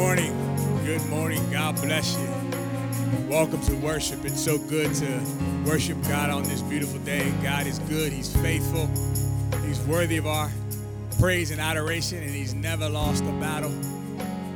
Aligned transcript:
morning. 0.00 0.32
Good 0.86 1.04
morning. 1.10 1.50
God 1.50 1.76
bless 1.82 2.16
you. 2.18 2.26
Welcome 3.28 3.60
to 3.66 3.74
worship. 3.76 4.24
It's 4.24 4.42
so 4.42 4.56
good 4.56 4.94
to 4.94 5.22
worship 5.66 6.02
God 6.04 6.30
on 6.30 6.42
this 6.44 6.62
beautiful 6.62 6.98
day. 7.00 7.30
God 7.42 7.66
is 7.66 7.80
good. 7.80 8.10
He's 8.10 8.34
faithful. 8.36 8.88
He's 9.60 9.78
worthy 9.80 10.16
of 10.16 10.26
our 10.26 10.50
praise 11.18 11.50
and 11.50 11.60
adoration, 11.60 12.22
and 12.22 12.30
He's 12.30 12.54
never 12.54 12.88
lost 12.88 13.24
a 13.24 13.32
battle. 13.32 13.74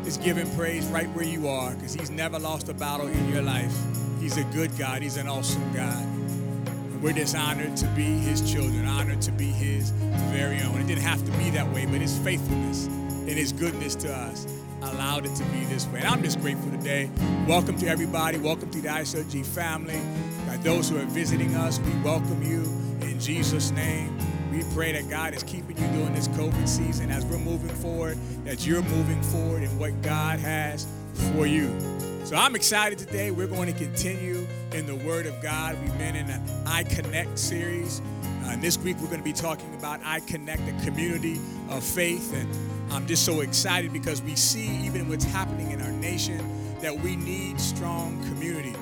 Just 0.02 0.22
give 0.22 0.38
Him 0.38 0.50
praise 0.56 0.86
right 0.86 1.10
where 1.10 1.26
you 1.26 1.46
are 1.46 1.74
because 1.74 1.92
He's 1.92 2.10
never 2.10 2.38
lost 2.38 2.70
a 2.70 2.74
battle 2.74 3.08
in 3.08 3.30
your 3.30 3.42
life. 3.42 3.76
He's 4.20 4.38
a 4.38 4.44
good 4.44 4.74
God. 4.78 5.02
He's 5.02 5.18
an 5.18 5.28
awesome 5.28 5.74
God. 5.74 6.02
And 6.02 7.02
we're 7.02 7.12
just 7.12 7.36
honored 7.36 7.76
to 7.76 7.86
be 7.88 8.04
His 8.04 8.50
children, 8.50 8.86
honored 8.86 9.20
to 9.20 9.30
be 9.32 9.48
His 9.48 9.90
very 10.32 10.62
own. 10.62 10.80
It 10.80 10.86
didn't 10.86 11.04
have 11.04 11.22
to 11.22 11.32
be 11.32 11.50
that 11.50 11.70
way, 11.70 11.84
but 11.84 12.00
His 12.00 12.16
faithfulness 12.16 12.86
and 12.86 13.32
His 13.32 13.52
goodness 13.52 13.94
to 13.96 14.10
us 14.10 14.46
allowed 14.92 15.26
it 15.26 15.34
to 15.36 15.44
be 15.44 15.64
this 15.64 15.86
way. 15.88 16.00
And 16.00 16.08
I'm 16.08 16.22
just 16.22 16.40
grateful 16.40 16.70
today. 16.70 17.10
Welcome 17.48 17.76
to 17.78 17.86
everybody. 17.86 18.38
Welcome 18.38 18.70
to 18.70 18.80
the 18.80 18.88
ISOG 18.88 19.44
family. 19.46 20.00
By 20.46 20.56
those 20.58 20.88
who 20.88 20.98
are 20.98 21.04
visiting 21.04 21.54
us, 21.54 21.78
we 21.80 21.92
welcome 22.02 22.42
you 22.42 22.62
in 23.00 23.18
Jesus' 23.18 23.70
name. 23.70 24.16
We 24.52 24.62
pray 24.74 24.92
that 24.92 25.08
God 25.10 25.34
is 25.34 25.42
keeping 25.42 25.76
you 25.76 25.86
during 25.88 26.14
this 26.14 26.28
COVID 26.28 26.68
season 26.68 27.10
as 27.10 27.24
we're 27.24 27.38
moving 27.38 27.74
forward, 27.76 28.18
that 28.44 28.66
you're 28.66 28.82
moving 28.82 29.22
forward 29.22 29.62
in 29.62 29.78
what 29.78 30.00
God 30.02 30.38
has 30.38 30.86
for 31.32 31.46
you. 31.46 31.76
So 32.24 32.36
I'm 32.36 32.54
excited 32.54 32.98
today. 32.98 33.30
We're 33.30 33.46
going 33.46 33.72
to 33.72 33.78
continue 33.78 34.46
in 34.72 34.86
the 34.86 34.96
Word 34.96 35.26
of 35.26 35.42
God. 35.42 35.76
We've 35.82 35.98
been 35.98 36.16
in 36.16 36.30
an 36.30 36.42
I 36.66 36.84
Connect 36.84 37.38
series. 37.38 38.00
Uh, 38.00 38.50
and 38.50 38.62
this 38.62 38.78
week 38.78 38.96
we're 38.98 39.08
going 39.08 39.18
to 39.18 39.24
be 39.24 39.32
talking 39.32 39.74
about 39.74 40.00
I 40.04 40.20
Connect, 40.20 40.62
a 40.68 40.84
community 40.84 41.40
of 41.68 41.82
faith. 41.82 42.32
And 42.34 42.48
I'm 42.90 43.06
just 43.06 43.24
so 43.24 43.40
excited 43.40 43.92
because 43.92 44.22
we 44.22 44.36
see, 44.36 44.68
even 44.84 45.08
what's 45.08 45.24
happening 45.24 45.70
in 45.72 45.80
our 45.80 45.92
nation, 45.92 46.38
that 46.80 46.96
we 46.96 47.16
need 47.16 47.60
strong 47.60 48.22
community. 48.28 48.74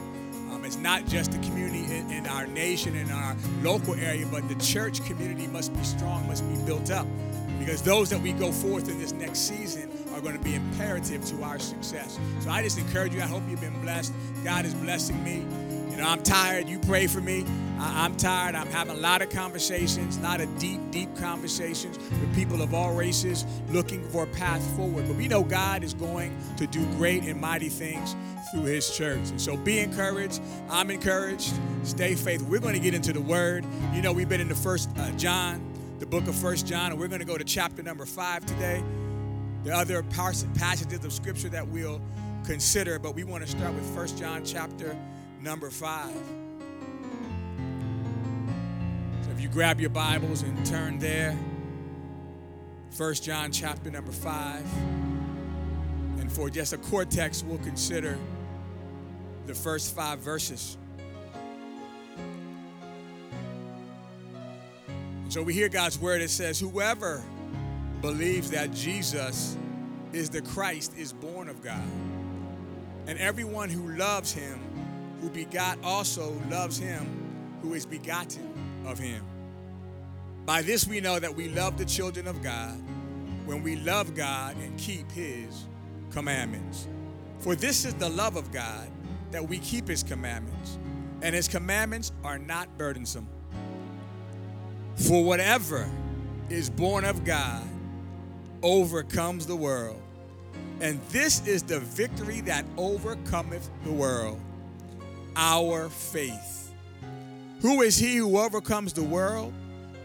Um, 0.50 0.64
it's 0.64 0.76
not 0.76 1.06
just 1.06 1.32
the 1.32 1.38
community 1.38 1.84
in, 1.94 2.10
in 2.10 2.26
our 2.26 2.46
nation, 2.46 2.96
in 2.96 3.10
our 3.10 3.36
local 3.62 3.94
area, 3.94 4.26
but 4.26 4.48
the 4.48 4.54
church 4.56 5.04
community 5.04 5.46
must 5.46 5.72
be 5.72 5.82
strong, 5.84 6.26
must 6.26 6.48
be 6.48 6.56
built 6.64 6.90
up. 6.90 7.06
Because 7.58 7.80
those 7.80 8.10
that 8.10 8.20
we 8.20 8.32
go 8.32 8.50
forth 8.50 8.88
in 8.88 8.98
this 8.98 9.12
next 9.12 9.40
season 9.40 9.88
are 10.12 10.20
going 10.20 10.36
to 10.36 10.42
be 10.42 10.54
imperative 10.56 11.24
to 11.26 11.42
our 11.44 11.58
success. 11.58 12.18
So 12.40 12.50
I 12.50 12.62
just 12.62 12.76
encourage 12.78 13.14
you. 13.14 13.22
I 13.22 13.26
hope 13.26 13.42
you've 13.48 13.60
been 13.60 13.80
blessed. 13.82 14.12
God 14.44 14.64
is 14.64 14.74
blessing 14.74 15.22
me. 15.22 15.46
Know, 16.02 16.08
I'm 16.08 16.22
tired. 16.24 16.68
You 16.68 16.80
pray 16.80 17.06
for 17.06 17.20
me. 17.20 17.46
I, 17.78 18.04
am 18.04 18.16
tired. 18.16 18.56
I'm 18.56 18.66
having 18.66 18.96
a 18.96 18.98
lot 18.98 19.22
of 19.22 19.30
conversations, 19.30 20.16
a 20.16 20.22
lot 20.22 20.40
of 20.40 20.58
deep, 20.58 20.80
deep 20.90 21.16
conversations 21.16 21.96
with 21.96 22.34
people 22.34 22.60
of 22.60 22.74
all 22.74 22.92
races 22.92 23.46
looking 23.70 24.02
for 24.10 24.24
a 24.24 24.26
path 24.26 24.64
forward. 24.74 25.06
But 25.06 25.14
we 25.14 25.28
know 25.28 25.44
God 25.44 25.84
is 25.84 25.94
going 25.94 26.36
to 26.56 26.66
do 26.66 26.84
great 26.96 27.22
and 27.22 27.40
mighty 27.40 27.68
things 27.68 28.16
through 28.50 28.64
His 28.64 28.90
church. 28.90 29.30
And 29.30 29.40
so 29.40 29.56
be 29.56 29.78
encouraged. 29.78 30.42
I'm 30.68 30.90
encouraged. 30.90 31.54
Stay 31.84 32.16
faithful. 32.16 32.50
We're 32.50 32.58
going 32.58 32.74
to 32.74 32.80
get 32.80 32.94
into 32.94 33.12
the 33.12 33.20
Word. 33.20 33.64
You 33.94 34.02
know, 34.02 34.12
we've 34.12 34.28
been 34.28 34.40
in 34.40 34.48
the 34.48 34.56
first 34.56 34.90
uh, 34.98 35.12
John, 35.12 35.62
the 36.00 36.06
book 36.06 36.26
of 36.26 36.34
First 36.34 36.66
John, 36.66 36.90
and 36.90 36.98
we're 36.98 37.06
going 37.06 37.20
to 37.20 37.26
go 37.26 37.38
to 37.38 37.44
chapter 37.44 37.80
number 37.80 38.06
five 38.06 38.44
today. 38.44 38.82
The 39.62 39.72
other 39.72 40.02
passages 40.02 41.04
of 41.04 41.12
Scripture 41.12 41.50
that 41.50 41.68
we'll 41.68 42.00
consider, 42.44 42.98
but 42.98 43.14
we 43.14 43.22
want 43.22 43.46
to 43.46 43.48
start 43.48 43.72
with 43.72 43.88
First 43.94 44.18
John 44.18 44.44
chapter 44.44 44.96
number 45.42 45.70
five. 45.70 46.14
So 49.22 49.30
if 49.32 49.40
you 49.40 49.48
grab 49.48 49.80
your 49.80 49.90
Bibles 49.90 50.42
and 50.42 50.64
turn 50.64 50.98
there, 51.00 51.36
First 52.90 53.24
John 53.24 53.50
chapter 53.50 53.90
number 53.90 54.12
five. 54.12 54.64
And 56.20 56.30
for 56.30 56.48
just 56.48 56.72
a 56.72 56.76
core 56.76 57.04
text, 57.04 57.44
we'll 57.44 57.58
consider 57.58 58.18
the 59.46 59.54
first 59.54 59.96
five 59.96 60.20
verses. 60.20 60.76
So 65.28 65.42
we 65.42 65.54
hear 65.54 65.68
God's 65.68 65.98
word. 65.98 66.20
It 66.20 66.30
says, 66.30 66.60
Whoever 66.60 67.22
believes 68.02 68.50
that 68.50 68.72
Jesus 68.72 69.56
is 70.12 70.28
the 70.28 70.42
Christ 70.42 70.92
is 70.96 71.12
born 71.12 71.48
of 71.48 71.62
God. 71.62 71.82
And 73.06 73.18
everyone 73.18 73.70
who 73.70 73.96
loves 73.96 74.32
him 74.32 74.60
who 75.22 75.30
begot 75.30 75.78
also 75.84 76.36
loves 76.50 76.76
him 76.76 77.06
who 77.62 77.74
is 77.74 77.86
begotten 77.86 78.82
of 78.84 78.98
him. 78.98 79.24
By 80.44 80.62
this 80.62 80.86
we 80.86 81.00
know 81.00 81.20
that 81.20 81.34
we 81.34 81.48
love 81.48 81.78
the 81.78 81.84
children 81.84 82.26
of 82.26 82.42
God 82.42 82.76
when 83.46 83.62
we 83.62 83.76
love 83.76 84.16
God 84.16 84.56
and 84.56 84.76
keep 84.76 85.10
his 85.12 85.66
commandments. 86.10 86.88
For 87.38 87.54
this 87.54 87.84
is 87.84 87.94
the 87.94 88.08
love 88.08 88.34
of 88.34 88.50
God 88.50 88.90
that 89.30 89.48
we 89.48 89.58
keep 89.58 89.86
his 89.86 90.02
commandments, 90.02 90.78
and 91.22 91.34
his 91.34 91.46
commandments 91.46 92.12
are 92.24 92.38
not 92.38 92.76
burdensome. 92.76 93.28
For 94.96 95.24
whatever 95.24 95.88
is 96.50 96.68
born 96.68 97.04
of 97.04 97.24
God 97.24 97.66
overcomes 98.62 99.46
the 99.46 99.56
world. 99.56 100.02
And 100.80 101.00
this 101.10 101.46
is 101.46 101.62
the 101.62 101.78
victory 101.78 102.40
that 102.42 102.64
overcometh 102.76 103.70
the 103.84 103.92
world 103.92 104.40
our 105.36 105.88
faith. 105.88 106.72
Who 107.60 107.82
is 107.82 107.96
he 107.96 108.16
who 108.16 108.38
overcomes 108.38 108.92
the 108.92 109.02
world? 109.02 109.52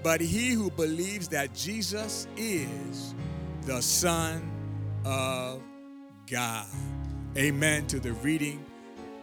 But 0.04 0.22
he 0.22 0.52
who 0.52 0.70
believes 0.72 1.28
that 1.30 1.54
Jesus 1.54 2.28
is 2.38 3.14
the 3.64 3.82
Son 3.82 4.50
of 5.04 5.62
God. 6.30 6.66
Amen 7.36 7.88
to 7.88 8.00
the 8.00 8.14
reading 8.14 8.64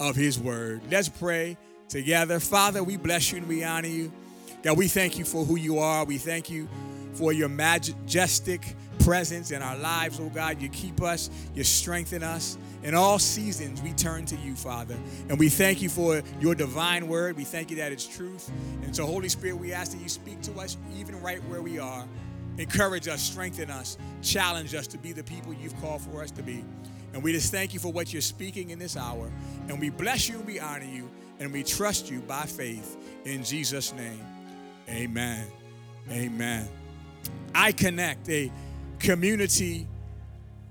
of 0.01 0.17
his 0.17 0.39
word. 0.39 0.83
Let's 0.91 1.09
pray 1.09 1.57
together. 1.89 2.41
Father, 2.41 2.83
we 2.83 2.97
bless 2.97 3.33
you 3.33 3.39
and 3.39 3.49
we 3.49 3.65
honor 3.65 3.89
you. 3.89 4.13
God, 4.63 4.77
we 4.79 4.89
thank 4.89 5.19
you 5.19 5.25
for 5.25 5.45
who 5.45 5.57
you 5.57 5.79
are. 5.79 6.05
We 6.05 6.19
thank 6.19 6.51
you 6.51 6.69
for 7.15 7.33
your 7.33 7.49
majestic 7.49 8.75
presence 9.01 9.51
in 9.51 9.63
our 9.63 9.77
lives, 9.77 10.19
oh 10.21 10.29
God. 10.29 10.61
You 10.61 10.69
keep 10.69 11.03
us, 11.03 11.31
you 11.55 11.65
strengthen 11.65 12.23
us. 12.23 12.59
In 12.83 12.95
all 12.95 13.19
seasons, 13.19 13.81
we 13.81 13.93
turn 13.93 14.27
to 14.27 14.37
you, 14.37 14.55
Father. 14.55 14.97
And 15.29 15.39
we 15.39 15.49
thank 15.49 15.81
you 15.81 15.89
for 15.89 16.23
your 16.41 16.55
divine 16.55 17.09
word. 17.09 17.37
We 17.37 17.45
thank 17.45 17.71
you 17.71 17.77
that 17.79 17.93
it's 17.93 18.07
truth. 18.07 18.51
And 18.83 18.95
so, 18.95 19.07
Holy 19.07 19.29
Spirit, 19.29 19.57
we 19.57 19.73
ask 19.73 19.93
that 19.93 20.03
you 20.03 20.09
speak 20.09 20.43
to 20.43 20.53
us 20.61 20.77
even 20.99 21.21
right 21.23 21.43
where 21.45 21.63
we 21.63 21.79
are. 21.79 22.05
Encourage 22.59 23.09
us, 23.09 23.23
strengthen 23.23 23.71
us, 23.71 23.97
challenge 24.23 24.75
us 24.75 24.87
to 24.89 24.99
be 24.99 25.13
the 25.13 25.25
people 25.25 25.53
you've 25.53 25.79
called 25.81 26.03
for 26.03 26.23
us 26.23 26.31
to 26.33 26.43
be. 26.43 26.65
And 27.15 27.23
we 27.23 27.33
just 27.33 27.51
thank 27.51 27.73
you 27.73 27.81
for 27.81 27.93
what 27.93 28.13
you're 28.13 28.23
speaking 28.23 28.71
in 28.71 28.79
this 28.79 28.97
hour. 28.97 29.31
And 29.69 29.81
we 29.81 29.89
bless 29.89 30.29
you 30.29 30.41
we 30.41 30.61
honor 30.61 30.85
you. 30.85 31.11
And 31.41 31.53
we 31.53 31.63
trust 31.63 32.11
you 32.11 32.21
by 32.21 32.43
faith. 32.43 32.97
In 33.25 33.43
Jesus' 33.43 33.93
name, 33.93 34.25
amen. 34.89 35.47
Amen. 36.11 36.69
I 37.55 37.73
connect 37.73 38.29
a 38.29 38.51
community 38.99 39.87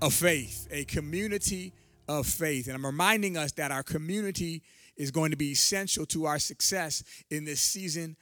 of 0.02 0.14
faith, 0.14 0.68
a 0.72 0.84
community 0.86 1.74
of 2.08 2.28
faith. 2.28 2.68
And 2.68 2.76
I'm 2.76 2.86
reminding 2.86 3.38
us 3.38 3.54
that 3.54 3.72
our 3.72 3.84
community 3.84 4.64
is 4.98 5.12
going 5.12 5.32
to 5.32 5.38
be 5.38 5.52
essential 5.52 6.06
to 6.08 6.26
our 6.26 6.40
success 6.40 7.04
in 7.30 7.46
this 7.46 7.62
season 7.62 8.16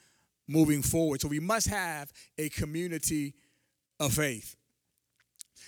moving 0.47 0.81
forward. 0.81 1.21
So 1.21 1.27
we 1.27 1.39
must 1.39 1.67
have 1.67 2.11
a 2.37 2.49
community 2.49 3.33
of 3.99 4.13
faith. 4.13 4.55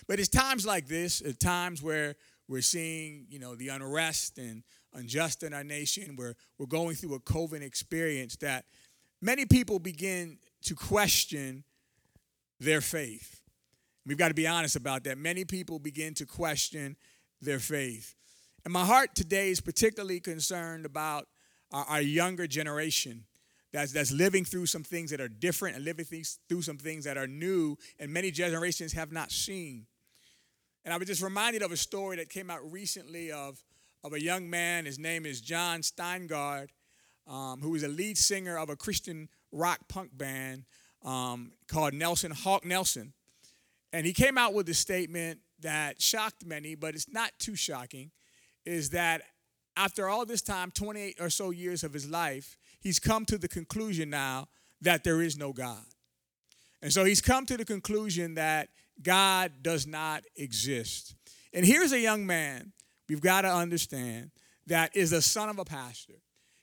But 0.06 0.18
it's 0.18 0.28
times 0.28 0.66
like 0.66 0.86
this, 0.86 1.20
at 1.20 1.40
times 1.40 1.82
where 1.82 2.16
we're 2.48 2.62
seeing, 2.62 3.26
you 3.28 3.38
know, 3.38 3.54
the 3.54 3.68
unrest 3.68 4.38
and 4.38 4.62
unjust 4.92 5.42
in 5.42 5.54
our 5.54 5.64
nation, 5.64 6.16
where 6.16 6.36
we're 6.58 6.66
going 6.66 6.94
through 6.94 7.14
a 7.14 7.20
COVID 7.20 7.62
experience 7.62 8.36
that 8.36 8.66
many 9.22 9.46
people 9.46 9.78
begin 9.78 10.38
to 10.62 10.74
question 10.74 11.64
their 12.64 12.80
faith. 12.80 13.40
We've 14.06 14.18
got 14.18 14.28
to 14.28 14.34
be 14.34 14.46
honest 14.46 14.76
about 14.76 15.04
that. 15.04 15.18
Many 15.18 15.44
people 15.44 15.78
begin 15.78 16.14
to 16.14 16.26
question 16.26 16.96
their 17.40 17.58
faith. 17.58 18.14
And 18.64 18.72
my 18.72 18.84
heart 18.84 19.14
today 19.14 19.50
is 19.50 19.60
particularly 19.60 20.20
concerned 20.20 20.86
about 20.86 21.26
our, 21.72 21.84
our 21.84 22.00
younger 22.00 22.46
generation 22.46 23.24
that's, 23.72 23.92
that's 23.92 24.12
living 24.12 24.44
through 24.44 24.66
some 24.66 24.84
things 24.84 25.10
that 25.10 25.20
are 25.20 25.28
different 25.28 25.76
and 25.76 25.84
living 25.84 26.04
through 26.48 26.62
some 26.62 26.78
things 26.78 27.04
that 27.04 27.16
are 27.16 27.26
new 27.26 27.76
and 27.98 28.12
many 28.12 28.30
generations 28.30 28.92
have 28.92 29.12
not 29.12 29.32
seen. 29.32 29.86
And 30.84 30.92
I 30.92 30.96
was 30.96 31.08
just 31.08 31.22
reminded 31.22 31.62
of 31.62 31.72
a 31.72 31.76
story 31.76 32.16
that 32.18 32.28
came 32.28 32.50
out 32.50 32.60
recently 32.70 33.32
of, 33.32 33.62
of 34.02 34.12
a 34.12 34.22
young 34.22 34.48
man. 34.48 34.84
His 34.84 34.98
name 34.98 35.26
is 35.26 35.40
Jon 35.40 35.80
Steingard, 35.80 36.68
um, 37.26 37.60
who 37.62 37.74
is 37.74 37.82
a 37.82 37.88
lead 37.88 38.18
singer 38.18 38.58
of 38.58 38.68
a 38.68 38.76
Christian 38.76 39.28
rock 39.50 39.80
punk 39.88 40.16
band 40.16 40.64
um, 41.04 41.52
called 41.68 41.94
Nelson, 41.94 42.30
Hawk 42.30 42.64
Nelson. 42.64 43.12
And 43.92 44.06
he 44.06 44.12
came 44.12 44.38
out 44.38 44.54
with 44.54 44.68
a 44.68 44.74
statement 44.74 45.40
that 45.60 46.00
shocked 46.00 46.44
many, 46.44 46.74
but 46.74 46.94
it's 46.94 47.08
not 47.08 47.30
too 47.38 47.54
shocking, 47.54 48.10
is 48.64 48.90
that 48.90 49.22
after 49.76 50.08
all 50.08 50.24
this 50.24 50.42
time, 50.42 50.70
28 50.70 51.16
or 51.20 51.30
so 51.30 51.50
years 51.50 51.84
of 51.84 51.92
his 51.92 52.08
life, 52.08 52.56
he's 52.80 52.98
come 52.98 53.24
to 53.26 53.38
the 53.38 53.48
conclusion 53.48 54.10
now 54.10 54.48
that 54.80 55.04
there 55.04 55.20
is 55.20 55.36
no 55.36 55.52
God. 55.52 55.84
And 56.82 56.92
so 56.92 57.04
he's 57.04 57.20
come 57.20 57.46
to 57.46 57.56
the 57.56 57.64
conclusion 57.64 58.34
that 58.34 58.68
God 59.02 59.52
does 59.62 59.86
not 59.86 60.22
exist. 60.36 61.14
And 61.52 61.64
here's 61.64 61.92
a 61.92 62.00
young 62.00 62.26
man, 62.26 62.72
we've 63.08 63.20
got 63.20 63.42
to 63.42 63.48
understand, 63.48 64.30
that 64.66 64.96
is 64.96 65.10
the 65.10 65.22
son 65.22 65.48
of 65.48 65.58
a 65.58 65.64
pastor. 65.64 66.14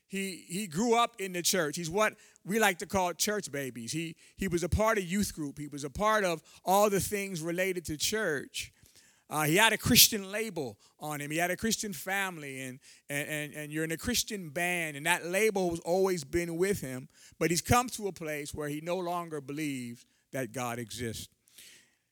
He, 0.06 0.44
he 0.48 0.66
grew 0.66 0.94
up 0.94 1.14
in 1.18 1.32
the 1.32 1.42
church. 1.42 1.76
He's 1.76 1.88
what 1.88 2.14
we 2.44 2.58
like 2.58 2.78
to 2.78 2.86
call 2.86 3.12
church 3.12 3.50
babies. 3.50 3.92
He, 3.92 4.16
he 4.36 4.48
was 4.48 4.62
a 4.62 4.68
part 4.68 4.98
of 4.98 5.04
youth 5.04 5.34
group. 5.34 5.58
He 5.58 5.68
was 5.68 5.84
a 5.84 5.90
part 5.90 6.24
of 6.24 6.42
all 6.64 6.90
the 6.90 7.00
things 7.00 7.40
related 7.40 7.84
to 7.86 7.96
church. 7.96 8.72
Uh, 9.30 9.44
he 9.44 9.56
had 9.56 9.72
a 9.72 9.78
Christian 9.78 10.30
label 10.30 10.76
on 11.00 11.20
him. 11.20 11.30
He 11.30 11.38
had 11.38 11.50
a 11.50 11.56
Christian 11.56 11.92
family, 11.92 12.60
and, 12.60 12.78
and, 13.08 13.28
and, 13.28 13.54
and 13.54 13.72
you're 13.72 13.84
in 13.84 13.92
a 13.92 13.96
Christian 13.96 14.50
band, 14.50 14.96
and 14.96 15.06
that 15.06 15.24
label 15.24 15.70
has 15.70 15.80
always 15.80 16.22
been 16.22 16.58
with 16.58 16.80
him. 16.80 17.08
But 17.38 17.50
he's 17.50 17.62
come 17.62 17.88
to 17.90 18.08
a 18.08 18.12
place 18.12 18.52
where 18.52 18.68
he 18.68 18.82
no 18.82 18.98
longer 18.98 19.40
believes 19.40 20.04
that 20.32 20.52
God 20.52 20.78
exists. 20.78 21.28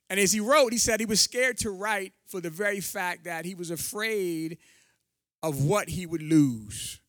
And 0.09 0.19
as 0.19 0.32
he 0.32 0.41
wrote, 0.41 0.73
he 0.73 0.79
said 0.79 0.99
he 0.99 1.06
was 1.06 1.21
scared 1.21 1.59
to 1.59 1.71
write 1.71 2.12
for 2.27 2.41
the 2.41 2.50
very 2.50 2.81
fact 2.81 3.25
that 3.25 3.44
he 3.44 3.55
was 3.55 3.71
afraid 3.71 4.59
of 5.43 5.62
what 5.65 5.88
he 5.91 6.06
would 6.06 6.23
lose. 6.23 7.00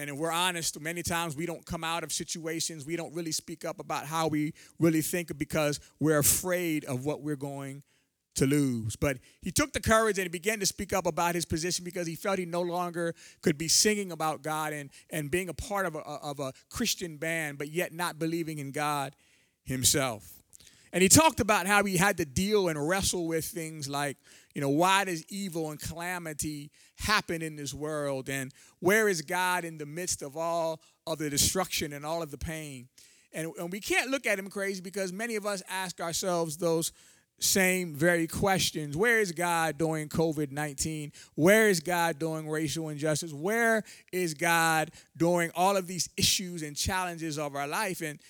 And 0.00 0.08
if 0.08 0.16
we're 0.16 0.32
honest, 0.32 0.80
many 0.80 1.02
times 1.02 1.36
we 1.36 1.44
don't 1.44 1.64
come 1.66 1.84
out 1.84 2.02
of 2.02 2.10
situations, 2.10 2.86
we 2.86 2.96
don't 2.96 3.14
really 3.14 3.32
speak 3.32 3.66
up 3.66 3.78
about 3.78 4.06
how 4.06 4.28
we 4.28 4.54
really 4.78 5.02
think 5.02 5.36
because 5.36 5.78
we're 6.00 6.18
afraid 6.18 6.86
of 6.86 7.04
what 7.04 7.20
we're 7.20 7.36
going 7.36 7.82
to 8.36 8.46
lose. 8.46 8.96
But 8.96 9.18
he 9.42 9.50
took 9.50 9.74
the 9.74 9.80
courage 9.80 10.16
and 10.16 10.24
he 10.24 10.30
began 10.30 10.58
to 10.60 10.66
speak 10.66 10.94
up 10.94 11.06
about 11.06 11.34
his 11.34 11.44
position 11.44 11.84
because 11.84 12.06
he 12.06 12.14
felt 12.14 12.38
he 12.38 12.46
no 12.46 12.62
longer 12.62 13.14
could 13.42 13.58
be 13.58 13.68
singing 13.68 14.10
about 14.10 14.40
God 14.40 14.72
and, 14.72 14.88
and 15.10 15.30
being 15.30 15.50
a 15.50 15.54
part 15.54 15.84
of 15.84 15.94
a, 15.94 15.98
of 15.98 16.40
a 16.40 16.54
Christian 16.70 17.18
band, 17.18 17.58
but 17.58 17.68
yet 17.68 17.92
not 17.92 18.18
believing 18.18 18.58
in 18.58 18.72
God 18.72 19.14
himself. 19.64 20.39
And 20.92 21.02
he 21.02 21.08
talked 21.08 21.40
about 21.40 21.66
how 21.66 21.84
he 21.84 21.96
had 21.96 22.16
to 22.16 22.24
deal 22.24 22.68
and 22.68 22.88
wrestle 22.88 23.26
with 23.26 23.44
things 23.44 23.88
like, 23.88 24.16
you 24.54 24.60
know, 24.60 24.68
why 24.68 25.04
does 25.04 25.24
evil 25.28 25.70
and 25.70 25.80
calamity 25.80 26.70
happen 26.98 27.42
in 27.42 27.54
this 27.56 27.72
world? 27.72 28.28
And 28.28 28.52
where 28.80 29.08
is 29.08 29.22
God 29.22 29.64
in 29.64 29.78
the 29.78 29.86
midst 29.86 30.22
of 30.22 30.36
all 30.36 30.80
of 31.06 31.18
the 31.18 31.30
destruction 31.30 31.92
and 31.92 32.04
all 32.04 32.22
of 32.22 32.30
the 32.30 32.38
pain? 32.38 32.88
And, 33.32 33.52
and 33.58 33.70
we 33.70 33.78
can't 33.78 34.10
look 34.10 34.26
at 34.26 34.38
him 34.38 34.50
crazy 34.50 34.80
because 34.80 35.12
many 35.12 35.36
of 35.36 35.46
us 35.46 35.62
ask 35.68 36.00
ourselves 36.00 36.56
those 36.56 36.92
same 37.38 37.94
very 37.94 38.26
questions. 38.26 38.96
Where 38.96 39.18
is 39.18 39.32
God 39.32 39.78
during 39.78 40.08
COVID 40.08 40.52
19? 40.52 41.12
Where 41.36 41.68
is 41.68 41.80
God 41.80 42.18
during 42.18 42.48
racial 42.48 42.90
injustice? 42.90 43.32
Where 43.32 43.82
is 44.12 44.34
God 44.34 44.90
during 45.16 45.50
all 45.54 45.76
of 45.76 45.86
these 45.86 46.08
issues 46.16 46.62
and 46.62 46.76
challenges 46.76 47.38
of 47.38 47.54
our 47.54 47.66
life? 47.66 48.02
And 48.02 48.20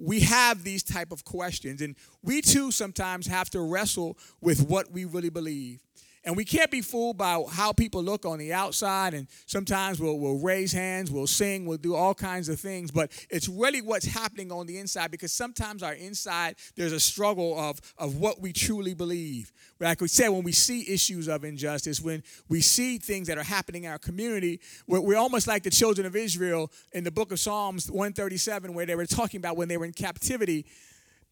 we 0.00 0.20
have 0.20 0.64
these 0.64 0.82
type 0.82 1.12
of 1.12 1.24
questions 1.24 1.80
and 1.82 1.96
we 2.22 2.40
too 2.40 2.70
sometimes 2.70 3.26
have 3.26 3.50
to 3.50 3.60
wrestle 3.60 4.16
with 4.40 4.68
what 4.68 4.90
we 4.92 5.04
really 5.04 5.30
believe 5.30 5.80
and 6.28 6.36
we 6.36 6.44
can't 6.44 6.70
be 6.70 6.82
fooled 6.82 7.16
by 7.16 7.42
how 7.50 7.72
people 7.72 8.02
look 8.02 8.26
on 8.26 8.38
the 8.38 8.52
outside. 8.52 9.14
And 9.14 9.28
sometimes 9.46 9.98
we'll, 9.98 10.18
we'll 10.18 10.36
raise 10.36 10.72
hands, 10.72 11.10
we'll 11.10 11.26
sing, 11.26 11.64
we'll 11.64 11.78
do 11.78 11.94
all 11.94 12.14
kinds 12.14 12.50
of 12.50 12.60
things. 12.60 12.90
But 12.90 13.10
it's 13.30 13.48
really 13.48 13.80
what's 13.80 14.04
happening 14.04 14.52
on 14.52 14.66
the 14.66 14.76
inside 14.76 15.10
because 15.10 15.32
sometimes 15.32 15.82
our 15.82 15.94
inside, 15.94 16.56
there's 16.76 16.92
a 16.92 17.00
struggle 17.00 17.58
of, 17.58 17.80
of 17.96 18.16
what 18.16 18.42
we 18.42 18.52
truly 18.52 18.92
believe. 18.92 19.54
Like 19.80 20.02
we 20.02 20.08
said, 20.08 20.28
when 20.28 20.42
we 20.42 20.52
see 20.52 20.92
issues 20.92 21.28
of 21.28 21.44
injustice, 21.44 22.02
when 22.02 22.22
we 22.50 22.60
see 22.60 22.98
things 22.98 23.26
that 23.28 23.38
are 23.38 23.42
happening 23.42 23.84
in 23.84 23.90
our 23.90 23.98
community, 23.98 24.60
we're, 24.86 25.00
we're 25.00 25.16
almost 25.16 25.46
like 25.46 25.62
the 25.62 25.70
children 25.70 26.06
of 26.06 26.14
Israel 26.14 26.70
in 26.92 27.04
the 27.04 27.10
book 27.10 27.32
of 27.32 27.40
Psalms 27.40 27.90
137, 27.90 28.74
where 28.74 28.84
they 28.84 28.96
were 28.96 29.06
talking 29.06 29.38
about 29.38 29.56
when 29.56 29.68
they 29.68 29.78
were 29.78 29.86
in 29.86 29.94
captivity 29.94 30.66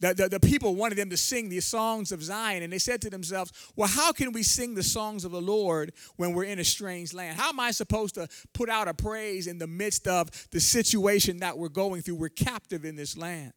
the, 0.00 0.14
the, 0.14 0.28
the, 0.28 0.40
people 0.40 0.74
wanted 0.74 0.98
them 0.98 1.10
to 1.10 1.16
sing 1.16 1.48
these 1.48 1.64
songs 1.64 2.12
of 2.12 2.22
Zion, 2.22 2.62
and 2.62 2.72
they 2.72 2.78
said 2.78 3.00
to 3.02 3.10
themselves, 3.10 3.52
Well, 3.76 3.88
how 3.88 4.12
can 4.12 4.32
we 4.32 4.42
sing 4.42 4.74
the 4.74 4.82
songs 4.82 5.24
of 5.24 5.32
the 5.32 5.40
Lord 5.40 5.92
when 6.16 6.34
we're 6.34 6.44
in 6.44 6.58
a 6.58 6.64
strange 6.64 7.14
land? 7.14 7.38
How 7.38 7.48
am 7.48 7.60
I 7.60 7.70
supposed 7.70 8.14
to 8.16 8.28
put 8.52 8.68
out 8.68 8.88
a 8.88 8.94
praise 8.94 9.46
in 9.46 9.58
the 9.58 9.66
midst 9.66 10.06
of 10.06 10.30
the 10.50 10.60
situation 10.60 11.38
that 11.38 11.56
we're 11.56 11.68
going 11.68 12.02
through? 12.02 12.16
We're 12.16 12.28
captive 12.28 12.84
in 12.84 12.96
this 12.96 13.16
land. 13.16 13.52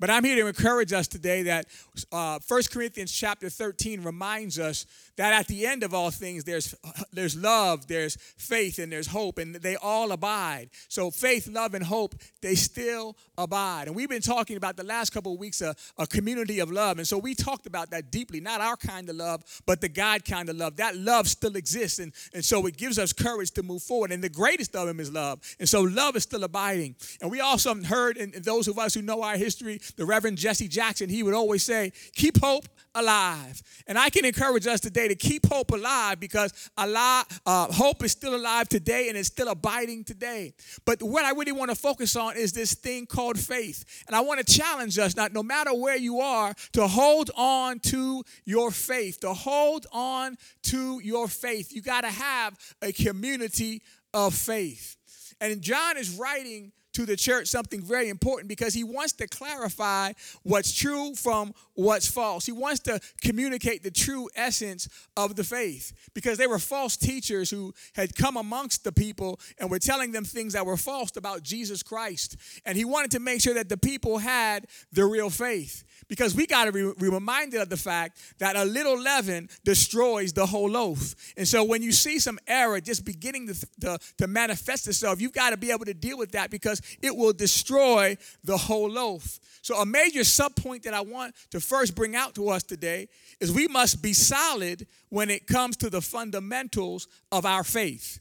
But 0.00 0.10
I'm 0.10 0.22
here 0.22 0.36
to 0.36 0.46
encourage 0.46 0.92
us 0.92 1.08
today 1.08 1.42
that 1.44 1.66
uh, 2.12 2.38
1 2.46 2.62
Corinthians 2.72 3.10
chapter 3.10 3.50
13 3.50 4.02
reminds 4.02 4.58
us 4.58 4.86
that 5.16 5.32
at 5.32 5.48
the 5.48 5.66
end 5.66 5.82
of 5.82 5.92
all 5.92 6.12
things, 6.12 6.44
there's, 6.44 6.72
there's 7.12 7.34
love, 7.36 7.88
there's 7.88 8.16
faith, 8.36 8.78
and 8.78 8.92
there's 8.92 9.08
hope, 9.08 9.38
and 9.38 9.56
they 9.56 9.74
all 9.74 10.12
abide. 10.12 10.70
So 10.88 11.10
faith, 11.10 11.48
love, 11.48 11.74
and 11.74 11.84
hope, 11.84 12.14
they 12.40 12.54
still 12.54 13.16
abide. 13.36 13.88
And 13.88 13.96
we've 13.96 14.08
been 14.08 14.22
talking 14.22 14.56
about 14.56 14.76
the 14.76 14.84
last 14.84 15.10
couple 15.10 15.32
of 15.32 15.40
weeks 15.40 15.60
a, 15.60 15.74
a 15.98 16.06
community 16.06 16.60
of 16.60 16.70
love. 16.70 16.98
And 16.98 17.06
so 17.06 17.18
we 17.18 17.34
talked 17.34 17.66
about 17.66 17.90
that 17.90 18.12
deeply, 18.12 18.40
not 18.40 18.60
our 18.60 18.76
kind 18.76 19.10
of 19.10 19.16
love, 19.16 19.42
but 19.66 19.80
the 19.80 19.88
God 19.88 20.24
kind 20.24 20.48
of 20.48 20.56
love. 20.56 20.76
That 20.76 20.96
love 20.96 21.26
still 21.26 21.56
exists. 21.56 21.98
And, 21.98 22.12
and 22.32 22.44
so 22.44 22.66
it 22.66 22.76
gives 22.76 23.00
us 23.00 23.12
courage 23.12 23.50
to 23.52 23.64
move 23.64 23.82
forward. 23.82 24.12
And 24.12 24.22
the 24.22 24.28
greatest 24.28 24.76
of 24.76 24.86
them 24.86 25.00
is 25.00 25.10
love. 25.10 25.40
And 25.58 25.68
so 25.68 25.82
love 25.82 26.14
is 26.14 26.22
still 26.22 26.44
abiding. 26.44 26.94
And 27.20 27.32
we 27.32 27.40
also 27.40 27.74
heard, 27.82 28.16
and 28.16 28.32
those 28.34 28.68
of 28.68 28.78
us 28.78 28.94
who 28.94 29.02
know 29.02 29.22
our 29.22 29.36
history, 29.36 29.80
the 29.96 30.06
Reverend 30.06 30.38
Jesse 30.38 30.68
Jackson, 30.68 31.08
he 31.08 31.22
would 31.22 31.34
always 31.34 31.62
say, 31.62 31.92
keep 32.14 32.40
hope 32.40 32.66
alive. 32.94 33.62
And 33.86 33.98
I 33.98 34.10
can 34.10 34.24
encourage 34.24 34.66
us 34.66 34.80
today 34.80 35.08
to 35.08 35.14
keep 35.14 35.46
hope 35.46 35.70
alive 35.70 36.20
because 36.20 36.70
alive, 36.76 37.24
uh, 37.46 37.72
hope 37.72 38.02
is 38.04 38.12
still 38.12 38.34
alive 38.34 38.68
today 38.68 39.08
and 39.08 39.16
it's 39.16 39.28
still 39.28 39.48
abiding 39.48 40.04
today. 40.04 40.54
But 40.84 41.02
what 41.02 41.24
I 41.24 41.30
really 41.30 41.52
want 41.52 41.70
to 41.70 41.76
focus 41.76 42.16
on 42.16 42.36
is 42.36 42.52
this 42.52 42.74
thing 42.74 43.06
called 43.06 43.38
faith. 43.38 44.04
And 44.06 44.16
I 44.16 44.20
want 44.20 44.44
to 44.44 44.52
challenge 44.52 44.98
us, 44.98 45.16
not 45.16 45.32
no 45.32 45.42
matter 45.42 45.72
where 45.74 45.96
you 45.96 46.20
are, 46.20 46.54
to 46.72 46.86
hold 46.86 47.30
on 47.36 47.78
to 47.80 48.22
your 48.44 48.70
faith, 48.70 49.20
to 49.20 49.32
hold 49.32 49.86
on 49.92 50.36
to 50.64 51.00
your 51.02 51.28
faith. 51.28 51.72
You 51.72 51.82
got 51.82 52.02
to 52.02 52.10
have 52.10 52.58
a 52.82 52.92
community 52.92 53.82
of 54.12 54.34
faith. 54.34 54.96
And 55.40 55.60
John 55.62 55.96
is 55.96 56.16
writing 56.18 56.72
to 56.92 57.06
the 57.06 57.16
church 57.16 57.48
something 57.48 57.82
very 57.82 58.08
important 58.08 58.48
because 58.48 58.74
he 58.74 58.84
wants 58.84 59.12
to 59.14 59.26
clarify 59.26 60.12
what's 60.42 60.72
true 60.72 61.14
from 61.14 61.52
what's 61.74 62.08
false. 62.08 62.46
He 62.46 62.52
wants 62.52 62.80
to 62.80 63.00
communicate 63.22 63.82
the 63.82 63.90
true 63.90 64.28
essence 64.34 64.88
of 65.16 65.36
the 65.36 65.44
faith 65.44 65.92
because 66.14 66.38
they 66.38 66.46
were 66.46 66.58
false 66.58 66.96
teachers 66.96 67.50
who 67.50 67.72
had 67.94 68.14
come 68.14 68.36
amongst 68.36 68.84
the 68.84 68.92
people 68.92 69.38
and 69.58 69.70
were 69.70 69.78
telling 69.78 70.12
them 70.12 70.24
things 70.24 70.54
that 70.54 70.66
were 70.66 70.76
false 70.76 71.16
about 71.16 71.42
Jesus 71.42 71.82
Christ. 71.82 72.36
And 72.64 72.76
he 72.76 72.84
wanted 72.84 73.10
to 73.12 73.20
make 73.20 73.40
sure 73.40 73.54
that 73.54 73.68
the 73.68 73.76
people 73.76 74.18
had 74.18 74.66
the 74.92 75.04
real 75.04 75.30
faith 75.30 75.84
because 76.06 76.34
we 76.34 76.46
got 76.46 76.66
to 76.66 76.72
be 76.72 77.08
reminded 77.08 77.60
of 77.60 77.68
the 77.68 77.76
fact 77.76 78.18
that 78.38 78.56
a 78.56 78.64
little 78.64 79.00
leaven 79.00 79.48
destroys 79.64 80.32
the 80.32 80.46
whole 80.46 80.70
loaf. 80.70 81.14
And 81.36 81.46
so 81.46 81.64
when 81.64 81.82
you 81.82 81.92
see 81.92 82.18
some 82.18 82.38
error 82.46 82.80
just 82.80 83.04
beginning 83.04 83.48
to, 83.48 83.66
to, 83.80 83.98
to 84.18 84.26
manifest 84.26 84.86
itself, 84.86 85.20
you've 85.20 85.32
got 85.32 85.50
to 85.50 85.56
be 85.56 85.70
able 85.70 85.84
to 85.86 85.94
deal 85.94 86.18
with 86.18 86.32
that 86.32 86.50
because 86.50 86.80
it 87.02 87.16
will 87.16 87.32
destroy 87.32 88.16
the 88.44 88.56
whole 88.56 88.88
loaf. 88.88 89.40
So, 89.62 89.76
a 89.76 89.86
major 89.86 90.20
subpoint 90.20 90.84
that 90.84 90.94
I 90.94 91.00
want 91.00 91.34
to 91.50 91.60
first 91.60 91.94
bring 91.94 92.16
out 92.16 92.34
to 92.36 92.48
us 92.48 92.62
today 92.62 93.08
is 93.40 93.52
we 93.52 93.68
must 93.68 94.00
be 94.00 94.12
solid 94.12 94.86
when 95.08 95.30
it 95.30 95.46
comes 95.46 95.76
to 95.78 95.90
the 95.90 96.00
fundamentals 96.00 97.08
of 97.32 97.44
our 97.44 97.64
faith. 97.64 98.20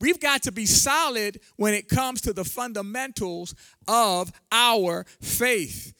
We've 0.00 0.20
got 0.20 0.42
to 0.42 0.52
be 0.52 0.66
solid 0.66 1.40
when 1.56 1.74
it 1.74 1.88
comes 1.88 2.20
to 2.22 2.32
the 2.32 2.44
fundamentals 2.44 3.54
of 3.88 4.32
our 4.52 5.04
faith. 5.20 5.94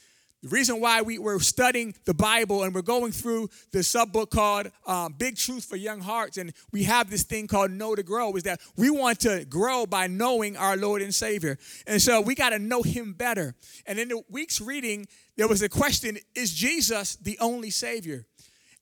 The 0.46 0.54
reason 0.54 0.80
why 0.80 1.02
we, 1.02 1.18
we're 1.18 1.40
studying 1.40 1.92
the 2.04 2.14
Bible 2.14 2.62
and 2.62 2.72
we're 2.72 2.80
going 2.80 3.10
through 3.10 3.50
the 3.72 3.82
sub 3.82 4.12
book 4.12 4.30
called 4.30 4.70
um, 4.86 5.12
Big 5.18 5.36
Truth 5.36 5.64
for 5.64 5.74
Young 5.74 6.00
Hearts, 6.00 6.36
and 6.36 6.52
we 6.70 6.84
have 6.84 7.10
this 7.10 7.24
thing 7.24 7.48
called 7.48 7.72
Know 7.72 7.96
to 7.96 8.04
Grow, 8.04 8.32
is 8.36 8.44
that 8.44 8.60
we 8.76 8.88
want 8.88 9.18
to 9.20 9.44
grow 9.46 9.86
by 9.86 10.06
knowing 10.06 10.56
our 10.56 10.76
Lord 10.76 11.02
and 11.02 11.12
Savior. 11.12 11.58
And 11.88 12.00
so 12.00 12.20
we 12.20 12.36
got 12.36 12.50
to 12.50 12.60
know 12.60 12.84
Him 12.84 13.12
better. 13.12 13.56
And 13.86 13.98
in 13.98 14.06
the 14.06 14.22
week's 14.30 14.60
reading, 14.60 15.08
there 15.36 15.48
was 15.48 15.62
a 15.62 15.68
question 15.68 16.16
Is 16.36 16.54
Jesus 16.54 17.16
the 17.16 17.36
only 17.40 17.70
Savior? 17.70 18.24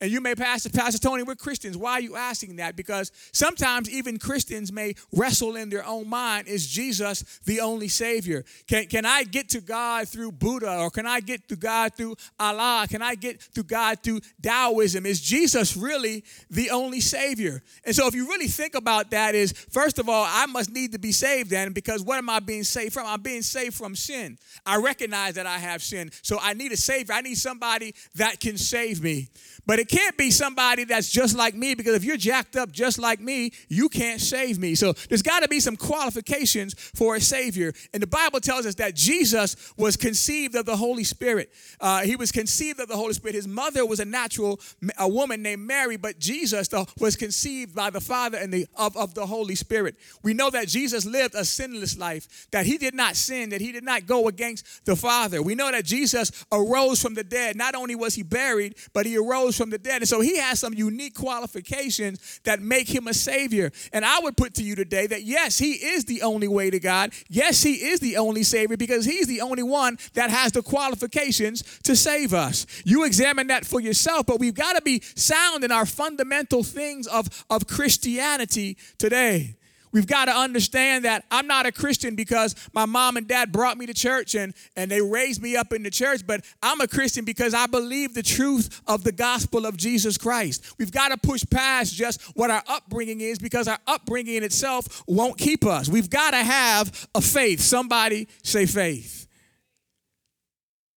And 0.00 0.10
you 0.10 0.20
may 0.20 0.34
pass 0.34 0.64
the 0.64 0.70
Pastor 0.70 0.98
Tony, 0.98 1.22
we're 1.22 1.36
Christians. 1.36 1.76
Why 1.76 1.92
are 1.92 2.00
you 2.00 2.16
asking 2.16 2.56
that? 2.56 2.74
Because 2.74 3.12
sometimes 3.32 3.88
even 3.88 4.18
Christians 4.18 4.72
may 4.72 4.94
wrestle 5.12 5.54
in 5.54 5.70
their 5.70 5.86
own 5.86 6.08
mind, 6.08 6.48
is 6.48 6.66
Jesus 6.66 7.40
the 7.44 7.60
only 7.60 7.86
Savior? 7.86 8.44
Can, 8.66 8.86
can 8.86 9.06
I 9.06 9.22
get 9.22 9.48
to 9.50 9.60
God 9.60 10.08
through 10.08 10.32
Buddha? 10.32 10.78
Or 10.78 10.90
can 10.90 11.06
I 11.06 11.20
get 11.20 11.48
to 11.48 11.56
God 11.56 11.94
through 11.94 12.16
Allah? 12.40 12.86
Can 12.90 13.02
I 13.02 13.14
get 13.14 13.40
to 13.54 13.62
God 13.62 14.00
through 14.02 14.20
Taoism? 14.42 15.06
Is 15.06 15.20
Jesus 15.20 15.76
really 15.76 16.24
the 16.50 16.70
only 16.70 17.00
Savior? 17.00 17.62
And 17.84 17.94
so 17.94 18.08
if 18.08 18.16
you 18.16 18.26
really 18.26 18.48
think 18.48 18.74
about 18.74 19.12
that 19.12 19.36
is, 19.36 19.52
first 19.52 20.00
of 20.00 20.08
all, 20.08 20.26
I 20.28 20.46
must 20.46 20.72
need 20.72 20.92
to 20.92 20.98
be 20.98 21.12
saved 21.12 21.50
then 21.50 21.72
because 21.72 22.02
what 22.02 22.18
am 22.18 22.28
I 22.28 22.40
being 22.40 22.64
saved 22.64 22.94
from? 22.94 23.06
I'm 23.06 23.22
being 23.22 23.42
saved 23.42 23.74
from 23.74 23.94
sin. 23.94 24.38
I 24.66 24.76
recognize 24.78 25.34
that 25.34 25.46
I 25.46 25.58
have 25.58 25.82
sin. 25.82 26.10
So 26.22 26.38
I 26.42 26.52
need 26.54 26.72
a 26.72 26.76
Savior. 26.76 27.14
I 27.14 27.20
need 27.20 27.38
somebody 27.38 27.94
that 28.16 28.40
can 28.40 28.58
save 28.58 29.00
me. 29.00 29.28
But 29.66 29.78
it 29.84 29.88
can't 29.90 30.16
be 30.16 30.30
somebody 30.30 30.84
that's 30.84 31.10
just 31.10 31.36
like 31.36 31.54
me 31.54 31.74
because 31.74 31.94
if 31.94 32.04
you're 32.04 32.16
jacked 32.16 32.56
up 32.56 32.72
just 32.72 32.98
like 32.98 33.20
me, 33.20 33.52
you 33.68 33.90
can't 33.90 34.18
save 34.18 34.58
me. 34.58 34.74
So 34.74 34.94
there's 35.10 35.20
got 35.20 35.42
to 35.42 35.48
be 35.48 35.60
some 35.60 35.76
qualifications 35.76 36.72
for 36.72 37.16
a 37.16 37.20
Savior. 37.20 37.74
And 37.92 38.02
the 38.02 38.06
Bible 38.06 38.40
tells 38.40 38.64
us 38.64 38.76
that 38.76 38.94
Jesus 38.94 39.74
was 39.76 39.98
conceived 39.98 40.54
of 40.54 40.64
the 40.64 40.74
Holy 40.74 41.04
Spirit. 41.04 41.52
Uh, 41.82 42.00
he 42.00 42.16
was 42.16 42.32
conceived 42.32 42.80
of 42.80 42.88
the 42.88 42.96
Holy 42.96 43.12
Spirit. 43.12 43.34
His 43.34 43.46
mother 43.46 43.84
was 43.84 44.00
a 44.00 44.06
natural, 44.06 44.58
a 44.98 45.06
woman 45.06 45.42
named 45.42 45.60
Mary, 45.60 45.98
but 45.98 46.18
Jesus 46.18 46.70
was 46.98 47.14
conceived 47.14 47.74
by 47.74 47.90
the 47.90 48.00
Father 48.00 48.38
and 48.38 48.50
the, 48.50 48.66
of, 48.78 48.96
of 48.96 49.12
the 49.12 49.26
Holy 49.26 49.54
Spirit. 49.54 49.96
We 50.22 50.32
know 50.32 50.48
that 50.48 50.66
Jesus 50.66 51.04
lived 51.04 51.34
a 51.34 51.44
sinless 51.44 51.98
life, 51.98 52.46
that 52.52 52.64
he 52.64 52.78
did 52.78 52.94
not 52.94 53.16
sin, 53.16 53.50
that 53.50 53.60
he 53.60 53.70
did 53.70 53.84
not 53.84 54.06
go 54.06 54.28
against 54.28 54.86
the 54.86 54.96
Father. 54.96 55.42
We 55.42 55.54
know 55.54 55.70
that 55.70 55.84
Jesus 55.84 56.46
arose 56.50 57.02
from 57.02 57.12
the 57.12 57.24
dead. 57.24 57.54
Not 57.54 57.74
only 57.74 57.94
was 57.94 58.14
he 58.14 58.22
buried, 58.22 58.76
but 58.94 59.04
he 59.04 59.18
arose 59.18 59.58
from 59.58 59.74
the 59.75 59.78
dead. 59.78 60.02
And 60.02 60.09
so 60.09 60.21
he 60.21 60.38
has 60.38 60.61
some 60.61 60.73
unique 60.73 61.14
qualifications 61.14 62.40
that 62.45 62.62
make 62.62 62.88
him 62.88 63.09
a 63.09 63.14
Savior. 63.14 63.73
And 63.93 64.04
I 64.04 64.21
would 64.21 64.37
put 64.37 64.54
to 64.54 64.62
you 64.62 64.75
today 64.75 65.07
that 65.09 65.25
yes, 65.25 65.59
he 65.59 65.73
is 65.73 66.04
the 66.04 66.23
only 66.23 66.49
way 66.49 66.71
to 66.71 66.78
God. 66.78 67.12
Yes, 67.28 67.62
he 67.62 67.75
is 67.75 68.00
the 68.00 68.16
only 68.16 68.45
Savior 68.45 68.76
because 68.76 69.04
he's 69.04 69.26
the 69.26 69.40
only 69.40 69.62
one 69.62 69.99
that 70.14 70.31
has 70.31 70.52
the 70.52 70.62
qualifications 70.62 71.62
to 71.83 71.97
save 71.97 72.33
us. 72.33 72.66
You 72.85 73.04
examine 73.04 73.49
that 73.49 73.66
for 73.66 73.81
yourself, 73.81 74.26
but 74.26 74.38
we've 74.38 74.54
got 74.54 74.75
to 74.75 74.83
be 74.83 75.02
sound 75.16 75.64
in 75.64 75.73
our 75.73 75.87
fundamental 75.87 76.62
things 76.62 77.07
of, 77.07 77.45
of 77.50 77.66
Christianity 77.66 78.76
today. 78.99 79.57
We've 79.94 80.08
got 80.08 80.24
to 80.24 80.32
understand 80.32 81.04
that 81.04 81.24
I'm 81.30 81.46
not 81.46 81.66
a 81.66 81.72
Christian 81.72 82.16
because 82.16 82.56
my 82.72 82.84
mom 82.84 83.16
and 83.16 83.28
dad 83.28 83.52
brought 83.52 83.78
me 83.78 83.86
to 83.86 83.94
church 83.94 84.34
and, 84.34 84.52
and 84.74 84.90
they 84.90 85.00
raised 85.00 85.40
me 85.40 85.56
up 85.56 85.72
in 85.72 85.84
the 85.84 85.90
church, 85.90 86.26
but 86.26 86.44
I'm 86.60 86.80
a 86.80 86.88
Christian 86.88 87.24
because 87.24 87.54
I 87.54 87.66
believe 87.66 88.12
the 88.12 88.22
truth 88.24 88.82
of 88.88 89.04
the 89.04 89.12
gospel 89.12 89.64
of 89.64 89.76
Jesus 89.76 90.18
Christ. 90.18 90.74
We've 90.78 90.90
got 90.90 91.10
to 91.10 91.16
push 91.16 91.44
past 91.48 91.94
just 91.94 92.20
what 92.36 92.50
our 92.50 92.64
upbringing 92.68 93.20
is 93.20 93.38
because 93.38 93.68
our 93.68 93.78
upbringing 93.86 94.34
in 94.34 94.42
itself 94.42 95.04
won't 95.06 95.38
keep 95.38 95.64
us. 95.64 95.88
We've 95.88 96.10
got 96.10 96.32
to 96.32 96.42
have 96.42 97.08
a 97.14 97.20
faith. 97.20 97.60
Somebody 97.60 98.26
say 98.42 98.66
faith. 98.66 99.28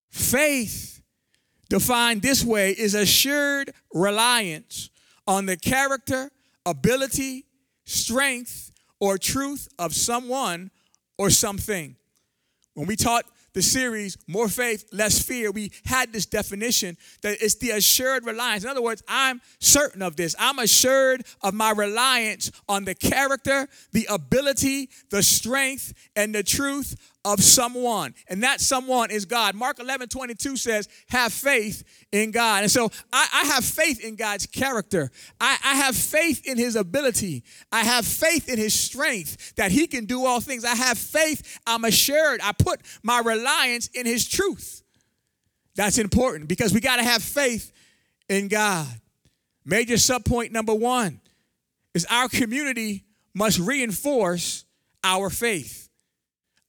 Faith, 0.10 1.04
defined 1.70 2.24
this 2.24 2.44
way, 2.44 2.72
is 2.72 2.96
assured 2.96 3.70
reliance 3.94 4.90
on 5.28 5.46
the 5.46 5.56
character, 5.56 6.32
ability, 6.66 7.46
strength, 7.86 8.67
or 9.00 9.18
truth 9.18 9.68
of 9.78 9.94
someone 9.94 10.72
or 11.18 11.30
something. 11.30 11.96
When 12.74 12.88
we 12.88 12.96
taught 12.96 13.26
the 13.54 13.64
series 13.64 14.18
More 14.28 14.50
Faith, 14.50 14.86
Less 14.94 15.20
Fear, 15.20 15.50
we 15.50 15.72
had 15.86 16.14
this 16.14 16.28
definition 16.28 16.96
that 17.24 17.38
it's 17.42 17.56
the 17.56 17.72
assured 17.72 18.24
reliance. 18.24 18.64
In 18.64 18.70
other 18.70 18.84
words, 18.84 19.02
I'm 19.08 19.42
certain 19.60 20.04
of 20.04 20.16
this. 20.16 20.36
I'm 20.38 20.60
assured 20.60 21.24
of 21.42 21.56
my 21.56 21.72
reliance 21.72 22.52
on 22.70 22.86
the 22.86 22.94
character, 22.94 23.68
the 23.94 24.06
ability, 24.12 24.92
the 25.10 25.24
strength, 25.24 25.94
and 26.16 26.36
the 26.36 26.44
truth 26.44 26.96
of 27.34 27.44
someone, 27.44 28.14
and 28.30 28.44
that 28.44 28.62
someone 28.62 29.12
is 29.12 29.26
God. 29.26 29.54
Mark 29.54 29.80
11 29.80 30.08
22 30.08 30.56
says, 30.56 30.88
Have 31.10 31.34
faith 31.34 31.84
in 32.12 32.32
God. 32.32 32.64
And 32.64 32.72
so 32.72 32.90
I, 33.12 33.28
I 33.34 33.46
have 33.48 33.66
faith 33.66 34.04
in 34.04 34.16
God's 34.16 34.46
character. 34.46 35.12
I, 35.42 35.58
I, 35.64 35.76
have 35.76 35.96
faith 35.96 36.48
in 36.48 36.58
his 36.58 36.76
ability. 36.76 37.44
I 37.72 37.84
have 37.84 38.06
faith 38.06 38.48
in 38.48 38.58
his 38.58 38.74
strength 38.74 39.56
that 39.56 39.72
he 39.72 39.88
can 39.88 40.06
do 40.06 40.26
all 40.26 40.40
things. 40.40 40.64
I 40.64 40.76
have 40.76 40.98
faith. 40.98 41.60
I'm 41.68 41.84
assured. 41.84 42.40
I 42.42 42.54
put 42.54 42.82
my 43.04 43.20
reliance 43.20 43.88
in 43.88 44.06
his 44.06 44.28
truth. 44.28 44.82
That's 45.76 45.98
important 45.98 46.48
because 46.48 46.74
we 46.74 46.80
got 46.80 46.96
to 46.96 47.04
have 47.04 47.22
faith 47.22 47.72
in 48.30 48.48
God. 48.48 48.88
Major 49.66 49.96
subpoint 49.96 50.52
number 50.52 50.74
one 50.74 51.20
is 51.94 52.06
our 52.10 52.30
community 52.30 53.04
must 53.34 53.60
reinforce 53.60 54.64
our 55.04 55.30
faith 55.30 55.87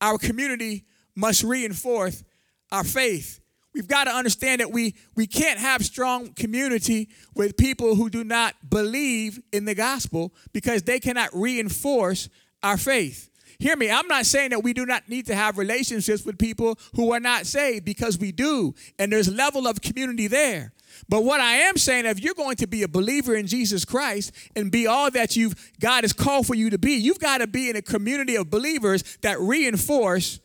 our 0.01 0.19
community 0.19 0.85
must 1.15 1.43
reinforce 1.43 2.25
our 2.71 2.85
faith. 2.85 3.41
We've 3.75 3.89
got 3.89 4.05
to 4.05 4.11
understand 4.11 4.61
that 4.61 4.73
we, 4.73 4.95
we 5.15 5.27
can't 5.27 5.59
have 5.59 5.85
strong 5.85 6.33
community 6.33 7.09
with 7.35 7.57
people 7.57 7.95
who 7.95 8.11
do 8.11 8.25
not 8.25 8.55
believe 8.69 9.41
in 9.53 9.67
the 9.67 9.75
gospel 9.75 10.33
because 10.53 10.83
they 10.83 10.99
cannot 10.99 11.31
reinforce 11.33 12.29
our 12.63 12.77
faith. 12.77 13.31
Hear 13.59 13.77
me, 13.77 13.91
I'm 13.91 14.07
not 14.07 14.27
saying 14.27 14.51
that 14.51 14.63
we 14.63 14.73
do 14.73 14.87
not 14.87 15.09
need 15.09 15.27
to 15.27 15.35
have 15.35 15.59
relationships 15.59 16.25
with 16.25 16.39
people 16.39 16.79
who 16.95 17.13
are 17.13 17.21
not 17.21 17.47
saved 17.47 17.85
because 17.85 18.19
we 18.19 18.31
do, 18.31 18.75
and 18.99 19.13
there's 19.13 19.33
level 19.33 19.67
of 19.67 19.81
community 19.81 20.29
there. 20.29 20.73
But 21.09 21.25
what 21.25 21.41
I 21.41 21.55
am 21.55 21.77
saying, 21.77 22.05
if 22.05 22.21
you're 22.21 22.35
going 22.35 22.57
to 22.57 22.67
be 22.67 22.83
a 22.83 22.89
believer 22.89 23.35
in 23.35 23.47
Jesus 23.47 23.85
Christ 23.85 24.31
and 24.55 24.71
be 24.71 24.87
all 24.87 25.11
that 25.11 25.37
you've 25.37 25.73
God 25.81 26.05
has 26.05 26.13
called 26.13 26.47
for 26.47 26.55
you 26.55 26.69
to 26.71 26.79
be, 26.79 26.93
you've 26.93 27.19
got 27.19 27.39
to 27.39 27.47
be 27.47 27.71
in 27.71 27.77
a 27.77 27.83
community 27.83 28.37
of 28.37 28.51
believers 28.51 29.03
that 29.23 29.41
reinforce 29.41 30.41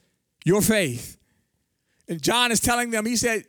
your 0.45 0.61
faith. 0.61 1.17
And 2.07 2.21
John 2.21 2.51
is 2.51 2.59
telling 2.59 2.91
them, 2.91 3.05
he 3.05 3.15
said, 3.15 3.43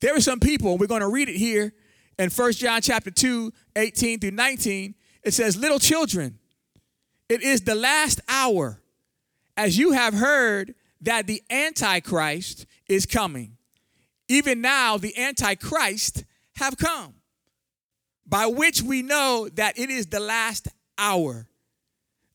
there 0.00 0.16
are 0.16 0.20
some 0.20 0.40
people, 0.40 0.72
and 0.72 0.80
we're 0.80 0.86
going 0.86 1.00
to 1.00 1.08
read 1.08 1.28
it 1.28 1.36
here 1.36 1.72
in 2.18 2.30
1 2.30 2.52
John 2.52 2.80
chapter 2.82 3.10
2, 3.10 3.52
18 3.76 4.20
through 4.20 4.30
19. 4.32 4.94
It 5.22 5.34
says, 5.34 5.56
Little 5.56 5.78
children, 5.78 6.38
it 7.28 7.42
is 7.42 7.62
the 7.62 7.74
last 7.74 8.20
hour, 8.28 8.80
as 9.56 9.78
you 9.78 9.92
have 9.92 10.14
heard 10.14 10.74
that 11.00 11.26
the 11.26 11.42
Antichrist 11.50 12.66
is 12.88 13.06
coming. 13.06 13.56
Even 14.28 14.60
now, 14.60 14.96
the 14.98 15.16
Antichrist 15.16 16.24
have 16.56 16.76
come, 16.76 17.14
by 18.26 18.46
which 18.46 18.82
we 18.82 19.02
know 19.02 19.48
that 19.54 19.78
it 19.78 19.90
is 19.90 20.06
the 20.06 20.20
last 20.20 20.68
hour. 20.98 21.46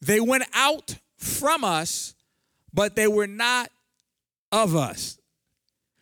They 0.01 0.19
went 0.19 0.45
out 0.53 0.95
from 1.17 1.63
us, 1.63 2.15
but 2.73 2.95
they 2.95 3.07
were 3.07 3.27
not 3.27 3.69
of 4.51 4.75
us. 4.75 5.19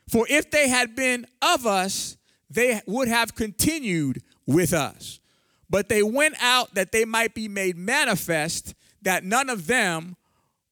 For 0.08 0.26
if 0.30 0.50
they 0.52 0.70
had 0.70 0.96
been 0.96 1.26
of 1.42 1.66
us, 1.66 2.18
they 2.50 2.82
would 2.88 3.08
have 3.08 3.36
continued 3.36 4.24
with 4.48 4.74
us. 4.74 5.20
But 5.70 5.88
they 5.88 6.02
went 6.02 6.36
out 6.42 6.74
that 6.74 6.92
they 6.92 7.06
might 7.06 7.36
be 7.36 7.48
made 7.48 7.78
manifest 7.78 8.74
that 9.04 9.24
none 9.24 9.50
of 9.50 9.68
them 9.68 10.16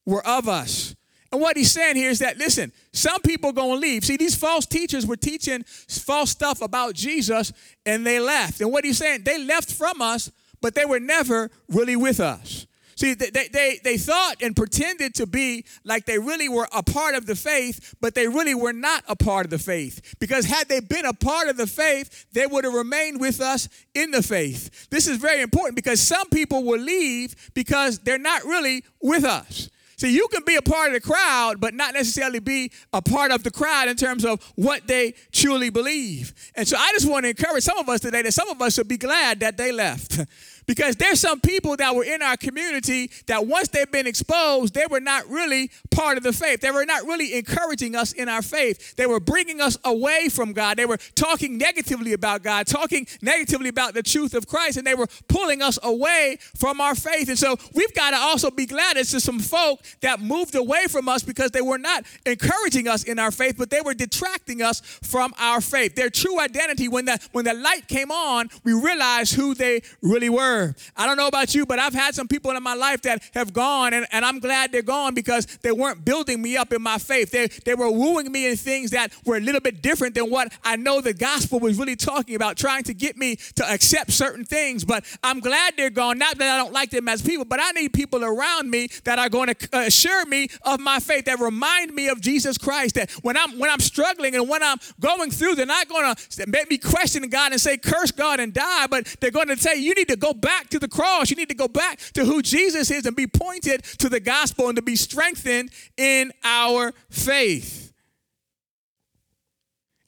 were 0.05 0.25
of 0.25 0.47
us. 0.49 0.95
And 1.31 1.41
what 1.41 1.57
he's 1.57 1.71
saying 1.71 1.95
here 1.95 2.09
is 2.09 2.19
that, 2.19 2.37
listen, 2.37 2.71
some 2.93 3.21
people 3.21 3.51
going 3.51 3.75
to 3.75 3.79
leave. 3.79 4.05
See, 4.05 4.17
these 4.17 4.35
false 4.35 4.65
teachers 4.65 5.05
were 5.05 5.17
teaching 5.17 5.63
false 5.63 6.31
stuff 6.31 6.61
about 6.61 6.95
Jesus 6.95 7.51
and 7.85 8.05
they 8.05 8.19
left. 8.19 8.61
And 8.61 8.71
what 8.71 8.85
he's 8.85 8.97
saying, 8.97 9.23
they 9.23 9.43
left 9.43 9.71
from 9.71 10.01
us, 10.01 10.31
but 10.61 10.75
they 10.75 10.85
were 10.85 10.99
never 10.99 11.51
really 11.69 11.95
with 11.95 12.19
us. 12.19 12.67
See, 12.97 13.13
they, 13.13 13.29
they, 13.29 13.79
they 13.83 13.97
thought 13.97 14.41
and 14.41 14.55
pretended 14.55 15.13
to 15.15 15.27
be 15.27 15.65
like 15.83 16.07
they 16.07 16.17
really 16.17 16.49
were 16.49 16.67
a 16.75 16.81
part 16.81 17.13
of 17.13 17.27
the 17.27 17.35
faith, 17.35 17.93
but 18.01 18.15
they 18.15 18.27
really 18.27 18.55
were 18.55 18.73
not 18.73 19.03
a 19.07 19.15
part 19.15 19.45
of 19.45 19.51
the 19.51 19.59
faith. 19.59 20.15
Because 20.19 20.45
had 20.45 20.67
they 20.67 20.79
been 20.79 21.05
a 21.05 21.13
part 21.13 21.47
of 21.47 21.57
the 21.57 21.67
faith, 21.67 22.25
they 22.31 22.47
would 22.47 22.63
have 22.63 22.73
remained 22.73 23.21
with 23.21 23.39
us 23.39 23.69
in 23.93 24.09
the 24.09 24.23
faith. 24.23 24.89
This 24.89 25.07
is 25.07 25.17
very 25.17 25.43
important 25.43 25.75
because 25.75 26.01
some 26.01 26.27
people 26.29 26.63
will 26.63 26.79
leave 26.79 27.51
because 27.53 27.99
they're 27.99 28.17
not 28.17 28.43
really 28.45 28.83
with 28.99 29.23
us. 29.23 29.69
See, 29.99 30.13
you 30.13 30.27
can 30.27 30.43
be 30.45 30.55
a 30.55 30.61
part 30.61 30.89
of 30.89 30.93
the 30.93 31.01
crowd, 31.01 31.59
but 31.59 31.73
not 31.73 31.95
necessarily 31.95 32.37
be 32.37 32.71
a 32.93 33.01
part 33.01 33.31
of 33.31 33.43
the 33.43 33.49
crowd 33.49 33.87
in 33.87 33.95
terms 33.95 34.25
of 34.25 34.43
what 34.55 34.85
they 34.85 35.15
truly 35.31 35.71
believe. 35.71 36.33
And 36.53 36.67
so 36.67 36.77
I 36.77 36.91
just 36.91 37.09
want 37.09 37.25
to 37.25 37.29
encourage 37.29 37.63
some 37.63 37.79
of 37.79 37.89
us 37.89 38.01
today 38.01 38.21
that 38.21 38.33
some 38.33 38.47
of 38.47 38.61
us 38.61 38.75
should 38.75 38.87
be 38.87 38.97
glad 38.97 39.39
that 39.39 39.57
they 39.57 39.71
left. 39.71 40.19
Because 40.67 40.97
there's 40.97 41.21
some 41.21 41.39
people 41.39 41.77
that 41.77 41.95
were 41.95 42.03
in 42.03 42.21
our 42.21 42.35
community 42.35 43.09
that 43.27 43.47
once 43.47 43.69
they've 43.69 43.89
been 43.89 44.05
exposed, 44.05 44.73
they 44.73 44.85
were 44.85 44.99
not 44.99 45.27
really 45.29 45.71
part 45.91 46.17
of 46.17 46.23
the 46.23 46.33
faith. 46.33 46.59
They 46.59 46.71
were 46.71 46.85
not 46.85 47.03
really 47.03 47.35
encouraging 47.35 47.95
us 47.95 48.11
in 48.11 48.27
our 48.27 48.41
faith. 48.41 48.97
They 48.97 49.05
were 49.05 49.21
bringing 49.21 49.61
us 49.61 49.77
away 49.85 50.27
from 50.27 50.51
God. 50.51 50.75
They 50.75 50.85
were 50.85 50.97
talking 51.15 51.57
negatively 51.57 52.11
about 52.11 52.43
God, 52.43 52.67
talking 52.67 53.07
negatively 53.21 53.69
about 53.69 53.93
the 53.93 54.03
truth 54.03 54.33
of 54.33 54.45
Christ, 54.45 54.75
and 54.77 54.85
they 54.85 54.93
were 54.93 55.07
pulling 55.29 55.61
us 55.61 55.79
away 55.81 56.37
from 56.57 56.81
our 56.81 56.95
faith. 56.95 57.29
And 57.29 57.39
so 57.39 57.55
we've 57.73 57.93
got 57.93 58.11
to 58.11 58.17
also 58.17 58.51
be 58.51 58.65
glad 58.65 58.97
it's 58.97 59.17
some 59.23 59.39
folk 59.39 59.79
that 60.01 60.19
moved 60.19 60.53
away 60.55 60.87
from 60.87 61.07
us 61.07 61.23
because 61.23 61.51
they 61.51 61.61
were 61.61 61.77
not 61.77 62.03
encouraging 62.25 62.89
us 62.89 63.03
in 63.03 63.19
our 63.19 63.31
faith, 63.31 63.55
but 63.57 63.69
they 63.69 63.81
were 63.81 63.93
detracting 63.93 64.61
us 64.61 64.81
from 64.81 65.33
our 65.39 65.61
faith. 65.61 65.95
Their 65.95 66.09
true 66.09 66.41
identity, 66.41 66.89
when 66.89 67.05
the 67.05 67.17
when 67.31 67.45
the 67.45 67.53
light 67.53 67.87
came 67.87 68.11
on, 68.11 68.49
we 68.65 68.73
realized 68.73 69.33
who 69.33 69.53
they 69.53 69.81
really 70.01 70.29
were. 70.29 70.56
I 70.95 71.05
don't 71.05 71.17
know 71.17 71.27
about 71.27 71.53
you, 71.55 71.65
but 71.65 71.79
I've 71.79 71.93
had 71.93 72.15
some 72.15 72.27
people 72.27 72.51
in 72.51 72.63
my 72.63 72.73
life 72.73 73.01
that 73.03 73.23
have 73.33 73.53
gone, 73.53 73.93
and, 73.93 74.05
and 74.11 74.25
I'm 74.25 74.39
glad 74.39 74.71
they're 74.71 74.81
gone 74.81 75.13
because 75.13 75.45
they 75.61 75.71
weren't 75.71 76.03
building 76.03 76.41
me 76.41 76.57
up 76.57 76.73
in 76.73 76.81
my 76.81 76.97
faith. 76.97 77.31
They, 77.31 77.47
they 77.65 77.75
were 77.75 77.91
wooing 77.91 78.31
me 78.31 78.49
in 78.49 78.55
things 78.55 78.91
that 78.91 79.11
were 79.25 79.37
a 79.37 79.39
little 79.39 79.61
bit 79.61 79.81
different 79.81 80.15
than 80.15 80.29
what 80.29 80.53
I 80.63 80.75
know 80.75 81.01
the 81.01 81.13
gospel 81.13 81.59
was 81.59 81.77
really 81.77 81.95
talking 81.95 82.35
about, 82.35 82.57
trying 82.57 82.83
to 82.83 82.93
get 82.93 83.17
me 83.17 83.37
to 83.55 83.69
accept 83.69 84.11
certain 84.11 84.45
things. 84.45 84.83
But 84.83 85.05
I'm 85.23 85.39
glad 85.39 85.75
they're 85.77 85.89
gone. 85.89 86.17
Not 86.17 86.37
that 86.37 86.49
I 86.53 86.57
don't 86.57 86.73
like 86.73 86.89
them 86.89 87.07
as 87.07 87.21
people, 87.21 87.45
but 87.45 87.59
I 87.61 87.71
need 87.71 87.93
people 87.93 88.23
around 88.23 88.69
me 88.69 88.89
that 89.03 89.19
are 89.19 89.29
going 89.29 89.53
to 89.53 89.69
uh, 89.73 89.81
assure 89.81 90.25
me 90.25 90.47
of 90.63 90.79
my 90.79 90.99
faith, 90.99 91.25
that 91.25 91.39
remind 91.39 91.93
me 91.93 92.07
of 92.09 92.21
Jesus 92.21 92.57
Christ. 92.57 92.95
That 92.95 93.11
when 93.21 93.37
I'm 93.37 93.59
when 93.59 93.69
I'm 93.69 93.79
struggling 93.79 94.35
and 94.35 94.49
when 94.49 94.63
I'm 94.63 94.77
going 94.99 95.31
through, 95.31 95.55
they're 95.55 95.65
not 95.65 95.87
going 95.87 96.15
to 96.15 96.47
make 96.47 96.69
me 96.69 96.77
question 96.77 97.27
God 97.29 97.51
and 97.51 97.61
say 97.61 97.77
curse 97.77 98.11
God 98.11 98.39
and 98.39 98.53
die, 98.53 98.87
but 98.87 99.15
they're 99.19 99.31
going 99.31 99.47
to 99.47 99.57
say 99.57 99.75
you 99.75 99.93
need 99.93 100.07
to 100.07 100.15
go 100.15 100.33
back 100.33 100.46
to 100.69 100.79
the 100.79 100.87
cross. 100.87 101.29
You 101.29 101.35
need 101.35 101.49
to 101.49 101.55
go 101.55 101.67
back 101.67 101.99
to 102.13 102.25
who 102.25 102.41
Jesus 102.41 102.91
is 102.91 103.05
and 103.05 103.15
be 103.15 103.27
pointed 103.27 103.83
to 103.99 104.09
the 104.09 104.19
gospel 104.19 104.67
and 104.67 104.75
to 104.75 104.81
be 104.81 104.95
strengthened 104.95 105.69
in 105.97 106.31
our 106.43 106.93
faith. 107.09 107.93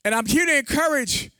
And 0.04 0.14
I'm 0.14 0.26
here 0.26 0.46
to 0.46 0.56
encourage 0.56 1.30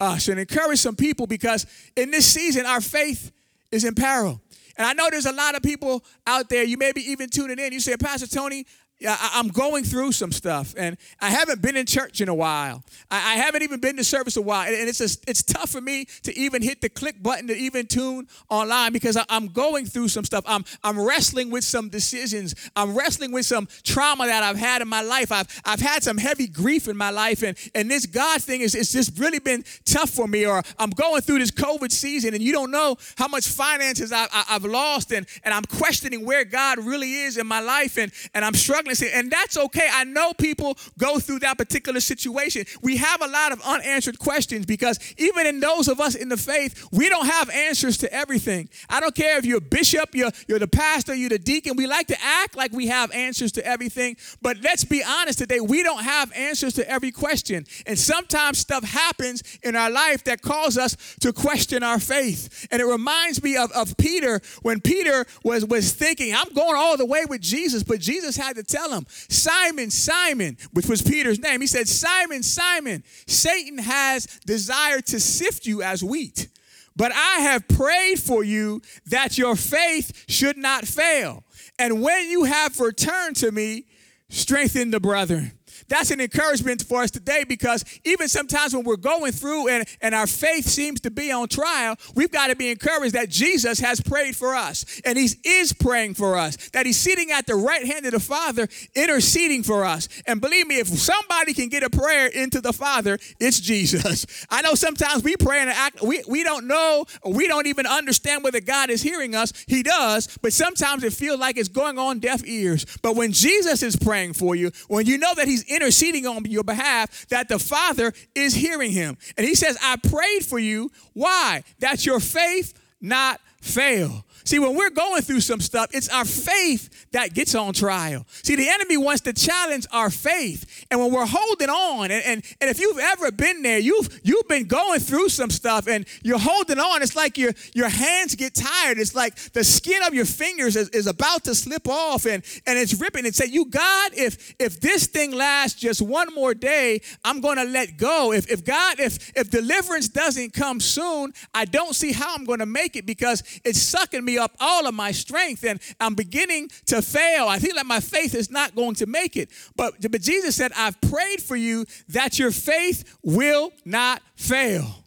us 0.00 0.28
and 0.28 0.38
encourage 0.38 0.78
some 0.78 0.96
people 0.96 1.26
because 1.26 1.66
in 1.96 2.10
this 2.10 2.26
season, 2.26 2.66
our 2.66 2.80
faith 2.80 3.32
is 3.70 3.84
in 3.84 3.94
peril. 3.94 4.40
And 4.76 4.86
I 4.86 4.92
know 4.92 5.08
there's 5.10 5.26
a 5.26 5.32
lot 5.32 5.54
of 5.54 5.62
people 5.62 6.04
out 6.26 6.48
there, 6.48 6.64
you 6.64 6.76
may 6.76 6.92
be 6.92 7.02
even 7.10 7.28
tuning 7.28 7.58
in. 7.58 7.72
You 7.72 7.80
say, 7.80 7.96
Pastor 7.96 8.26
Tony, 8.26 8.66
I'm 9.06 9.48
going 9.48 9.84
through 9.84 10.12
some 10.12 10.32
stuff, 10.32 10.74
and 10.76 10.96
I 11.20 11.30
haven't 11.30 11.62
been 11.62 11.76
in 11.76 11.86
church 11.86 12.20
in 12.20 12.28
a 12.28 12.34
while. 12.34 12.84
I 13.10 13.36
haven't 13.36 13.62
even 13.62 13.80
been 13.80 13.96
to 13.96 14.04
service 14.04 14.36
a 14.36 14.42
while, 14.42 14.66
and 14.68 14.88
it's 14.88 15.00
it's 15.00 15.42
tough 15.42 15.70
for 15.70 15.80
me 15.80 16.06
to 16.22 16.36
even 16.38 16.62
hit 16.62 16.80
the 16.80 16.88
click 16.88 17.22
button 17.22 17.48
to 17.48 17.56
even 17.56 17.86
tune 17.86 18.28
online 18.48 18.92
because 18.92 19.18
I'm 19.28 19.48
going 19.48 19.86
through 19.86 20.08
some 20.08 20.24
stuff. 20.24 20.44
I'm 20.46 20.64
I'm 20.84 20.98
wrestling 20.98 21.50
with 21.50 21.64
some 21.64 21.88
decisions. 21.88 22.54
I'm 22.76 22.94
wrestling 22.94 23.32
with 23.32 23.46
some 23.46 23.68
trauma 23.82 24.26
that 24.26 24.42
I've 24.42 24.56
had 24.56 24.82
in 24.82 24.88
my 24.88 25.02
life. 25.02 25.32
I've 25.32 25.48
I've 25.64 25.80
had 25.80 26.02
some 26.02 26.18
heavy 26.18 26.46
grief 26.46 26.88
in 26.88 26.96
my 26.96 27.10
life, 27.10 27.42
and 27.42 27.56
and 27.74 27.90
this 27.90 28.06
God 28.06 28.42
thing 28.42 28.60
is 28.60 28.74
it's 28.74 28.92
just 28.92 29.18
really 29.18 29.40
been 29.40 29.64
tough 29.84 30.10
for 30.10 30.28
me. 30.28 30.46
Or 30.46 30.62
I'm 30.78 30.90
going 30.90 31.22
through 31.22 31.40
this 31.40 31.50
COVID 31.50 31.90
season, 31.90 32.34
and 32.34 32.42
you 32.42 32.52
don't 32.52 32.70
know 32.70 32.96
how 33.16 33.28
much 33.28 33.48
finances 33.48 34.12
I, 34.12 34.26
I, 34.32 34.44
I've 34.50 34.64
lost, 34.64 35.12
and 35.12 35.26
and 35.44 35.52
I'm 35.52 35.64
questioning 35.64 36.24
where 36.24 36.44
God 36.44 36.78
really 36.78 37.12
is 37.14 37.36
in 37.36 37.46
my 37.46 37.60
life, 37.60 37.98
and 37.98 38.12
and 38.34 38.44
I'm 38.44 38.54
struggling 38.54 38.91
and 39.00 39.30
that's 39.30 39.56
okay. 39.56 39.88
I 39.90 40.04
know 40.04 40.32
people 40.34 40.76
go 40.98 41.18
through 41.18 41.38
that 41.40 41.56
particular 41.56 42.00
situation. 42.00 42.64
We 42.82 42.96
have 42.96 43.22
a 43.22 43.28
lot 43.28 43.52
of 43.52 43.62
unanswered 43.62 44.18
questions 44.18 44.66
because 44.66 44.98
even 45.16 45.46
in 45.46 45.60
those 45.60 45.88
of 45.88 46.00
us 46.00 46.14
in 46.14 46.28
the 46.28 46.36
faith, 46.36 46.86
we 46.92 47.08
don't 47.08 47.26
have 47.26 47.48
answers 47.50 47.96
to 47.98 48.12
everything. 48.12 48.68
I 48.88 49.00
don't 49.00 49.14
care 49.14 49.38
if 49.38 49.46
you're 49.46 49.58
a 49.58 49.60
bishop, 49.60 50.14
you're, 50.14 50.30
you're 50.48 50.58
the 50.58 50.68
pastor, 50.68 51.14
you're 51.14 51.30
the 51.30 51.38
deacon. 51.38 51.76
We 51.76 51.86
like 51.86 52.08
to 52.08 52.16
act 52.22 52.56
like 52.56 52.72
we 52.72 52.88
have 52.88 53.10
answers 53.12 53.52
to 53.52 53.66
everything. 53.66 54.16
But 54.40 54.58
let's 54.62 54.84
be 54.84 55.02
honest 55.02 55.38
today, 55.38 55.60
we 55.60 55.82
don't 55.82 56.02
have 56.02 56.32
answers 56.32 56.74
to 56.74 56.88
every 56.88 57.12
question. 57.12 57.64
And 57.86 57.98
sometimes 57.98 58.58
stuff 58.58 58.84
happens 58.84 59.42
in 59.62 59.76
our 59.76 59.90
life 59.90 60.24
that 60.24 60.42
calls 60.42 60.76
us 60.76 60.96
to 61.20 61.32
question 61.32 61.82
our 61.82 62.00
faith. 62.00 62.66
And 62.70 62.80
it 62.80 62.86
reminds 62.86 63.42
me 63.42 63.56
of, 63.56 63.70
of 63.72 63.96
Peter 63.96 64.40
when 64.62 64.80
Peter 64.80 65.26
was, 65.44 65.64
was 65.64 65.92
thinking, 65.92 66.34
I'm 66.34 66.52
going 66.54 66.76
all 66.76 66.96
the 66.96 67.06
way 67.06 67.24
with 67.28 67.40
Jesus, 67.40 67.82
but 67.82 68.00
Jesus 68.00 68.36
had 68.36 68.56
to 68.56 68.62
tell 68.62 68.81
him, 68.90 69.06
Simon, 69.08 69.90
Simon, 69.90 70.56
which 70.72 70.86
was 70.86 71.02
Peter's 71.02 71.38
name, 71.38 71.60
he 71.60 71.66
said, 71.66 71.88
Simon, 71.88 72.42
Simon, 72.42 73.04
Satan 73.26 73.78
has 73.78 74.26
desired 74.46 75.06
to 75.06 75.20
sift 75.20 75.66
you 75.66 75.82
as 75.82 76.02
wheat. 76.02 76.48
But 76.96 77.12
I 77.12 77.40
have 77.40 77.68
prayed 77.68 78.20
for 78.20 78.44
you 78.44 78.82
that 79.06 79.38
your 79.38 79.56
faith 79.56 80.24
should 80.28 80.58
not 80.58 80.86
fail. 80.86 81.44
And 81.78 82.02
when 82.02 82.28
you 82.28 82.44
have 82.44 82.78
returned 82.80 83.36
to 83.36 83.50
me, 83.50 83.86
strengthen 84.28 84.90
the 84.90 85.00
brethren 85.00 85.52
that's 85.92 86.10
an 86.10 86.22
encouragement 86.22 86.82
for 86.82 87.02
us 87.02 87.10
today 87.10 87.44
because 87.46 87.84
even 88.04 88.26
sometimes 88.26 88.74
when 88.74 88.82
we're 88.82 88.96
going 88.96 89.30
through 89.30 89.68
and, 89.68 89.86
and 90.00 90.14
our 90.14 90.26
faith 90.26 90.64
seems 90.64 91.00
to 91.02 91.10
be 91.10 91.30
on 91.30 91.48
trial, 91.48 91.96
we've 92.14 92.30
got 92.30 92.46
to 92.46 92.56
be 92.56 92.70
encouraged 92.70 93.14
that 93.14 93.28
Jesus 93.28 93.78
has 93.80 94.00
prayed 94.00 94.34
for 94.34 94.54
us 94.54 94.86
and 95.04 95.18
He 95.18 95.28
is 95.44 95.74
praying 95.74 96.14
for 96.14 96.38
us, 96.38 96.70
that 96.70 96.86
He's 96.86 96.98
sitting 96.98 97.30
at 97.30 97.46
the 97.46 97.56
right 97.56 97.84
hand 97.84 98.06
of 98.06 98.12
the 98.12 98.20
Father 98.20 98.68
interceding 98.94 99.62
for 99.62 99.84
us. 99.84 100.08
And 100.26 100.40
believe 100.40 100.66
me, 100.66 100.78
if 100.78 100.88
somebody 100.88 101.52
can 101.52 101.68
get 101.68 101.82
a 101.82 101.90
prayer 101.90 102.26
into 102.26 102.62
the 102.62 102.72
Father, 102.72 103.18
it's 103.38 103.60
Jesus. 103.60 104.24
I 104.50 104.62
know 104.62 104.74
sometimes 104.74 105.22
we 105.22 105.36
pray 105.36 105.60
and 105.60 105.68
act, 105.68 106.00
we, 106.00 106.24
we 106.26 106.42
don't 106.42 106.66
know, 106.66 107.04
we 107.26 107.48
don't 107.48 107.66
even 107.66 107.86
understand 107.86 108.44
whether 108.44 108.60
God 108.60 108.88
is 108.88 109.02
hearing 109.02 109.34
us. 109.34 109.52
He 109.66 109.82
does, 109.82 110.38
but 110.40 110.54
sometimes 110.54 111.04
it 111.04 111.12
feels 111.12 111.38
like 111.38 111.58
it's 111.58 111.68
going 111.68 111.98
on 111.98 112.18
deaf 112.18 112.42
ears. 112.46 112.86
But 113.02 113.14
when 113.14 113.32
Jesus 113.32 113.82
is 113.82 113.94
praying 113.94 114.32
for 114.32 114.56
you, 114.56 114.70
when 114.88 115.04
you 115.04 115.18
know 115.18 115.34
that 115.34 115.46
He's 115.46 115.64
interceding 115.64 115.81
on 116.26 116.44
your 116.44 116.64
behalf, 116.64 117.26
that 117.28 117.48
the 117.48 117.58
Father 117.58 118.12
is 118.34 118.54
hearing 118.54 118.92
him. 118.92 119.16
And 119.36 119.46
he 119.46 119.54
says, 119.54 119.76
I 119.82 119.96
prayed 119.96 120.44
for 120.44 120.58
you. 120.58 120.90
Why? 121.12 121.64
That 121.80 122.06
your 122.06 122.20
faith 122.20 122.74
not 123.00 123.40
fail. 123.60 124.24
See, 124.44 124.58
when 124.58 124.74
we're 124.76 124.90
going 124.90 125.22
through 125.22 125.40
some 125.40 125.60
stuff, 125.60 125.90
it's 125.92 126.08
our 126.08 126.24
faith 126.24 127.06
that 127.12 127.34
gets 127.34 127.54
on 127.54 127.72
trial. 127.72 128.26
See, 128.42 128.56
the 128.56 128.68
enemy 128.68 128.96
wants 128.96 129.22
to 129.22 129.32
challenge 129.32 129.86
our 129.92 130.10
faith. 130.10 130.86
And 130.90 131.00
when 131.00 131.12
we're 131.12 131.26
holding 131.26 131.68
on, 131.70 132.10
and, 132.10 132.24
and, 132.24 132.44
and 132.60 132.70
if 132.70 132.80
you've 132.80 132.98
ever 132.98 133.30
been 133.30 133.62
there, 133.62 133.78
you've 133.78 134.20
you've 134.22 134.48
been 134.48 134.64
going 134.64 135.00
through 135.00 135.28
some 135.28 135.50
stuff 135.50 135.86
and 135.86 136.06
you're 136.22 136.38
holding 136.38 136.78
on. 136.78 137.02
It's 137.02 137.16
like 137.16 137.38
your, 137.38 137.52
your 137.74 137.88
hands 137.88 138.34
get 138.34 138.54
tired. 138.54 138.98
It's 138.98 139.14
like 139.14 139.36
the 139.52 139.64
skin 139.64 140.02
of 140.02 140.14
your 140.14 140.24
fingers 140.24 140.76
is, 140.76 140.88
is 140.90 141.06
about 141.06 141.44
to 141.44 141.54
slip 141.54 141.88
off 141.88 142.26
and, 142.26 142.42
and 142.66 142.78
it's 142.78 143.00
ripping. 143.00 143.24
And 143.24 143.34
say, 143.34 143.46
You 143.46 143.66
God, 143.66 144.12
if 144.14 144.54
if 144.58 144.80
this 144.80 145.06
thing 145.06 145.32
lasts 145.32 145.80
just 145.80 146.02
one 146.02 146.34
more 146.34 146.54
day, 146.54 147.00
I'm 147.24 147.40
gonna 147.40 147.64
let 147.64 147.96
go. 147.96 148.32
If 148.32 148.50
if 148.50 148.64
God, 148.64 149.00
if 149.00 149.32
if 149.36 149.50
deliverance 149.50 150.08
doesn't 150.08 150.52
come 150.52 150.80
soon, 150.80 151.32
I 151.54 151.64
don't 151.64 151.94
see 151.94 152.12
how 152.12 152.34
I'm 152.34 152.44
gonna 152.44 152.66
make 152.66 152.96
it 152.96 153.06
because 153.06 153.42
it's 153.64 153.80
sucking 153.80 154.24
me 154.24 154.31
me 154.32 154.38
up 154.38 154.56
all 154.60 154.86
of 154.86 154.94
my 154.94 155.12
strength 155.12 155.64
and 155.64 155.80
I'm 156.00 156.14
beginning 156.14 156.70
to 156.86 157.02
fail. 157.02 157.48
I 157.48 157.58
feel 157.58 157.76
like 157.76 157.86
my 157.86 158.00
faith 158.00 158.34
is 158.34 158.50
not 158.50 158.74
going 158.74 158.94
to 158.96 159.06
make 159.06 159.36
it. 159.36 159.50
But, 159.76 159.94
but 160.10 160.20
Jesus 160.20 160.56
said, 160.56 160.72
I've 160.76 161.00
prayed 161.00 161.42
for 161.42 161.56
you 161.56 161.86
that 162.08 162.38
your 162.38 162.50
faith 162.50 163.18
will 163.22 163.72
not 163.84 164.22
fail. 164.36 165.04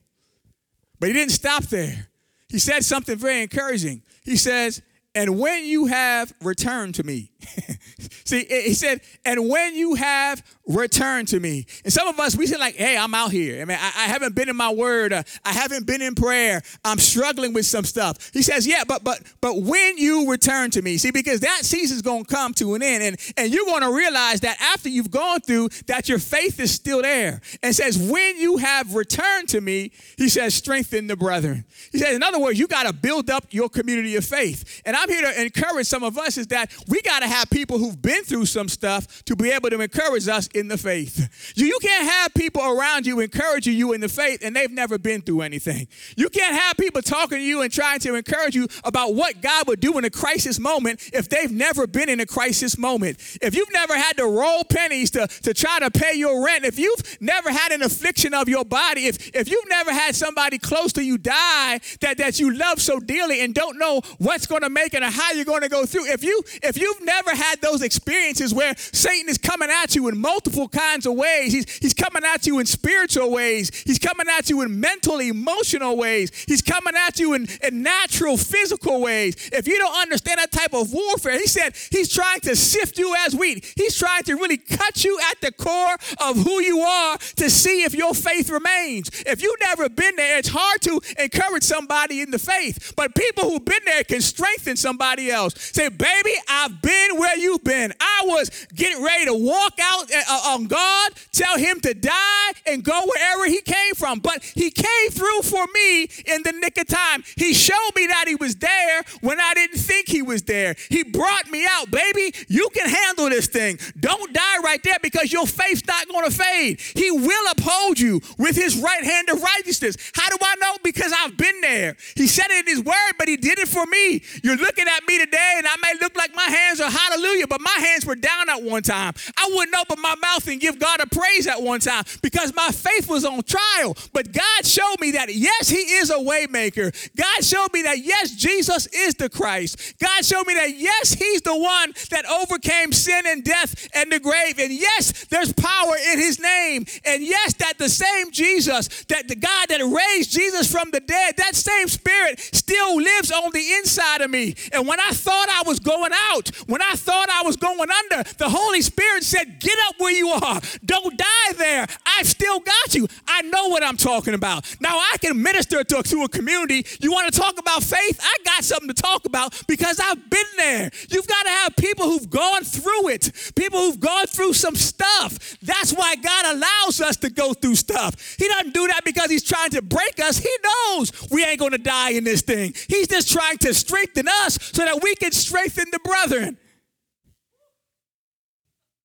But 0.99 1.07
he 1.07 1.13
didn't 1.13 1.31
stop 1.33 1.63
there. 1.65 2.07
He 2.49 2.59
said 2.59 2.85
something 2.85 3.17
very 3.17 3.41
encouraging. 3.41 4.03
He 4.23 4.37
says, 4.37 4.81
and 5.13 5.39
when 5.39 5.65
you 5.65 5.85
have 5.85 6.33
returned 6.41 6.95
to 6.95 7.03
me. 7.03 7.31
See, 8.25 8.45
he 8.49 8.73
said, 8.73 9.01
and 9.23 9.49
when 9.49 9.75
you 9.75 9.95
have 9.95 10.43
return 10.67 11.25
to 11.27 11.39
me. 11.39 11.65
And 11.83 11.93
some 11.93 12.07
of 12.07 12.19
us, 12.19 12.35
we 12.35 12.47
say 12.47 12.57
like, 12.57 12.75
hey, 12.75 12.97
I'm 12.97 13.13
out 13.13 13.31
here. 13.31 13.61
I 13.61 13.65
mean, 13.65 13.77
I, 13.79 13.91
I 13.95 14.07
haven't 14.07 14.35
been 14.35 14.49
in 14.49 14.55
my 14.55 14.71
word. 14.71 15.13
Uh, 15.13 15.23
I 15.43 15.51
haven't 15.51 15.85
been 15.85 16.01
in 16.01 16.15
prayer. 16.15 16.61
I'm 16.83 16.97
struggling 16.97 17.53
with 17.53 17.65
some 17.65 17.85
stuff. 17.85 18.31
He 18.33 18.41
says, 18.41 18.65
yeah, 18.65 18.83
but 18.87 19.03
but 19.03 19.21
but 19.41 19.61
when 19.61 19.97
you 19.97 20.29
return 20.29 20.71
to 20.71 20.81
me, 20.81 20.97
see, 20.97 21.11
because 21.11 21.41
that 21.41 21.59
season's 21.63 22.01
going 22.01 22.25
to 22.25 22.33
come 22.33 22.53
to 22.55 22.75
an 22.75 22.83
end, 22.83 23.03
and 23.03 23.33
and 23.37 23.53
you're 23.53 23.65
going 23.65 23.83
to 23.83 23.93
realize 23.93 24.41
that 24.41 24.59
after 24.59 24.89
you've 24.89 25.11
gone 25.11 25.41
through, 25.41 25.69
that 25.87 26.09
your 26.09 26.19
faith 26.19 26.59
is 26.59 26.71
still 26.71 27.01
there. 27.01 27.41
And 27.61 27.75
says, 27.75 27.97
when 27.97 28.37
you 28.37 28.57
have 28.57 28.95
returned 28.95 29.49
to 29.49 29.61
me, 29.61 29.91
he 30.17 30.29
says, 30.29 30.53
strengthen 30.53 31.07
the 31.07 31.15
brethren. 31.15 31.65
He 31.91 31.99
says, 31.99 32.15
in 32.15 32.23
other 32.23 32.39
words, 32.39 32.57
you 32.57 32.67
got 32.67 32.83
to 32.87 32.93
build 32.93 33.29
up 33.29 33.45
your 33.51 33.69
community 33.69 34.15
of 34.15 34.25
faith. 34.25 34.81
And 34.85 34.95
I'm 34.95 35.09
here 35.09 35.21
to 35.21 35.41
encourage 35.41 35.87
some 35.87 36.03
of 36.03 36.17
us 36.17 36.37
is 36.37 36.47
that 36.47 36.71
we 36.87 37.01
got 37.01 37.19
to 37.19 37.27
have 37.27 37.49
people 37.49 37.77
who've 37.77 38.01
been 38.01 38.23
through 38.23 38.45
some 38.45 38.67
stuff 38.67 39.23
to 39.25 39.35
be 39.35 39.51
able 39.51 39.69
to 39.69 39.79
encourage 39.79 40.27
us 40.27 40.47
in 40.55 40.67
the 40.67 40.77
faith. 40.77 41.53
You, 41.55 41.65
you 41.65 41.79
can't 41.81 42.07
have 42.07 42.33
people 42.33 42.63
around 42.63 43.05
you 43.05 43.19
encouraging 43.19 43.75
you 43.75 43.93
in 43.93 44.01
the 44.01 44.09
faith 44.09 44.41
and 44.43 44.55
they've 44.55 44.71
never 44.71 44.97
been 44.97 45.21
through 45.21 45.41
anything. 45.41 45.87
You 46.15 46.29
can't 46.29 46.55
have 46.55 46.77
people 46.77 47.01
talking 47.01 47.37
to 47.37 47.43
you 47.43 47.61
and 47.61 47.71
trying 47.71 47.99
to 47.99 48.15
encourage 48.15 48.55
you 48.55 48.67
about 48.83 49.15
what 49.15 49.41
God 49.41 49.67
would 49.67 49.79
do 49.79 49.97
in 49.97 50.05
a 50.05 50.09
crisis 50.09 50.59
moment 50.59 51.09
if 51.13 51.29
they've 51.29 51.51
never 51.51 51.87
been 51.87 52.09
in 52.09 52.19
a 52.19 52.25
crisis 52.25 52.77
moment. 52.77 53.17
If 53.41 53.55
you've 53.55 53.71
never 53.73 53.95
had 53.95 54.17
to 54.17 54.25
roll 54.25 54.63
pennies 54.63 55.11
to, 55.11 55.27
to 55.43 55.53
try 55.53 55.79
to 55.79 55.91
pay 55.91 56.15
your 56.15 56.43
rent, 56.43 56.65
if 56.65 56.79
you've 56.79 57.17
never 57.21 57.51
had 57.51 57.71
an 57.71 57.83
affliction 57.83 58.33
of 58.33 58.47
your 58.47 58.65
body, 58.65 59.07
if, 59.07 59.35
if 59.35 59.49
you've 59.49 59.69
never 59.69 59.93
had 59.93 60.15
somebody 60.15 60.57
close 60.57 60.93
to 60.93 61.03
you 61.03 61.17
die 61.17 61.79
that, 62.01 62.17
that 62.17 62.39
you 62.39 62.53
love 62.53 62.81
so 62.81 62.99
dearly 62.99 63.41
and 63.41 63.53
don't 63.53 63.77
know 63.77 64.01
what's 64.17 64.47
going 64.47 64.61
to 64.61 64.69
make 64.69 64.93
it 64.93 65.03
or 65.03 65.11
how 65.11 65.31
you're 65.33 65.45
going 65.45 65.61
to 65.61 65.69
go 65.69 65.85
through, 65.85 66.05
if 66.11 66.23
you 66.23 66.41
if 66.63 66.77
you've 66.77 67.01
never 67.01 67.35
had 67.35 67.61
those 67.61 67.81
experiences 67.81 68.53
where 68.53 68.73
Satan 68.77 69.29
is 69.29 69.37
coming 69.37 69.69
at 69.69 69.95
you 69.95 70.07
in 70.07 70.17
multiple 70.17 70.44
kinds 70.69 71.05
of 71.05 71.13
ways. 71.13 71.53
He's, 71.53 71.77
he's 71.77 71.93
coming 71.93 72.23
at 72.23 72.45
you 72.45 72.59
in 72.59 72.65
spiritual 72.65 73.31
ways. 73.31 73.71
He's 73.85 73.99
coming 73.99 74.27
at 74.27 74.49
you 74.49 74.61
in 74.61 74.79
mental, 74.79 75.19
emotional 75.19 75.97
ways. 75.97 76.31
He's 76.47 76.61
coming 76.61 76.95
at 76.95 77.19
you 77.19 77.33
in, 77.33 77.47
in 77.63 77.83
natural, 77.83 78.37
physical 78.37 79.01
ways. 79.01 79.49
If 79.51 79.67
you 79.67 79.77
don't 79.77 79.95
understand 79.95 80.39
that 80.39 80.51
type 80.51 80.73
of 80.73 80.93
warfare, 80.93 81.39
he 81.39 81.47
said 81.47 81.75
he's 81.91 82.09
trying 82.09 82.39
to 82.41 82.55
sift 82.55 82.97
you 82.97 83.15
as 83.25 83.35
wheat. 83.35 83.73
He's 83.75 83.97
trying 83.97 84.23
to 84.23 84.35
really 84.35 84.57
cut 84.57 85.03
you 85.03 85.19
at 85.31 85.41
the 85.41 85.51
core 85.51 85.95
of 86.21 86.37
who 86.37 86.61
you 86.61 86.79
are 86.79 87.17
to 87.17 87.49
see 87.49 87.83
if 87.83 87.93
your 87.93 88.13
faith 88.13 88.49
remains. 88.49 89.09
If 89.25 89.41
you've 89.41 89.59
never 89.61 89.89
been 89.89 90.15
there, 90.15 90.37
it's 90.37 90.49
hard 90.49 90.81
to 90.83 91.01
encourage 91.19 91.63
somebody 91.63 92.21
in 92.21 92.31
the 92.31 92.39
faith. 92.39 92.93
But 92.95 93.15
people 93.15 93.49
who've 93.49 93.65
been 93.65 93.83
there 93.85 94.03
can 94.03 94.21
strengthen 94.21 94.75
somebody 94.75 95.29
else. 95.31 95.53
Say, 95.57 95.89
baby, 95.89 96.33
I've 96.47 96.81
been 96.81 97.17
where 97.17 97.37
you've 97.37 97.63
been. 97.63 97.93
I 97.99 98.23
was 98.25 98.49
getting 98.73 99.03
ready 99.03 99.25
to 99.25 99.33
walk 99.33 99.73
out 99.81 100.11
uh, 100.11 100.34
on 100.45 100.65
God, 100.65 101.11
tell 101.31 101.57
him 101.57 101.79
to 101.81 101.93
die 101.93 102.51
and 102.65 102.83
go 102.83 103.05
wherever 103.05 103.45
he 103.45 103.61
came 103.61 103.93
from. 103.95 104.19
But 104.19 104.43
he 104.43 104.71
came 104.71 105.09
through 105.11 105.41
for 105.43 105.65
me 105.73 106.03
in 106.25 106.43
the 106.43 106.53
nick 106.61 106.77
of 106.77 106.87
time. 106.87 107.23
He 107.35 107.53
showed 107.53 107.91
me 107.95 108.07
that 108.07 108.25
he 108.27 108.35
was 108.35 108.55
there 108.55 109.03
when 109.21 109.39
I 109.39 109.53
didn't 109.53 109.79
think 109.79 110.07
he 110.07 110.21
was 110.21 110.43
there. 110.43 110.75
He 110.89 111.03
brought 111.03 111.49
me 111.49 111.65
out, 111.69 111.91
baby. 111.91 112.33
You 112.47 112.69
can 112.73 112.89
handle 112.89 113.29
this 113.29 113.47
thing. 113.47 113.79
Don't 113.99 114.33
die 114.33 114.59
right 114.63 114.81
there 114.83 114.97
because 115.01 115.31
your 115.31 115.47
faith's 115.47 115.85
not 115.85 116.07
going 116.07 116.25
to 116.25 116.31
fade. 116.31 116.79
He 116.81 117.11
will 117.11 117.51
uphold 117.51 117.99
you 117.99 118.21
with 118.37 118.55
his 118.55 118.77
right 118.77 119.03
hand 119.03 119.29
of 119.29 119.41
righteousness. 119.41 119.97
How 120.13 120.29
do 120.29 120.37
I 120.41 120.55
know? 120.61 120.77
Because 120.83 121.13
I've 121.15 121.37
been 121.37 121.61
there. 121.61 121.95
He 122.15 122.27
said 122.27 122.47
it 122.49 122.67
in 122.67 122.75
his 122.75 122.83
word, 122.83 123.13
but 123.17 123.27
he 123.27 123.37
did 123.37 123.59
it 123.59 123.67
for 123.67 123.85
me. 123.85 124.21
You're 124.43 124.57
looking 124.57 124.87
at 124.87 125.05
me 125.07 125.19
today, 125.19 125.55
and 125.57 125.67
I 125.67 125.75
may 125.81 125.99
look 125.99 126.15
like 126.15 126.33
my 126.35 126.43
hands 126.43 126.79
are 126.79 126.89
hallelujah, 126.89 127.47
but 127.47 127.61
my 127.61 127.77
hands 127.79 128.05
were 128.05 128.15
down 128.15 128.49
at 128.49 128.61
one 128.63 128.83
time. 128.83 129.13
I 129.37 129.49
wouldn't 129.53 129.75
open 129.75 130.01
my 130.01 130.15
mouth 130.25 130.47
and 130.47 130.59
give 130.59 130.79
God 130.79 130.99
a 131.01 131.07
praise 131.07 131.47
at 131.47 131.61
one 131.61 131.79
time 131.79 132.03
because 132.21 132.53
my 132.55 132.69
faith 132.69 133.09
was 133.09 133.25
on 133.25 133.41
trial. 133.43 133.95
But 134.13 134.31
God 134.31 134.65
showed 134.65 134.99
me 134.99 135.11
that 135.11 135.33
yes, 135.33 135.69
He 135.69 135.77
is 135.77 136.09
a 136.09 136.17
waymaker. 136.17 136.93
God 137.15 137.43
showed 137.43 137.71
me 137.73 137.83
that 137.83 137.99
yes, 137.99 138.31
Jesus 138.31 138.87
is 138.87 139.15
the 139.15 139.29
Christ. 139.29 139.95
God 139.99 140.25
showed 140.25 140.47
me 140.47 140.53
that 140.55 140.75
yes, 140.75 141.13
He's 141.13 141.41
the 141.41 141.57
one 141.57 141.93
that 142.09 142.25
overcame 142.25 142.91
sin 142.91 143.23
and 143.27 143.43
death 143.43 143.87
and 143.93 144.11
the 144.11 144.19
grave. 144.19 144.59
And 144.59 144.71
yes, 144.71 145.25
there's 145.25 145.53
power 145.53 145.95
in 146.11 146.19
His 146.19 146.39
name. 146.39 146.85
And 147.05 147.23
yes, 147.23 147.53
that 147.55 147.77
the 147.77 147.89
same 147.89 148.31
Jesus, 148.31 149.05
that 149.05 149.27
the 149.27 149.35
God 149.35 149.67
that 149.69 149.81
raised 149.81 150.31
Jesus 150.31 150.71
from 150.71 150.91
the 150.91 150.99
dead, 150.99 151.35
that 151.37 151.55
same 151.55 151.87
Spirit 151.87 152.39
still 152.39 152.95
lives 152.95 153.31
on 153.31 153.51
the 153.51 153.73
inside 153.73 154.21
of 154.21 154.29
me. 154.31 154.55
And 154.71 154.87
when 154.87 154.99
I 154.99 155.11
thought 155.11 155.47
I 155.49 155.63
was 155.65 155.79
going 155.79 156.11
out, 156.31 156.49
when 156.67 156.81
I 156.81 156.93
thought 156.93 157.29
I 157.29 157.43
was 157.43 157.55
going 157.57 157.89
under, 157.89 158.29
the 158.37 158.49
Holy 158.49 158.81
Spirit 158.81 159.23
said, 159.23 159.59
Get 159.59 159.77
up 159.87 159.95
where 159.99 160.14
you 160.17 160.29
are. 160.29 160.61
Don't 160.83 161.17
die 161.17 161.53
there. 161.57 161.87
I've 162.05 162.27
still 162.27 162.59
got 162.59 162.95
you. 162.95 163.07
I 163.27 163.41
know 163.43 163.69
what 163.69 163.83
I'm 163.83 163.97
talking 163.97 164.33
about. 164.33 164.65
Now 164.79 164.97
I 164.97 165.17
can 165.19 165.41
minister 165.41 165.83
to, 165.83 166.03
to 166.03 166.23
a 166.23 166.29
community. 166.29 166.85
You 166.99 167.11
want 167.11 167.31
to 167.33 167.39
talk 167.39 167.59
about 167.59 167.83
faith? 167.83 168.19
I 168.21 168.35
got 168.43 168.63
something 168.63 168.87
to 168.87 168.93
talk 168.93 169.25
about 169.25 169.61
because 169.67 169.99
I've 169.99 170.29
been 170.29 170.45
there. 170.57 170.91
You've 171.09 171.27
got 171.27 171.43
to 171.43 171.49
have 171.49 171.75
people 171.75 172.05
who've 172.05 172.29
gone 172.29 172.63
through 172.63 173.09
it, 173.09 173.31
people 173.55 173.79
who've 173.79 173.99
gone 173.99 174.27
through 174.27 174.53
some 174.53 174.75
stuff. 174.75 175.57
That's 175.61 175.91
why 175.93 176.15
God 176.15 176.55
allows 176.55 177.01
us 177.01 177.17
to 177.17 177.29
go 177.29 177.53
through 177.53 177.75
stuff. 177.75 178.35
He 178.37 178.47
doesn't 178.47 178.73
do 178.73 178.87
that 178.87 179.03
because 179.03 179.29
He's 179.29 179.43
trying 179.43 179.71
to 179.71 179.81
break 179.81 180.19
us. 180.19 180.37
He 180.37 180.49
knows 180.63 181.11
we 181.31 181.43
ain't 181.43 181.59
going 181.59 181.71
to 181.71 181.77
die 181.77 182.11
in 182.11 182.23
this 182.23 182.41
thing. 182.41 182.73
He's 182.87 183.07
just 183.07 183.31
trying 183.31 183.57
to 183.59 183.73
strengthen 183.73 184.27
us 184.27 184.57
so 184.73 184.85
that 184.85 185.01
we 185.01 185.15
can 185.15 185.31
strengthen 185.31 185.85
the 185.91 185.99
brethren. 185.99 186.57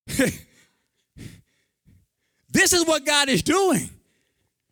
this 2.51 2.73
is 2.73 2.85
what 2.85 3.05
God 3.05 3.29
is 3.29 3.41
doing. 3.41 3.89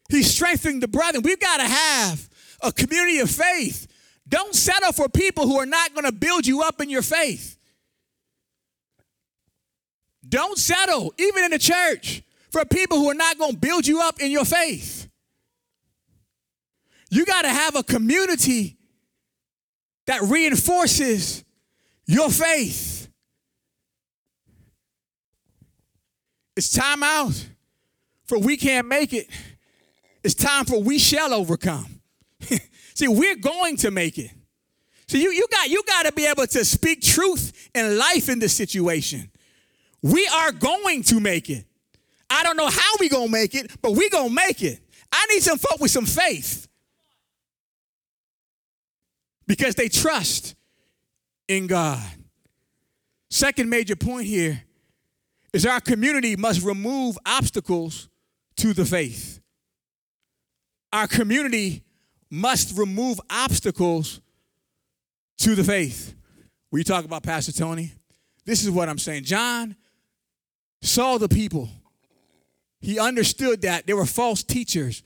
He's 0.09 0.33
strengthening 0.33 0.79
the 0.79 0.87
brethren. 0.87 1.23
We've 1.23 1.39
got 1.39 1.57
to 1.57 1.63
have 1.63 2.29
a 2.61 2.71
community 2.71 3.19
of 3.19 3.29
faith. 3.29 3.87
Don't 4.27 4.53
settle 4.53 4.91
for 4.91 5.07
people 5.07 5.47
who 5.47 5.57
are 5.57 5.65
not 5.65 5.93
going 5.93 6.05
to 6.05 6.11
build 6.11 6.45
you 6.45 6.61
up 6.61 6.81
in 6.81 6.89
your 6.89 7.01
faith. 7.01 7.57
Don't 10.27 10.57
settle, 10.57 11.13
even 11.17 11.45
in 11.45 11.51
the 11.51 11.59
church, 11.59 12.21
for 12.51 12.65
people 12.65 12.97
who 12.97 13.09
are 13.09 13.15
not 13.15 13.37
going 13.37 13.53
to 13.53 13.57
build 13.57 13.87
you 13.87 14.01
up 14.01 14.19
in 14.19 14.29
your 14.31 14.45
faith. 14.45 15.07
You 17.09 17.25
got 17.25 17.43
to 17.43 17.49
have 17.49 17.75
a 17.75 17.83
community 17.83 18.77
that 20.05 20.21
reinforces 20.23 21.43
your 22.05 22.29
faith. 22.29 23.07
It's 26.55 26.71
time 26.71 27.03
out 27.03 27.47
for 28.29 28.37
we 28.39 28.55
can't 28.55 28.87
make 28.87 29.11
it. 29.11 29.27
It's 30.23 30.35
time 30.35 30.65
for 30.65 30.81
we 30.81 30.99
shall 30.99 31.33
overcome. 31.33 32.01
See, 32.93 33.07
we're 33.07 33.35
going 33.35 33.75
to 33.77 33.91
make 33.91 34.17
it. 34.17 34.31
So 35.07 35.17
you, 35.17 35.31
you 35.31 35.47
got 35.51 35.69
you 35.69 35.81
got 35.87 36.05
to 36.05 36.11
be 36.11 36.27
able 36.27 36.45
to 36.45 36.63
speak 36.63 37.01
truth 37.01 37.69
and 37.73 37.97
life 37.97 38.29
in 38.29 38.37
this 38.37 38.53
situation. 38.53 39.31
We 40.03 40.27
are 40.27 40.51
going 40.51 41.01
to 41.03 41.19
make 41.19 41.49
it. 41.49 41.65
I 42.29 42.43
don't 42.43 42.55
know 42.55 42.67
how 42.67 42.91
we 42.99 43.09
gonna 43.09 43.27
make 43.27 43.55
it, 43.55 43.71
but 43.81 43.93
we 43.93 44.07
gonna 44.09 44.29
make 44.29 44.61
it. 44.61 44.79
I 45.11 45.25
need 45.31 45.41
some 45.41 45.57
folk 45.57 45.79
with 45.79 45.89
some 45.89 46.05
faith 46.05 46.67
because 49.47 49.73
they 49.73 49.89
trust 49.89 50.55
in 51.47 51.65
God. 51.65 52.03
Second 53.31 53.69
major 53.69 53.95
point 53.95 54.27
here 54.27 54.61
is 55.53 55.65
our 55.65 55.81
community 55.81 56.35
must 56.35 56.63
remove 56.63 57.17
obstacles 57.25 58.09
to 58.59 58.73
the 58.73 58.85
faith. 58.85 59.39
Our 60.91 61.07
community 61.07 61.83
must 62.29 62.77
remove 62.77 63.19
obstacles 63.29 64.21
to 65.39 65.55
the 65.55 65.63
faith. 65.63 66.13
We 66.71 66.83
talk 66.83 67.05
about 67.05 67.23
Pastor 67.23 67.51
Tony. 67.51 67.93
This 68.45 68.63
is 68.63 68.71
what 68.71 68.89
I'm 68.89 68.97
saying. 68.97 69.23
John 69.23 69.75
saw 70.81 71.17
the 71.17 71.29
people. 71.29 71.69
He 72.81 72.99
understood 72.99 73.61
that 73.63 73.87
there 73.87 73.95
were 73.95 74.05
false 74.05 74.43
teachers 74.43 75.03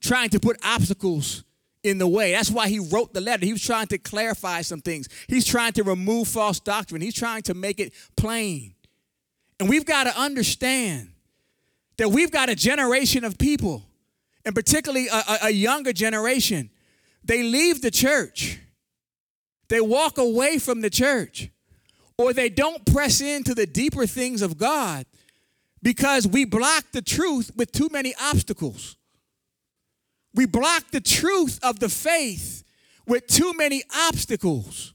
trying 0.00 0.30
to 0.30 0.40
put 0.40 0.56
obstacles 0.64 1.44
in 1.82 1.98
the 1.98 2.08
way. 2.08 2.32
That's 2.32 2.50
why 2.50 2.68
he 2.68 2.78
wrote 2.78 3.14
the 3.14 3.20
letter. 3.20 3.46
He 3.46 3.52
was 3.52 3.62
trying 3.62 3.86
to 3.88 3.98
clarify 3.98 4.62
some 4.62 4.80
things. 4.80 5.08
He's 5.28 5.44
trying 5.44 5.72
to 5.74 5.82
remove 5.82 6.28
false 6.28 6.60
doctrine. 6.60 7.00
He's 7.00 7.14
trying 7.14 7.42
to 7.42 7.54
make 7.54 7.80
it 7.80 7.92
plain. 8.16 8.74
And 9.58 9.68
we've 9.68 9.86
got 9.86 10.04
to 10.04 10.18
understand 10.18 11.10
that 11.98 12.10
we've 12.10 12.30
got 12.30 12.48
a 12.48 12.54
generation 12.54 13.24
of 13.24 13.38
people, 13.38 13.84
and 14.44 14.54
particularly 14.54 15.08
a, 15.08 15.38
a, 15.44 15.50
younger 15.50 15.92
generation, 15.92 16.70
they 17.24 17.42
leave 17.42 17.82
the 17.82 17.90
church, 17.90 18.58
they 19.68 19.80
walk 19.80 20.18
away 20.18 20.58
from 20.58 20.80
the 20.80 20.90
church, 20.90 21.50
or 22.18 22.32
they 22.32 22.48
don't 22.48 22.84
press 22.86 23.20
into 23.20 23.54
the 23.54 23.66
deeper 23.66 24.06
things 24.06 24.42
of 24.42 24.56
God 24.56 25.06
because 25.82 26.26
we 26.26 26.44
block 26.44 26.84
the 26.92 27.02
truth 27.02 27.50
with 27.56 27.72
too 27.72 27.88
many 27.90 28.14
obstacles. 28.20 28.96
We 30.34 30.46
block 30.46 30.90
the 30.92 31.00
truth 31.00 31.58
of 31.62 31.80
the 31.80 31.88
faith 31.88 32.62
with 33.06 33.26
too 33.26 33.54
many 33.54 33.82
obstacles. 33.94 34.94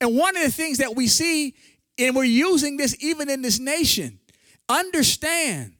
And 0.00 0.16
one 0.16 0.36
of 0.36 0.42
the 0.42 0.50
things 0.50 0.78
that 0.78 0.94
we 0.94 1.06
see, 1.06 1.54
and 1.98 2.14
we're 2.14 2.24
using 2.24 2.76
this 2.76 2.96
even 3.00 3.28
in 3.30 3.42
this 3.42 3.58
nation, 3.58 4.18
understand 4.68 5.75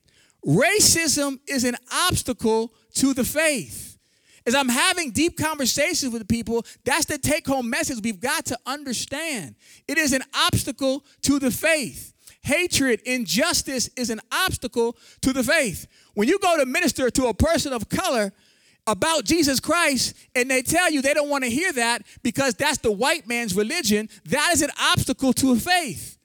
racism 0.47 1.41
is 1.47 1.65
an 1.65 1.77
obstacle 1.93 2.73
to 2.95 3.13
the 3.13 3.25
faith. 3.25 3.99
As 4.47 4.55
I'm 4.55 4.69
having 4.69 5.11
deep 5.11 5.37
conversations 5.37 6.13
with 6.13 6.29
people, 6.29 6.65
that's 6.85 7.07
the 7.07 7.19
take 7.19 7.47
home 7.47 7.69
message 7.69 7.99
we've 8.03 8.21
got 8.21 8.45
to 8.47 8.59
understand. 8.65 9.57
It 9.89 9.99
is 9.99 10.13
an 10.13 10.23
obstacle 10.35 11.05
to 11.23 11.41
the 11.41 11.51
faith. 11.51 12.13
Hatred, 12.43 13.01
injustice 13.05 13.91
is 13.97 14.09
an 14.09 14.21
obstacle 14.31 14.97
to 15.23 15.33
the 15.33 15.43
faith. 15.43 15.89
When 16.15 16.29
you 16.29 16.39
go 16.39 16.57
to 16.57 16.65
minister 16.65 17.11
to 17.11 17.27
a 17.27 17.35
person 17.35 17.73
of 17.73 17.89
color, 17.89 18.33
about 18.87 19.25
Jesus 19.25 19.61
Christ 19.61 20.15
and 20.35 20.51
they 20.51 20.63
tell 20.63 20.91
you 20.91 21.03
they 21.03 21.15
don't 21.15 21.29
want 21.29 21.45
to 21.45 21.51
hear 21.51 21.73
that 21.73 22.03
because 22.23 22.55
that's 22.55 22.79
the 22.79 22.93
white 22.93 23.27
man's 23.27 23.55
religion, 23.55 24.09
that 24.27 24.51
is 24.53 24.63
an 24.63 24.71
obstacle 24.81 25.33
to 25.35 25.57
faith. 25.57 26.16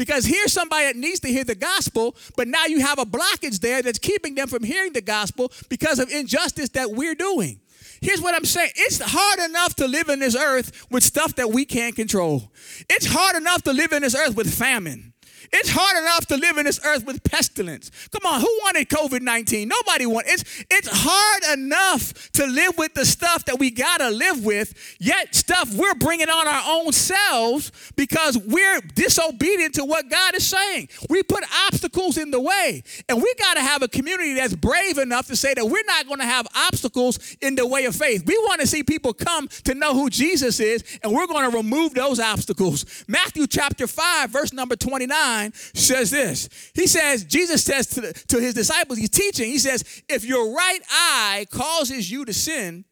Because 0.00 0.24
here's 0.24 0.50
somebody 0.50 0.86
that 0.86 0.96
needs 0.96 1.20
to 1.20 1.28
hear 1.28 1.44
the 1.44 1.54
gospel, 1.54 2.16
but 2.34 2.48
now 2.48 2.64
you 2.64 2.80
have 2.80 2.98
a 2.98 3.04
blockage 3.04 3.60
there 3.60 3.82
that's 3.82 3.98
keeping 3.98 4.34
them 4.34 4.48
from 4.48 4.64
hearing 4.64 4.94
the 4.94 5.02
gospel 5.02 5.52
because 5.68 5.98
of 5.98 6.08
injustice 6.10 6.70
that 6.70 6.92
we're 6.92 7.14
doing. 7.14 7.60
Here's 8.00 8.18
what 8.22 8.34
I'm 8.34 8.46
saying 8.46 8.70
it's 8.76 8.98
hard 8.98 9.50
enough 9.50 9.74
to 9.74 9.86
live 9.86 10.08
in 10.08 10.20
this 10.20 10.34
earth 10.34 10.86
with 10.90 11.02
stuff 11.02 11.34
that 11.34 11.50
we 11.50 11.66
can't 11.66 11.94
control. 11.94 12.50
It's 12.88 13.04
hard 13.04 13.36
enough 13.36 13.60
to 13.64 13.74
live 13.74 13.92
in 13.92 14.00
this 14.00 14.14
earth 14.14 14.34
with 14.34 14.50
famine. 14.50 15.09
It's 15.52 15.70
hard 15.72 16.02
enough 16.02 16.26
to 16.26 16.36
live 16.36 16.58
in 16.58 16.66
this 16.66 16.78
earth 16.84 17.04
with 17.04 17.24
pestilence. 17.24 17.90
Come 18.12 18.30
on, 18.32 18.40
who 18.40 18.58
wanted 18.62 18.88
COVID 18.88 19.20
19? 19.20 19.66
Nobody 19.66 20.06
wanted 20.06 20.30
it's 20.30 20.64
it's 20.70 20.88
hard 20.90 21.58
enough 21.58 22.30
to 22.32 22.46
live 22.46 22.78
with 22.78 22.94
the 22.94 23.04
stuff 23.04 23.44
that 23.46 23.58
we 23.58 23.70
gotta 23.72 24.10
live 24.10 24.44
with, 24.44 24.74
yet 25.00 25.34
stuff 25.34 25.74
we're 25.74 25.94
bringing 25.94 26.28
on 26.28 26.46
our 26.46 26.62
own 26.66 26.92
selves 26.92 27.72
because 27.96 28.38
we're 28.38 28.80
disobedient 28.94 29.74
to 29.74 29.84
what 29.84 30.08
God 30.08 30.36
is 30.36 30.46
saying. 30.46 30.88
We 31.08 31.24
put 31.24 31.42
obstacles 31.66 32.16
in 32.16 32.30
the 32.30 32.40
way, 32.40 32.84
and 33.08 33.20
we 33.20 33.34
gotta 33.36 33.60
have 33.60 33.82
a 33.82 33.88
community 33.88 34.34
that's 34.34 34.54
brave 34.54 34.98
enough 34.98 35.26
to 35.28 35.36
say 35.36 35.54
that 35.54 35.64
we're 35.64 35.84
not 35.86 36.06
gonna 36.08 36.26
have 36.26 36.46
obstacles 36.54 37.18
in 37.40 37.56
the 37.56 37.66
way 37.66 37.86
of 37.86 37.96
faith. 37.96 38.24
We 38.24 38.38
wanna 38.46 38.66
see 38.66 38.84
people 38.84 39.12
come 39.14 39.48
to 39.64 39.74
know 39.74 39.94
who 39.94 40.10
Jesus 40.10 40.60
is, 40.60 40.84
and 41.02 41.12
we're 41.12 41.26
gonna 41.26 41.50
remove 41.50 41.94
those 41.94 42.20
obstacles. 42.20 43.04
Matthew 43.08 43.48
chapter 43.48 43.88
5, 43.88 44.30
verse 44.30 44.52
number 44.52 44.76
29 44.76 45.39
9 45.42 45.52
says 45.54 46.10
this. 46.10 46.48
He 46.74 46.86
says, 46.86 47.24
Jesus 47.24 47.62
says 47.62 47.86
to, 47.88 48.00
the, 48.00 48.12
to 48.28 48.40
his 48.40 48.54
disciples, 48.54 48.98
he's 48.98 49.10
teaching, 49.10 49.46
he 49.46 49.58
says, 49.58 50.02
if 50.08 50.24
your 50.24 50.54
right 50.54 50.80
eye 50.90 51.46
causes 51.50 52.10
you 52.10 52.24
to 52.24 52.32
sin, 52.32 52.84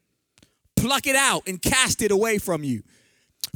pluck 0.76 1.06
it 1.06 1.16
out 1.16 1.42
and 1.46 1.60
cast 1.60 2.02
it 2.02 2.10
away 2.10 2.38
from 2.38 2.64
you. 2.64 2.82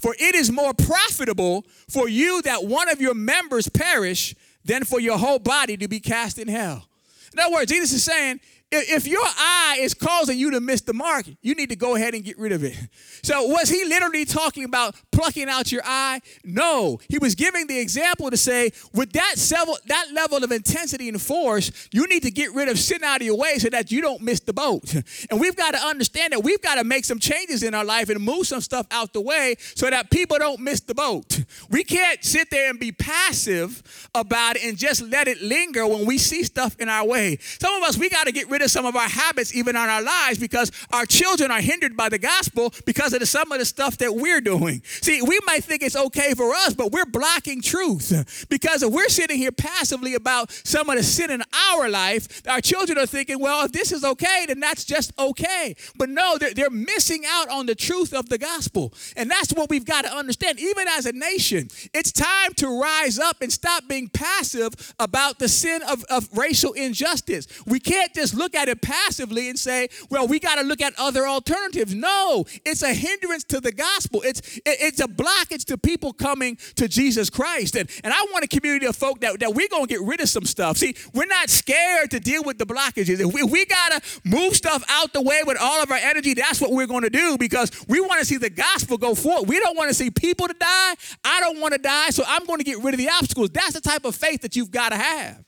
For 0.00 0.14
it 0.18 0.34
is 0.34 0.50
more 0.50 0.74
profitable 0.74 1.64
for 1.88 2.08
you 2.08 2.42
that 2.42 2.64
one 2.64 2.88
of 2.88 3.00
your 3.00 3.14
members 3.14 3.68
perish 3.68 4.34
than 4.64 4.84
for 4.84 5.00
your 5.00 5.18
whole 5.18 5.38
body 5.38 5.76
to 5.76 5.88
be 5.88 6.00
cast 6.00 6.38
in 6.38 6.48
hell. 6.48 6.88
In 7.32 7.38
other 7.38 7.52
words, 7.52 7.70
Jesus 7.70 7.92
is 7.92 8.04
saying, 8.04 8.40
if 8.72 9.06
your 9.06 9.22
eye 9.22 9.78
is 9.80 9.94
causing 9.94 10.38
you 10.38 10.50
to 10.50 10.60
miss 10.60 10.80
the 10.80 10.94
mark, 10.94 11.26
you 11.42 11.54
need 11.54 11.68
to 11.68 11.76
go 11.76 11.94
ahead 11.94 12.14
and 12.14 12.24
get 12.24 12.38
rid 12.38 12.52
of 12.52 12.64
it. 12.64 12.76
So, 13.24 13.46
was 13.46 13.68
he 13.68 13.84
literally 13.84 14.24
talking 14.24 14.64
about 14.64 14.96
plucking 15.12 15.48
out 15.48 15.70
your 15.70 15.82
eye? 15.84 16.20
No. 16.42 16.98
He 17.08 17.18
was 17.18 17.36
giving 17.36 17.68
the 17.68 17.78
example 17.78 18.28
to 18.32 18.36
say, 18.36 18.72
with 18.92 19.12
that, 19.12 19.34
several, 19.38 19.78
that 19.86 20.06
level 20.12 20.42
of 20.42 20.50
intensity 20.50 21.08
and 21.08 21.22
force, 21.22 21.70
you 21.92 22.08
need 22.08 22.24
to 22.24 22.32
get 22.32 22.52
rid 22.52 22.68
of 22.68 22.80
sin 22.80 23.04
out 23.04 23.20
of 23.20 23.26
your 23.26 23.36
way 23.36 23.58
so 23.58 23.68
that 23.70 23.92
you 23.92 24.02
don't 24.02 24.22
miss 24.22 24.40
the 24.40 24.52
boat. 24.52 24.92
And 25.30 25.40
we've 25.40 25.54
got 25.54 25.70
to 25.72 25.78
understand 25.78 26.32
that 26.32 26.42
we've 26.42 26.60
got 26.60 26.74
to 26.76 26.84
make 26.84 27.04
some 27.04 27.20
changes 27.20 27.62
in 27.62 27.74
our 27.74 27.84
life 27.84 28.08
and 28.08 28.20
move 28.20 28.46
some 28.46 28.60
stuff 28.60 28.86
out 28.90 29.12
the 29.12 29.20
way 29.20 29.54
so 29.76 29.88
that 29.88 30.10
people 30.10 30.38
don't 30.38 30.58
miss 30.58 30.80
the 30.80 30.94
boat. 30.94 31.44
We 31.70 31.84
can't 31.84 32.22
sit 32.24 32.50
there 32.50 32.68
and 32.70 32.80
be 32.80 32.90
passive 32.90 34.08
about 34.14 34.56
it 34.56 34.64
and 34.64 34.76
just 34.76 35.02
let 35.02 35.28
it 35.28 35.40
linger 35.40 35.86
when 35.86 36.06
we 36.06 36.18
see 36.18 36.42
stuff 36.42 36.76
in 36.80 36.88
our 36.88 37.06
way. 37.06 37.38
Some 37.60 37.74
of 37.74 37.82
us, 37.84 37.96
we 37.96 38.10
got 38.10 38.26
to 38.26 38.32
get 38.32 38.50
rid 38.50 38.61
some 38.68 38.86
of 38.86 38.96
our 38.96 39.08
habits 39.08 39.54
even 39.54 39.76
on 39.76 39.88
our 39.88 40.02
lives 40.02 40.38
because 40.38 40.70
our 40.92 41.06
children 41.06 41.50
are 41.50 41.60
hindered 41.60 41.96
by 41.96 42.08
the 42.08 42.18
gospel 42.18 42.72
because 42.86 43.12
of 43.12 43.20
the, 43.20 43.26
some 43.26 43.50
of 43.52 43.58
the 43.58 43.64
stuff 43.64 43.98
that 43.98 44.14
we're 44.14 44.40
doing. 44.40 44.82
See, 44.84 45.22
we 45.22 45.38
might 45.46 45.64
think 45.64 45.82
it's 45.82 45.96
okay 45.96 46.34
for 46.34 46.52
us, 46.54 46.74
but 46.74 46.92
we're 46.92 47.06
blocking 47.06 47.62
truth 47.62 48.46
because 48.48 48.82
if 48.82 48.92
we're 48.92 49.08
sitting 49.08 49.38
here 49.38 49.52
passively 49.52 50.14
about 50.14 50.50
some 50.64 50.88
of 50.90 50.96
the 50.96 51.02
sin 51.02 51.30
in 51.30 51.42
our 51.72 51.88
life, 51.88 52.42
our 52.48 52.60
children 52.60 52.98
are 52.98 53.06
thinking, 53.06 53.38
well, 53.40 53.64
if 53.64 53.72
this 53.72 53.92
is 53.92 54.04
okay, 54.04 54.44
then 54.46 54.60
that's 54.60 54.84
just 54.84 55.12
okay. 55.18 55.74
But 55.96 56.08
no, 56.08 56.38
they're, 56.38 56.54
they're 56.54 56.70
missing 56.70 57.24
out 57.26 57.48
on 57.48 57.66
the 57.66 57.74
truth 57.74 58.12
of 58.12 58.28
the 58.28 58.38
gospel. 58.38 58.92
And 59.16 59.30
that's 59.30 59.52
what 59.52 59.70
we've 59.70 59.84
got 59.84 60.04
to 60.04 60.14
understand. 60.14 60.60
Even 60.60 60.86
as 60.88 61.06
a 61.06 61.12
nation, 61.12 61.68
it's 61.94 62.12
time 62.12 62.54
to 62.56 62.80
rise 62.80 63.18
up 63.18 63.42
and 63.42 63.52
stop 63.52 63.88
being 63.88 64.08
passive 64.08 64.94
about 64.98 65.38
the 65.38 65.48
sin 65.48 65.82
of, 65.88 66.04
of 66.04 66.28
racial 66.36 66.72
injustice. 66.72 67.46
We 67.66 67.80
can't 67.80 68.14
just 68.14 68.34
look 68.34 68.51
at 68.54 68.68
it 68.68 68.82
passively 68.82 69.48
and 69.48 69.58
say, 69.58 69.88
well, 70.10 70.26
we 70.26 70.38
got 70.38 70.56
to 70.56 70.62
look 70.62 70.80
at 70.80 70.92
other 70.98 71.26
alternatives. 71.26 71.94
No, 71.94 72.44
it's 72.64 72.82
a 72.82 72.92
hindrance 72.92 73.44
to 73.44 73.60
the 73.60 73.72
gospel. 73.72 74.22
It's, 74.24 74.40
it, 74.58 74.62
it's 74.66 75.00
a 75.00 75.08
blockage 75.08 75.64
to 75.66 75.78
people 75.78 76.12
coming 76.12 76.56
to 76.76 76.88
Jesus 76.88 77.30
Christ. 77.30 77.76
And, 77.76 77.88
and 78.04 78.12
I 78.12 78.22
want 78.32 78.44
a 78.44 78.48
community 78.48 78.86
of 78.86 78.96
folk 78.96 79.20
that, 79.20 79.40
that 79.40 79.54
we're 79.54 79.68
going 79.68 79.86
to 79.86 79.88
get 79.88 80.00
rid 80.02 80.20
of 80.20 80.28
some 80.28 80.44
stuff. 80.44 80.76
See, 80.76 80.94
we're 81.14 81.26
not 81.26 81.50
scared 81.50 82.10
to 82.10 82.20
deal 82.20 82.42
with 82.42 82.58
the 82.58 82.66
blockages. 82.66 83.20
If 83.20 83.32
we, 83.32 83.42
we 83.42 83.64
got 83.66 83.92
to 83.92 84.20
move 84.24 84.54
stuff 84.54 84.84
out 84.88 85.12
the 85.12 85.22
way 85.22 85.42
with 85.44 85.58
all 85.60 85.82
of 85.82 85.90
our 85.90 85.98
energy, 85.98 86.34
that's 86.34 86.60
what 86.60 86.70
we're 86.70 86.86
going 86.86 87.02
to 87.02 87.10
do 87.10 87.36
because 87.38 87.70
we 87.88 88.00
want 88.00 88.20
to 88.20 88.26
see 88.26 88.36
the 88.36 88.50
gospel 88.50 88.98
go 88.98 89.14
forward. 89.14 89.48
We 89.48 89.60
don't 89.60 89.76
want 89.76 89.88
to 89.90 89.94
see 89.94 90.10
people 90.10 90.48
to 90.48 90.54
die. 90.54 90.94
I 91.24 91.40
don't 91.40 91.60
want 91.60 91.74
to 91.74 91.78
die, 91.78 92.10
so 92.10 92.24
I'm 92.26 92.46
going 92.46 92.58
to 92.58 92.64
get 92.64 92.78
rid 92.78 92.94
of 92.94 92.98
the 92.98 93.08
obstacles. 93.10 93.50
That's 93.50 93.74
the 93.74 93.80
type 93.80 94.04
of 94.04 94.14
faith 94.14 94.42
that 94.42 94.56
you've 94.56 94.70
got 94.70 94.90
to 94.90 94.96
have. 94.96 95.44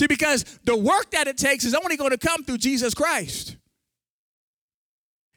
See, 0.00 0.06
because 0.06 0.44
the 0.64 0.74
work 0.74 1.10
that 1.10 1.26
it 1.26 1.36
takes 1.36 1.66
is 1.66 1.74
only 1.74 1.98
going 1.98 2.12
to 2.12 2.16
come 2.16 2.42
through 2.42 2.56
Jesus 2.56 2.94
Christ. 2.94 3.56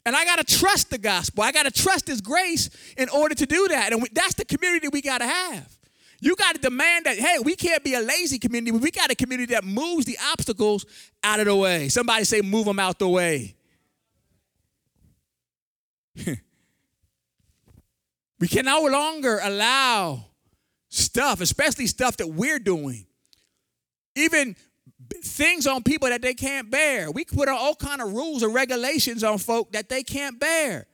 And 0.06 0.16
I 0.16 0.24
got 0.24 0.38
to 0.38 0.46
trust 0.58 0.90
the 0.90 0.98
gospel. 0.98 1.44
I 1.44 1.52
got 1.52 1.66
to 1.66 1.72
trust 1.72 2.08
his 2.08 2.22
grace 2.22 2.70
in 2.98 3.10
order 3.10 3.36
to 3.36 3.46
do 3.46 3.68
that. 3.68 3.92
And 3.92 4.02
we, 4.02 4.08
that's 4.14 4.36
the 4.36 4.46
community 4.46 4.88
we 4.88 5.02
got 5.02 5.18
to 5.18 5.28
have. 5.28 5.78
You 6.22 6.38
got 6.38 6.56
to 6.56 6.62
demand 6.62 7.08
that, 7.08 7.18
hey, 7.18 7.40
we 7.44 7.58
can't 7.58 7.84
be 7.84 7.94
a 7.96 8.00
lazy 8.00 8.40
community. 8.40 8.72
We 8.72 8.90
got 8.90 9.12
a 9.12 9.16
community 9.16 9.54
that 9.54 9.66
moves 9.66 10.06
the 10.06 10.18
obstacles 10.32 10.86
out 11.26 11.42
of 11.42 11.46
the 11.48 11.58
way. 11.58 11.90
Somebody 11.90 12.24
say, 12.24 12.40
move 12.40 12.64
them 12.64 12.80
out 12.80 13.00
the 13.00 13.10
way. 13.10 13.58
we 18.40 18.48
can 18.48 18.64
no 18.64 18.84
longer 18.84 19.42
allow 19.44 20.28
stuff, 20.88 21.42
especially 21.42 21.88
stuff 21.88 22.16
that 22.16 22.28
we're 22.28 22.60
doing, 22.60 23.08
even 24.16 24.56
things 25.24 25.68
on 25.68 25.84
people 25.84 26.10
that 26.10 26.22
they 26.22 26.34
can't 26.34 26.70
bear. 26.70 27.12
We 27.12 27.26
put 27.26 27.50
all 27.50 27.76
kind 27.76 28.02
of 28.02 28.14
rules 28.14 28.44
and 28.44 28.54
regulations 28.54 29.24
on 29.24 29.38
folk 29.38 29.72
that 29.74 29.90
they 29.90 30.04
can't 30.04 30.40
bear. 30.40 30.88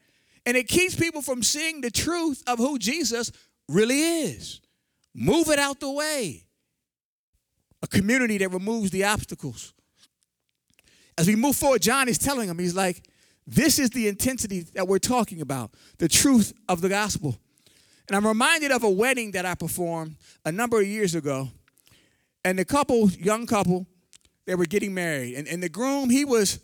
And 0.45 0.57
it 0.57 0.67
keeps 0.67 0.95
people 0.95 1.21
from 1.21 1.43
seeing 1.43 1.81
the 1.81 1.91
truth 1.91 2.43
of 2.47 2.57
who 2.57 2.79
Jesus 2.79 3.31
really 3.67 3.99
is. 3.99 4.61
Move 5.13 5.49
it 5.49 5.59
out 5.59 5.79
the 5.79 5.91
way. 5.91 6.45
A 7.81 7.87
community 7.87 8.37
that 8.39 8.49
removes 8.49 8.91
the 8.91 9.03
obstacles. 9.05 9.73
As 11.17 11.27
we 11.27 11.35
move 11.35 11.55
forward, 11.55 11.81
John 11.81 12.07
is 12.07 12.17
telling 12.17 12.47
them, 12.47 12.59
he's 12.59 12.75
like, 12.75 13.03
this 13.45 13.79
is 13.79 13.89
the 13.89 14.07
intensity 14.07 14.61
that 14.73 14.87
we're 14.87 14.99
talking 14.99 15.41
about, 15.41 15.71
the 15.97 16.07
truth 16.07 16.53
of 16.67 16.81
the 16.81 16.89
gospel. 16.89 17.37
And 18.07 18.15
I'm 18.15 18.25
reminded 18.25 18.71
of 18.71 18.83
a 18.83 18.89
wedding 18.89 19.31
that 19.31 19.45
I 19.45 19.55
performed 19.55 20.15
a 20.45 20.51
number 20.51 20.79
of 20.79 20.87
years 20.87 21.15
ago. 21.15 21.49
And 22.45 22.57
the 22.57 22.65
couple, 22.65 23.09
young 23.11 23.45
couple, 23.45 23.85
they 24.45 24.55
were 24.55 24.65
getting 24.65 24.93
married. 24.93 25.35
And, 25.35 25.47
and 25.47 25.61
the 25.61 25.69
groom, 25.69 26.09
he 26.09 26.25
was 26.25 26.59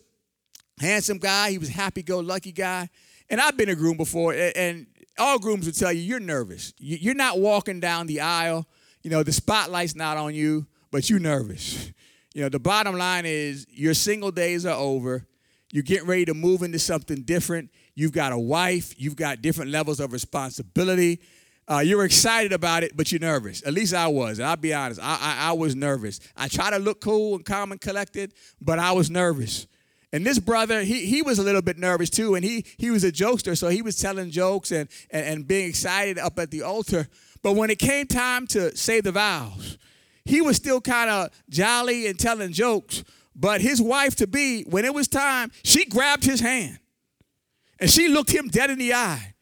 handsome 0.79 1.17
guy, 1.17 1.51
he 1.51 1.57
was 1.57 1.69
happy-go-lucky 1.69 2.51
guy. 2.51 2.89
And 3.29 3.41
I've 3.41 3.57
been 3.57 3.69
a 3.69 3.75
groom 3.75 3.97
before, 3.97 4.33
and 4.33 4.87
all 5.17 5.39
grooms 5.39 5.65
would 5.65 5.77
tell 5.77 5.91
you 5.91 6.01
you're 6.01 6.19
nervous. 6.19 6.73
You're 6.77 7.15
not 7.15 7.39
walking 7.39 7.79
down 7.79 8.07
the 8.07 8.21
aisle. 8.21 8.67
You 9.01 9.09
know, 9.09 9.23
the 9.23 9.31
spotlight's 9.31 9.95
not 9.95 10.17
on 10.17 10.33
you, 10.33 10.67
but 10.91 11.09
you're 11.09 11.19
nervous. 11.19 11.91
You 12.33 12.41
know, 12.41 12.49
the 12.49 12.59
bottom 12.59 12.97
line 12.97 13.25
is 13.25 13.65
your 13.69 13.93
single 13.93 14.31
days 14.31 14.65
are 14.65 14.77
over. 14.77 15.25
You're 15.71 15.83
getting 15.83 16.07
ready 16.07 16.25
to 16.25 16.33
move 16.33 16.63
into 16.63 16.79
something 16.79 17.23
different. 17.23 17.71
You've 17.95 18.11
got 18.11 18.31
a 18.31 18.37
wife. 18.37 18.93
You've 18.97 19.15
got 19.15 19.41
different 19.41 19.71
levels 19.71 19.99
of 19.99 20.13
responsibility. 20.13 21.21
Uh, 21.67 21.79
you're 21.79 22.05
excited 22.05 22.53
about 22.53 22.83
it, 22.83 22.95
but 22.95 23.11
you're 23.11 23.19
nervous. 23.19 23.65
At 23.65 23.73
least 23.73 23.93
I 23.93 24.07
was. 24.07 24.39
I'll 24.39 24.55
be 24.55 24.73
honest, 24.73 24.99
I, 25.01 25.17
I, 25.19 25.49
I 25.49 25.51
was 25.53 25.75
nervous. 25.75 26.19
I 26.37 26.47
try 26.47 26.69
to 26.69 26.77
look 26.77 27.01
cool 27.01 27.35
and 27.35 27.45
calm 27.45 27.71
and 27.71 27.81
collected, 27.81 28.33
but 28.61 28.77
I 28.77 28.91
was 28.91 29.09
nervous. 29.09 29.65
And 30.13 30.25
this 30.25 30.37
brother, 30.37 30.81
he, 30.83 31.07
he 31.07 31.23
was 31.23 31.39
a 31.39 31.43
little 31.43 31.63
bit 31.63 31.77
nervous 31.77 32.09
too, 32.11 32.35
and 32.35 32.45
he, 32.45 32.65
he 32.77 32.91
was 32.91 33.03
a 33.03 33.11
jokester, 33.11 33.57
so 33.57 33.69
he 33.69 33.81
was 33.81 33.97
telling 33.97 34.29
jokes 34.29 34.71
and, 34.71 34.87
and, 35.09 35.25
and 35.25 35.47
being 35.47 35.67
excited 35.67 36.19
up 36.19 36.37
at 36.37 36.51
the 36.51 36.61
altar. 36.61 37.07
But 37.41 37.53
when 37.53 37.69
it 37.69 37.79
came 37.79 38.05
time 38.05 38.45
to 38.47 38.75
say 38.77 39.01
the 39.01 39.11
vows, 39.11 39.77
he 40.23 40.41
was 40.41 40.57
still 40.57 40.81
kind 40.81 41.09
of 41.09 41.29
jolly 41.49 42.07
and 42.07 42.17
telling 42.19 42.53
jokes. 42.53 43.03
But 43.35 43.61
his 43.61 43.81
wife 43.81 44.15
to 44.17 44.27
be, 44.27 44.63
when 44.63 44.85
it 44.85 44.93
was 44.93 45.07
time, 45.07 45.51
she 45.63 45.85
grabbed 45.85 46.23
his 46.23 46.39
hand 46.39 46.79
and 47.79 47.89
she 47.89 48.07
looked 48.07 48.31
him 48.31 48.47
dead 48.47 48.69
in 48.69 48.79
the 48.79 48.93
eye 48.93 49.34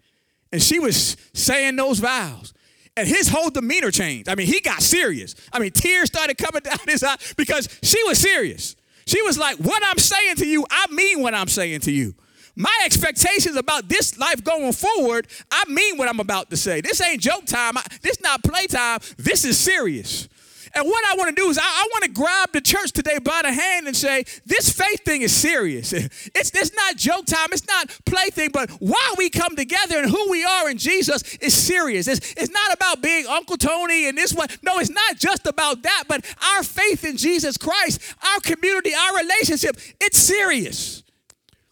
and 0.54 0.62
she 0.62 0.80
was 0.80 1.18
saying 1.34 1.76
those 1.76 2.00
vows. 2.00 2.54
And 2.96 3.08
his 3.08 3.28
whole 3.28 3.50
demeanor 3.50 3.90
changed. 3.90 4.30
I 4.30 4.36
mean, 4.36 4.46
he 4.46 4.62
got 4.62 4.84
serious. 4.84 5.34
I 5.52 5.58
mean, 5.58 5.72
tears 5.72 6.10
started 6.10 6.38
coming 6.38 6.62
down 6.64 6.78
his 6.88 7.04
eye 7.04 7.18
because 7.36 7.68
she 7.82 8.02
was 8.04 8.20
serious. 8.20 8.76
She 9.08 9.22
was 9.24 9.38
like, 9.38 9.58
What 9.58 9.82
I'm 9.84 9.98
saying 9.98 10.36
to 10.38 10.48
you, 10.48 10.64
I 10.70 10.86
mean 10.92 11.22
what 11.22 11.34
I'm 11.34 11.48
saying 11.48 11.82
to 11.82 11.92
you. 11.92 12.14
My 12.56 12.76
expectations 12.86 13.56
about 13.56 13.90
this 13.90 14.20
life 14.20 14.44
going 14.44 14.72
forward, 14.74 15.28
I 15.52 15.66
mean 15.68 15.98
what 15.98 16.08
I'm 16.08 16.20
about 16.20 16.52
to 16.52 16.58
say. 16.58 16.82
This 16.82 17.02
ain't 17.02 17.20
joke 17.20 17.46
time. 17.46 17.74
This 18.04 18.22
not 18.22 18.44
play 18.44 18.68
time. 18.68 19.00
This 19.18 19.44
is 19.44 19.58
serious. 19.58 20.30
And 20.76 20.88
what 20.88 21.06
I 21.06 21.16
want 21.16 21.36
to 21.36 21.42
do 21.42 21.50
is 21.50 21.58
I, 21.58 21.62
I 21.62 21.88
want 21.92 22.04
to 22.06 22.10
grab 22.10 22.52
the 22.52 22.62
church 22.62 22.92
today 22.92 23.20
by 23.20 23.42
the 23.44 23.52
hand 23.52 23.88
and 23.88 23.96
say, 23.96 24.26
this 24.46 24.72
faith 24.72 25.06
thing 25.06 25.22
is 25.22 25.36
serious. 25.36 25.94
It's, 26.36 26.52
it's 26.56 26.74
not 26.74 26.96
joke 26.96 27.26
time, 27.26 27.50
it's 27.52 27.68
not 27.68 27.90
plaything, 28.06 28.50
but 28.52 28.70
why 28.80 29.14
we 29.18 29.30
come 29.30 29.56
together 29.56 30.00
and 30.00 30.10
who 30.10 30.30
we 30.30 30.44
are 30.44 30.70
in 30.70 30.78
Jesus 30.78 31.36
is 31.36 31.54
serious. 31.56 32.08
It's, 32.08 32.34
it's 32.34 32.52
not 32.52 32.74
about 32.74 33.02
being 33.02 33.26
Uncle 33.28 33.58
Tony 33.58 34.08
and 34.08 34.18
this 34.18 34.34
one. 34.34 34.48
No, 34.64 34.80
it's 34.80 34.90
not 34.90 35.18
just 35.18 35.46
about 35.46 35.84
that, 35.84 36.06
but 36.08 36.26
our 36.56 36.64
faith 36.64 37.04
in 37.04 37.18
Jesus 37.18 37.58
Christ, 37.58 38.02
our 38.34 38.40
community, 38.40 38.94
our 38.96 39.18
relationship, 39.18 39.78
it's 40.02 40.18
serious. 40.18 41.04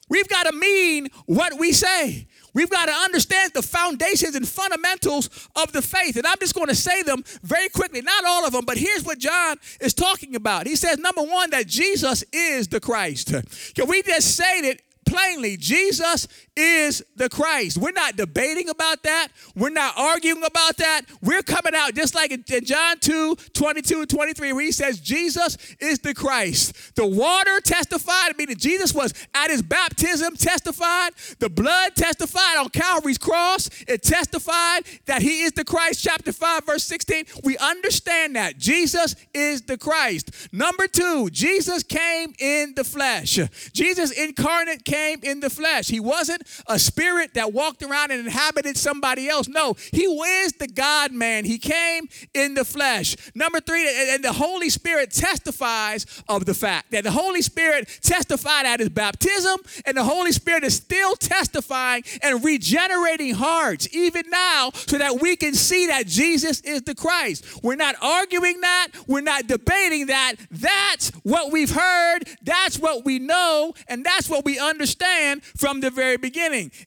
We've 0.10 0.28
got 0.28 0.44
to 0.44 0.56
mean 0.56 1.08
what 1.26 1.58
we 1.58 1.72
say. 1.72 2.28
We've 2.54 2.70
got 2.70 2.86
to 2.86 2.92
understand 2.92 3.54
the 3.54 3.62
foundations 3.62 4.36
and 4.36 4.48
fundamentals 4.48 5.30
of 5.56 5.72
the 5.72 5.82
faith. 5.82 6.18
And 6.18 6.28
I'm 6.28 6.38
just 6.40 6.56
going 6.56 6.68
to 6.68 6.76
say 6.76 7.04
them 7.04 7.24
very 7.44 7.70
quickly. 7.70 8.02
Not 8.02 8.26
all 8.26 8.46
of 8.46 8.54
them, 8.54 8.66
but 8.66 8.78
here's 8.78 9.04
what 9.04 9.20
John 9.20 9.58
is 9.80 9.94
talking 9.94 10.36
about. 10.36 10.68
He 10.68 10.76
says, 10.76 10.98
number 10.98 11.22
one, 11.22 11.50
that 11.52 11.68
Jesus 11.68 12.24
is 12.34 12.68
the 12.68 12.80
Christ. 12.80 13.34
Can 13.76 13.88
we 13.88 14.02
just 14.04 14.36
say 14.36 14.60
it 14.60 14.82
plainly? 15.06 15.58
Jesus 15.58 16.28
is 16.56 17.04
the 17.16 17.30
Christ. 17.30 17.78
We're 17.78 17.92
not 17.92 18.18
debating 18.18 18.70
about 18.70 19.04
that. 19.04 19.30
We're 19.56 19.70
not 19.70 19.94
arguing 19.98 20.44
about 20.44 20.78
that. 20.78 21.04
We're 21.22 21.44
coming 21.44 21.74
out 21.76 21.96
just 21.96 22.14
like 22.14 22.32
in 22.32 22.44
John 22.66 23.00
2 23.00 23.36
22 23.54 24.06
23, 24.06 24.54
where 24.54 24.66
he 24.66 24.72
says, 24.72 25.00
Jesus 25.00 25.58
is 25.80 26.00
the 26.00 26.14
Christ. 26.14 26.96
The 26.96 27.06
water 27.06 27.60
testified, 27.62 28.38
meaning 28.38 28.58
Jesus 28.58 28.94
was 28.94 29.14
at 29.34 29.50
his 29.50 29.62
baptism, 29.62 30.36
testified. 30.36 31.14
The 31.40 31.50
blood 31.50 31.96
testified 31.96 32.58
on 32.58 32.70
Calvary's 32.70 33.18
cross. 33.18 33.70
It 33.88 34.04
testified 34.04 34.84
that 35.06 35.22
he 35.22 35.44
is 35.44 35.54
the 35.54 35.64
Christ. 35.64 36.04
Chapter 36.04 36.34
5, 36.34 36.66
verse 36.66 36.84
16. 36.84 37.26
We 37.44 37.58
understand 37.58 38.36
that 38.36 38.58
Jesus 38.58 39.16
is 39.34 39.62
the 39.62 39.78
Christ. 39.78 40.32
Number 40.52 40.88
two, 40.88 41.30
Jesus 41.30 41.84
came 41.84 42.34
in 42.40 42.74
the 42.76 42.84
flesh. 42.84 43.40
Jesus 43.72 44.12
incarnate 44.12 44.84
came 44.84 45.20
in 45.24 45.40
the 45.40 45.50
flesh. 45.50 45.88
He 45.88 46.00
wasn't 46.00 46.42
a 46.68 46.80
spirit 46.80 47.34
that 47.36 47.54
walked 47.54 47.84
around 47.84 48.12
and 48.12 48.20
inhabited 48.26 48.78
somebody 48.78 49.30
else. 49.30 49.48
No, 49.48 49.76
he 49.92 50.04
is 50.04 50.54
the 50.54 50.68
God 50.68 51.12
man. 51.12 51.46
He 51.46 51.58
came 51.58 52.08
in 52.34 52.54
the 52.54 52.66
flesh. 52.66 53.16
Number 53.36 53.60
three, 53.60 53.88
and 54.12 54.24
the 54.24 54.34
Holy 54.34 54.70
Spirit 54.70 55.12
testifies 55.12 56.06
of 56.28 56.46
the 56.46 56.54
fact 56.54 56.92
that 56.92 57.04
the 57.04 57.12
Holy 57.12 57.42
Spirit 57.42 57.88
testified 58.02 58.66
at 58.66 58.80
his 58.80 58.90
baptism, 58.90 59.60
and 59.86 59.96
the 59.96 60.04
Holy 60.04 60.32
Spirit 60.32 60.64
is 60.64 60.76
still 60.76 61.16
testifying 61.16 62.04
and 62.22 62.44
regenerating 62.44 63.34
hearts 63.34 63.88
even 63.94 64.24
now 64.30 64.72
so 64.74 64.98
that 64.98 65.22
we 65.22 65.36
can 65.36 65.54
see 65.54 65.88
that 65.88 66.08
Jesus 66.08 66.62
is 66.62 66.82
the 66.84 66.96
Christ. 66.96 67.64
We're 67.64 67.76
not 67.76 67.96
arguing 68.02 68.62
that, 68.62 68.88
we're 69.08 69.22
not 69.22 69.48
debating 69.48 70.08
that. 70.08 70.36
That's 70.50 71.10
what 71.24 71.52
we've 71.52 71.72
heard, 71.72 72.20
that's 72.42 72.80
what 72.80 73.06
we 73.06 73.20
know, 73.20 73.74
and 73.88 74.04
that's 74.04 74.30
what 74.30 74.46
we 74.46 74.60
understand 74.60 75.44
from 75.44 75.82
the 75.82 75.90
very 75.90 76.18
beginning. 76.18 76.31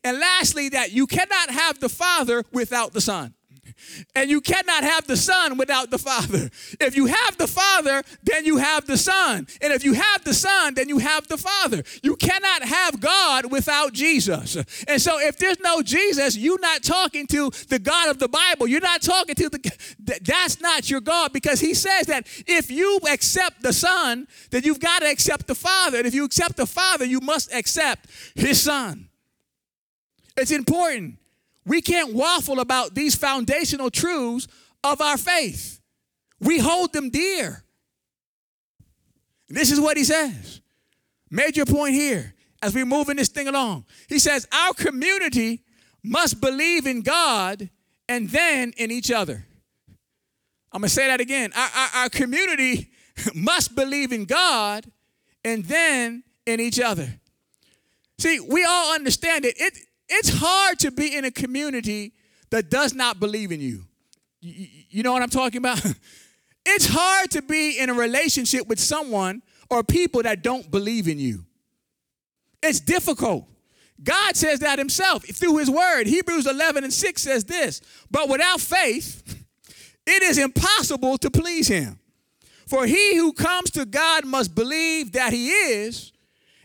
And 0.02 0.18
lastly, 0.18 0.68
that 0.70 0.92
you 0.92 1.06
cannot 1.06 1.50
have 1.50 1.80
the 1.80 1.88
Father 1.88 2.44
without 2.52 2.92
the 2.92 3.00
Son. 3.00 3.34
And 4.14 4.30
you 4.30 4.40
cannot 4.40 4.84
have 4.84 5.06
the 5.06 5.16
Son 5.16 5.56
without 5.56 5.90
the 5.90 5.98
Father. 5.98 6.50
If 6.80 6.96
you 6.96 7.06
have 7.06 7.36
the 7.36 7.46
Father, 7.46 8.02
then 8.22 8.44
you 8.44 8.56
have 8.58 8.86
the 8.86 8.96
Son. 8.96 9.46
And 9.60 9.72
if 9.72 9.84
you 9.84 9.94
have 9.94 10.24
the 10.24 10.34
Son, 10.34 10.74
then 10.74 10.88
you 10.88 10.98
have 10.98 11.26
the 11.28 11.36
Father. 11.36 11.82
You 12.02 12.16
cannot 12.16 12.62
have 12.64 13.00
God 13.00 13.50
without 13.50 13.92
Jesus. 13.92 14.56
And 14.86 15.00
so 15.00 15.18
if 15.20 15.38
there's 15.38 15.60
no 15.60 15.82
Jesus, 15.82 16.36
you're 16.36 16.60
not 16.60 16.82
talking 16.82 17.26
to 17.28 17.50
the 17.68 17.78
God 17.78 18.08
of 18.10 18.18
the 18.18 18.28
Bible. 18.28 18.66
You're 18.66 18.80
not 18.80 19.02
talking 19.02 19.34
to 19.36 19.48
the 19.48 19.72
that's 20.22 20.60
not 20.60 20.90
your 20.90 21.00
God 21.00 21.32
because 21.32 21.60
he 21.60 21.74
says 21.74 22.06
that 22.06 22.26
if 22.46 22.70
you 22.70 22.98
accept 23.10 23.62
the 23.62 23.72
Son, 23.72 24.26
then 24.50 24.62
you've 24.64 24.80
got 24.80 25.00
to 25.00 25.10
accept 25.10 25.46
the 25.46 25.54
Father. 25.54 25.98
And 25.98 26.06
if 26.06 26.14
you 26.14 26.24
accept 26.24 26.56
the 26.56 26.66
Father, 26.66 27.04
you 27.04 27.20
must 27.20 27.52
accept 27.52 28.08
his 28.34 28.60
Son. 28.62 29.08
It's 30.36 30.50
important. 30.50 31.18
We 31.66 31.80
can't 31.80 32.14
waffle 32.14 32.60
about 32.60 32.94
these 32.94 33.14
foundational 33.14 33.90
truths 33.90 34.48
of 34.82 35.00
our 35.00 35.16
faith. 35.16 35.80
We 36.40 36.58
hold 36.58 36.92
them 36.92 37.10
dear. 37.10 37.64
This 39.48 39.70
is 39.70 39.80
what 39.80 39.96
he 39.96 40.04
says. 40.04 40.60
Major 41.30 41.64
point 41.64 41.94
here 41.94 42.34
as 42.62 42.74
we're 42.74 42.86
moving 42.86 43.16
this 43.16 43.28
thing 43.28 43.48
along. 43.48 43.84
He 44.08 44.18
says, 44.18 44.46
Our 44.52 44.74
community 44.74 45.62
must 46.02 46.40
believe 46.40 46.86
in 46.86 47.02
God 47.02 47.70
and 48.08 48.28
then 48.28 48.72
in 48.76 48.90
each 48.90 49.10
other. 49.10 49.46
I'm 50.72 50.80
going 50.80 50.88
to 50.88 50.94
say 50.94 51.06
that 51.06 51.20
again. 51.20 51.52
Our, 51.56 51.68
our, 51.76 51.88
our, 52.02 52.08
community 52.08 52.90
must 53.34 53.74
believe 53.74 54.12
in 54.12 54.24
God 54.24 54.90
and 55.44 55.64
then 55.64 56.24
in 56.46 56.60
each 56.60 56.80
other. 56.80 57.20
See, 58.18 58.40
we 58.40 58.64
all 58.64 58.94
understand 58.94 59.44
it. 59.44 59.54
it 59.58 59.78
it's 60.08 60.30
hard 60.30 60.78
to 60.80 60.90
be 60.90 61.16
in 61.16 61.24
a 61.24 61.30
community 61.30 62.12
that 62.50 62.70
does 62.70 62.94
not 62.94 63.20
believe 63.20 63.52
in 63.52 63.60
you. 63.60 63.84
You, 64.40 64.66
you 64.90 65.02
know 65.02 65.12
what 65.12 65.22
I'm 65.22 65.30
talking 65.30 65.58
about? 65.58 65.84
it's 66.66 66.86
hard 66.86 67.30
to 67.32 67.42
be 67.42 67.78
in 67.78 67.90
a 67.90 67.94
relationship 67.94 68.66
with 68.68 68.78
someone 68.78 69.42
or 69.70 69.82
people 69.82 70.22
that 70.22 70.42
don't 70.42 70.70
believe 70.70 71.08
in 71.08 71.18
you. 71.18 71.44
It's 72.62 72.80
difficult. 72.80 73.46
God 74.02 74.36
says 74.36 74.60
that 74.60 74.78
himself 74.78 75.24
through 75.24 75.58
his 75.58 75.70
word. 75.70 76.06
Hebrews 76.06 76.46
11 76.46 76.84
and 76.84 76.92
6 76.92 77.22
says 77.22 77.44
this 77.44 77.80
But 78.10 78.28
without 78.28 78.60
faith, 78.60 79.44
it 80.06 80.22
is 80.22 80.38
impossible 80.38 81.18
to 81.18 81.30
please 81.30 81.68
him. 81.68 81.98
For 82.66 82.86
he 82.86 83.16
who 83.16 83.32
comes 83.32 83.70
to 83.72 83.84
God 83.84 84.24
must 84.24 84.54
believe 84.54 85.12
that 85.12 85.32
he 85.32 85.50
is, 85.50 86.12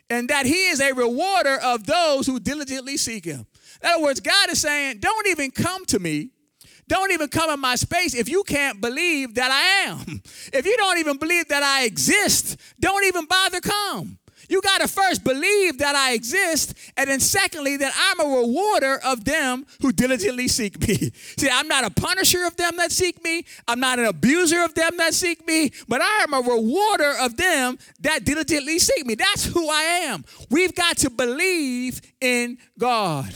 and 0.09 0.29
that 0.29 0.45
he 0.45 0.69
is 0.69 0.81
a 0.81 0.93
rewarder 0.93 1.57
of 1.63 1.85
those 1.85 2.25
who 2.25 2.39
diligently 2.39 2.97
seek 2.97 3.25
him. 3.25 3.45
In 3.81 3.89
other 3.89 4.03
words, 4.03 4.19
God 4.19 4.49
is 4.49 4.61
saying, 4.61 4.99
don't 4.99 5.27
even 5.27 5.51
come 5.51 5.85
to 5.85 5.99
me. 5.99 6.31
Don't 6.87 7.11
even 7.11 7.27
come 7.27 7.51
in 7.51 7.59
my 7.59 7.75
space 7.75 8.15
if 8.15 8.27
you 8.27 8.43
can't 8.43 8.81
believe 8.81 9.35
that 9.35 9.51
I 9.51 9.89
am. 9.89 10.21
If 10.51 10.65
you 10.65 10.75
don't 10.77 10.97
even 10.97 11.17
believe 11.17 11.47
that 11.49 11.61
I 11.61 11.85
exist, 11.85 12.59
don't 12.79 13.05
even 13.05 13.25
bother 13.25 13.61
come. 13.61 14.17
You 14.49 14.61
got 14.61 14.81
to 14.81 14.87
first 14.87 15.23
believe 15.23 15.77
that 15.77 15.95
I 15.95 16.13
exist, 16.13 16.73
and 16.97 17.09
then 17.09 17.19
secondly, 17.19 17.77
that 17.77 17.93
I'm 17.95 18.19
a 18.19 18.37
rewarder 18.37 18.99
of 19.05 19.23
them 19.23 19.65
who 19.81 19.91
diligently 19.91 20.47
seek 20.47 20.79
me. 20.85 20.95
See, 21.37 21.49
I'm 21.51 21.67
not 21.67 21.85
a 21.85 21.91
punisher 21.91 22.43
of 22.45 22.57
them 22.57 22.75
that 22.77 22.91
seek 22.91 23.23
me, 23.23 23.45
I'm 23.67 23.79
not 23.79 23.99
an 23.99 24.05
abuser 24.05 24.63
of 24.63 24.73
them 24.73 24.97
that 24.97 25.13
seek 25.13 25.45
me, 25.47 25.71
but 25.87 26.01
I 26.01 26.23
am 26.23 26.33
a 26.33 26.41
rewarder 26.41 27.13
of 27.21 27.37
them 27.37 27.77
that 28.01 28.25
diligently 28.25 28.79
seek 28.79 29.05
me. 29.05 29.15
That's 29.15 29.45
who 29.45 29.69
I 29.69 29.83
am. 30.09 30.25
We've 30.49 30.73
got 30.73 30.97
to 30.97 31.11
believe 31.11 32.01
in 32.19 32.57
God. 32.77 33.33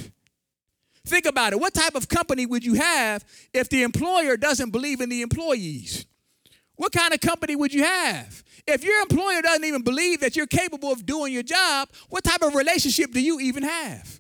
Think 1.06 1.26
about 1.26 1.54
it. 1.54 1.60
What 1.60 1.74
type 1.74 1.96
of 1.96 2.08
company 2.08 2.46
would 2.46 2.64
you 2.66 2.76
have 2.76 3.24
if 3.54 3.70
the 3.70 3.84
employer 3.84 4.38
doesn't 4.38 4.72
believe 4.72 5.02
in 5.02 5.10
the 5.10 5.22
employees? 5.22 6.06
What 6.84 6.92
kind 6.92 7.14
of 7.14 7.22
company 7.22 7.56
would 7.56 7.74
you 7.74 7.82
have? 7.82 8.44
If 8.68 8.84
your 8.84 9.00
employer 9.00 9.42
doesn't 9.42 9.64
even 9.64 9.84
believe 9.84 10.20
that 10.20 10.36
you're 10.36 10.48
capable 10.48 10.92
of 10.92 11.06
doing 11.06 11.32
your 11.32 11.42
job, 11.42 11.88
what 12.10 12.26
type 12.26 12.42
of 12.42 12.56
relationship 12.56 13.14
do 13.14 13.22
you 13.22 13.40
even 13.40 13.64
have? 13.64 14.20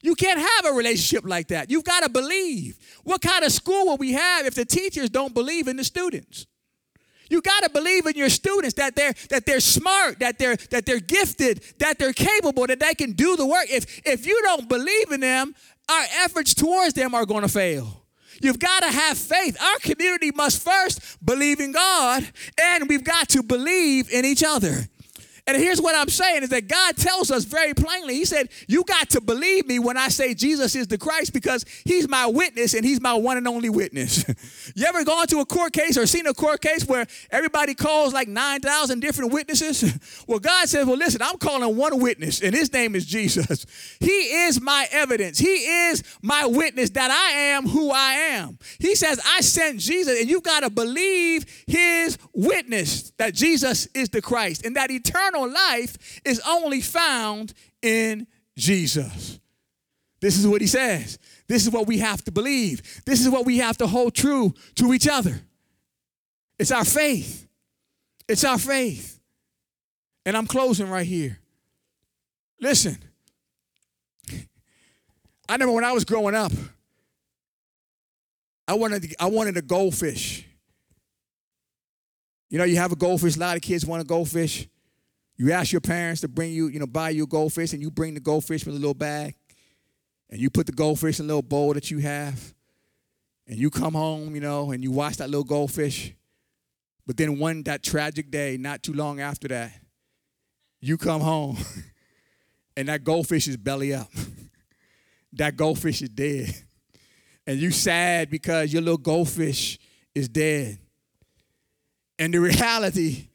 You 0.00 0.14
can't 0.14 0.38
have 0.38 0.72
a 0.72 0.74
relationship 0.74 1.28
like 1.28 1.48
that. 1.48 1.70
You've 1.70 1.84
got 1.84 2.02
to 2.02 2.08
believe. 2.08 2.78
What 3.04 3.20
kind 3.20 3.44
of 3.44 3.52
school 3.52 3.84
will 3.84 3.98
we 3.98 4.12
have 4.12 4.46
if 4.46 4.54
the 4.54 4.64
teachers 4.64 5.10
don't 5.10 5.34
believe 5.34 5.68
in 5.68 5.76
the 5.76 5.84
students? 5.84 6.46
You 7.28 7.42
got 7.42 7.62
to 7.62 7.68
believe 7.68 8.06
in 8.06 8.16
your 8.16 8.30
students 8.30 8.72
that 8.76 8.96
they're 8.96 9.12
that 9.28 9.44
they're 9.44 9.60
smart, 9.60 10.20
that 10.20 10.38
they're 10.38 10.56
that 10.70 10.86
they're 10.86 10.98
gifted, 10.98 11.62
that 11.78 11.98
they're 11.98 12.14
capable, 12.14 12.66
that 12.68 12.80
they 12.80 12.94
can 12.94 13.12
do 13.12 13.36
the 13.36 13.44
work. 13.44 13.66
If 13.68 14.00
if 14.06 14.24
you 14.26 14.40
don't 14.44 14.66
believe 14.66 15.12
in 15.12 15.20
them, 15.20 15.54
our 15.90 16.04
efforts 16.24 16.54
towards 16.54 16.94
them 16.94 17.14
are 17.14 17.26
going 17.26 17.42
to 17.42 17.48
fail. 17.48 18.01
You've 18.42 18.58
got 18.58 18.80
to 18.80 18.90
have 18.90 19.16
faith. 19.16 19.56
Our 19.62 19.78
community 19.78 20.32
must 20.32 20.62
first 20.62 21.24
believe 21.24 21.60
in 21.60 21.72
God, 21.72 22.26
and 22.60 22.88
we've 22.88 23.04
got 23.04 23.28
to 23.30 23.42
believe 23.42 24.10
in 24.10 24.24
each 24.24 24.42
other. 24.44 24.88
And 25.44 25.56
here's 25.56 25.82
what 25.82 25.96
I'm 25.96 26.08
saying 26.08 26.44
is 26.44 26.50
that 26.50 26.68
God 26.68 26.96
tells 26.96 27.32
us 27.32 27.42
very 27.42 27.74
plainly. 27.74 28.14
He 28.14 28.24
said, 28.24 28.48
You 28.68 28.84
got 28.84 29.10
to 29.10 29.20
believe 29.20 29.66
me 29.66 29.80
when 29.80 29.96
I 29.96 30.06
say 30.06 30.34
Jesus 30.34 30.76
is 30.76 30.86
the 30.86 30.98
Christ 30.98 31.32
because 31.32 31.64
he's 31.84 32.08
my 32.08 32.26
witness 32.26 32.74
and 32.74 32.84
he's 32.84 33.00
my 33.00 33.14
one 33.14 33.36
and 33.36 33.48
only 33.48 33.68
witness. 33.68 34.24
you 34.76 34.86
ever 34.86 35.04
gone 35.04 35.26
to 35.26 35.40
a 35.40 35.44
court 35.44 35.72
case 35.72 35.98
or 35.98 36.06
seen 36.06 36.28
a 36.28 36.34
court 36.34 36.60
case 36.60 36.86
where 36.86 37.06
everybody 37.32 37.74
calls 37.74 38.14
like 38.14 38.28
9,000 38.28 39.00
different 39.00 39.32
witnesses? 39.32 40.24
well, 40.28 40.38
God 40.38 40.68
says, 40.68 40.86
Well, 40.86 40.96
listen, 40.96 41.20
I'm 41.20 41.38
calling 41.38 41.76
one 41.76 42.00
witness 42.00 42.40
and 42.40 42.54
his 42.54 42.72
name 42.72 42.94
is 42.94 43.04
Jesus. 43.04 43.66
He 44.00 44.46
is 44.46 44.60
my 44.60 44.86
evidence, 44.90 45.38
he 45.38 45.46
is 45.46 46.02
my 46.22 46.46
witness 46.46 46.90
that 46.90 47.10
I 47.10 47.32
am 47.54 47.68
who 47.68 47.90
I 47.90 48.14
am. 48.14 48.58
He 48.78 48.94
says, 48.94 49.20
I 49.24 49.40
sent 49.40 49.80
Jesus, 49.80 50.20
and 50.20 50.28
you've 50.28 50.42
got 50.42 50.60
to 50.60 50.70
believe 50.70 51.44
his 51.66 52.18
witness 52.32 53.12
that 53.18 53.34
Jesus 53.34 53.86
is 53.94 54.08
the 54.08 54.20
Christ 54.20 54.64
and 54.66 54.76
that 54.76 54.90
eternal 54.90 55.31
eternal 55.32 55.52
life 55.52 56.20
is 56.24 56.40
only 56.46 56.80
found 56.80 57.52
in 57.80 58.26
Jesus. 58.56 59.38
This 60.20 60.38
is 60.38 60.46
what 60.46 60.60
he 60.60 60.66
says. 60.66 61.18
This 61.48 61.64
is 61.64 61.70
what 61.70 61.86
we 61.86 61.98
have 61.98 62.22
to 62.24 62.32
believe. 62.32 63.02
This 63.04 63.20
is 63.20 63.28
what 63.28 63.44
we 63.44 63.58
have 63.58 63.76
to 63.78 63.86
hold 63.86 64.14
true 64.14 64.54
to 64.76 64.92
each 64.94 65.08
other. 65.08 65.40
It's 66.58 66.70
our 66.70 66.84
faith. 66.84 67.48
It's 68.28 68.44
our 68.44 68.58
faith. 68.58 69.20
And 70.24 70.36
I'm 70.36 70.46
closing 70.46 70.88
right 70.88 71.06
here. 71.06 71.38
Listen, 72.60 72.96
I 75.48 75.54
remember 75.54 75.74
when 75.74 75.84
I 75.84 75.92
was 75.92 76.04
growing 76.04 76.36
up, 76.36 76.52
I 78.68 78.74
wanted, 78.74 79.12
I 79.18 79.26
wanted 79.26 79.56
a 79.56 79.62
goldfish. 79.62 80.46
You 82.48 82.58
know, 82.58 82.64
you 82.64 82.76
have 82.76 82.92
a 82.92 82.96
goldfish, 82.96 83.36
a 83.36 83.40
lot 83.40 83.56
of 83.56 83.62
kids 83.62 83.84
want 83.84 84.02
a 84.02 84.04
goldfish. 84.04 84.68
You 85.42 85.50
ask 85.50 85.72
your 85.72 85.80
parents 85.80 86.20
to 86.20 86.28
bring 86.28 86.52
you, 86.52 86.68
you 86.68 86.78
know, 86.78 86.86
buy 86.86 87.10
you 87.10 87.24
a 87.24 87.26
goldfish, 87.26 87.72
and 87.72 87.82
you 87.82 87.90
bring 87.90 88.14
the 88.14 88.20
goldfish 88.20 88.64
with 88.64 88.76
a 88.76 88.78
little 88.78 88.94
bag, 88.94 89.34
and 90.30 90.40
you 90.40 90.50
put 90.50 90.66
the 90.66 90.72
goldfish 90.72 91.18
in 91.18 91.24
a 91.24 91.26
little 91.26 91.42
bowl 91.42 91.74
that 91.74 91.90
you 91.90 91.98
have, 91.98 92.54
and 93.48 93.58
you 93.58 93.68
come 93.68 93.94
home, 93.94 94.36
you 94.36 94.40
know, 94.40 94.70
and 94.70 94.84
you 94.84 94.92
watch 94.92 95.16
that 95.16 95.28
little 95.28 95.42
goldfish. 95.42 96.14
But 97.08 97.16
then 97.16 97.40
one 97.40 97.64
that 97.64 97.82
tragic 97.82 98.30
day, 98.30 98.56
not 98.56 98.84
too 98.84 98.92
long 98.92 99.18
after 99.18 99.48
that, 99.48 99.72
you 100.80 100.96
come 100.96 101.20
home, 101.20 101.58
and 102.76 102.86
that 102.86 103.02
goldfish 103.02 103.48
is 103.48 103.56
belly 103.56 103.92
up. 103.92 104.12
that 105.32 105.56
goldfish 105.56 106.02
is 106.02 106.10
dead. 106.10 106.54
And 107.48 107.58
you 107.58 107.72
sad 107.72 108.30
because 108.30 108.72
your 108.72 108.82
little 108.82 108.96
goldfish 108.96 109.76
is 110.14 110.28
dead. 110.28 110.78
And 112.16 112.32
the 112.32 112.38
reality 112.38 113.26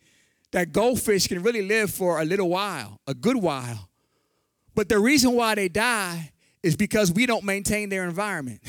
that 0.52 0.72
goldfish 0.72 1.28
can 1.28 1.44
really 1.44 1.62
live 1.62 1.92
for 1.92 2.20
a 2.22 2.26
little 2.26 2.50
while, 2.50 3.00
a 3.08 3.14
good 3.14 3.38
while. 3.38 3.90
But 4.76 4.90
the 4.90 5.00
reason 5.00 5.34
why 5.34 5.56
they 5.56 5.70
die 5.70 6.32
is 6.64 6.76
because 6.76 7.12
we 7.12 7.26
don't 7.26 7.44
maintain 7.44 7.90
their 7.90 8.04
environment. 8.04 8.62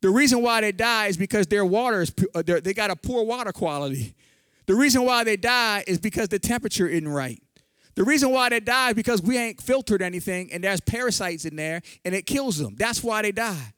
The 0.00 0.10
reason 0.10 0.42
why 0.42 0.62
they 0.62 0.72
die 0.72 1.08
is 1.08 1.16
because 1.16 1.46
their 1.46 1.64
water 1.64 2.02
is 2.02 2.12
uh, 2.34 2.42
they 2.42 2.72
got 2.72 2.90
a 2.90 2.96
poor 2.96 3.24
water 3.24 3.52
quality. 3.52 4.14
The 4.66 4.74
reason 4.74 5.04
why 5.04 5.24
they 5.24 5.36
die 5.36 5.84
is 5.86 5.98
because 5.98 6.28
the 6.28 6.38
temperature 6.38 6.86
isn't 6.86 7.08
right. 7.08 7.42
The 7.96 8.04
reason 8.04 8.30
why 8.30 8.48
they 8.48 8.60
die 8.60 8.90
is 8.90 8.94
because 8.94 9.20
we 9.20 9.36
ain't 9.36 9.60
filtered 9.60 10.00
anything 10.00 10.52
and 10.52 10.64
there's 10.64 10.80
parasites 10.80 11.44
in 11.44 11.56
there 11.56 11.82
and 12.04 12.14
it 12.14 12.24
kills 12.24 12.56
them. 12.56 12.76
That's 12.76 13.02
why 13.02 13.22
they 13.22 13.32
die. 13.32 13.74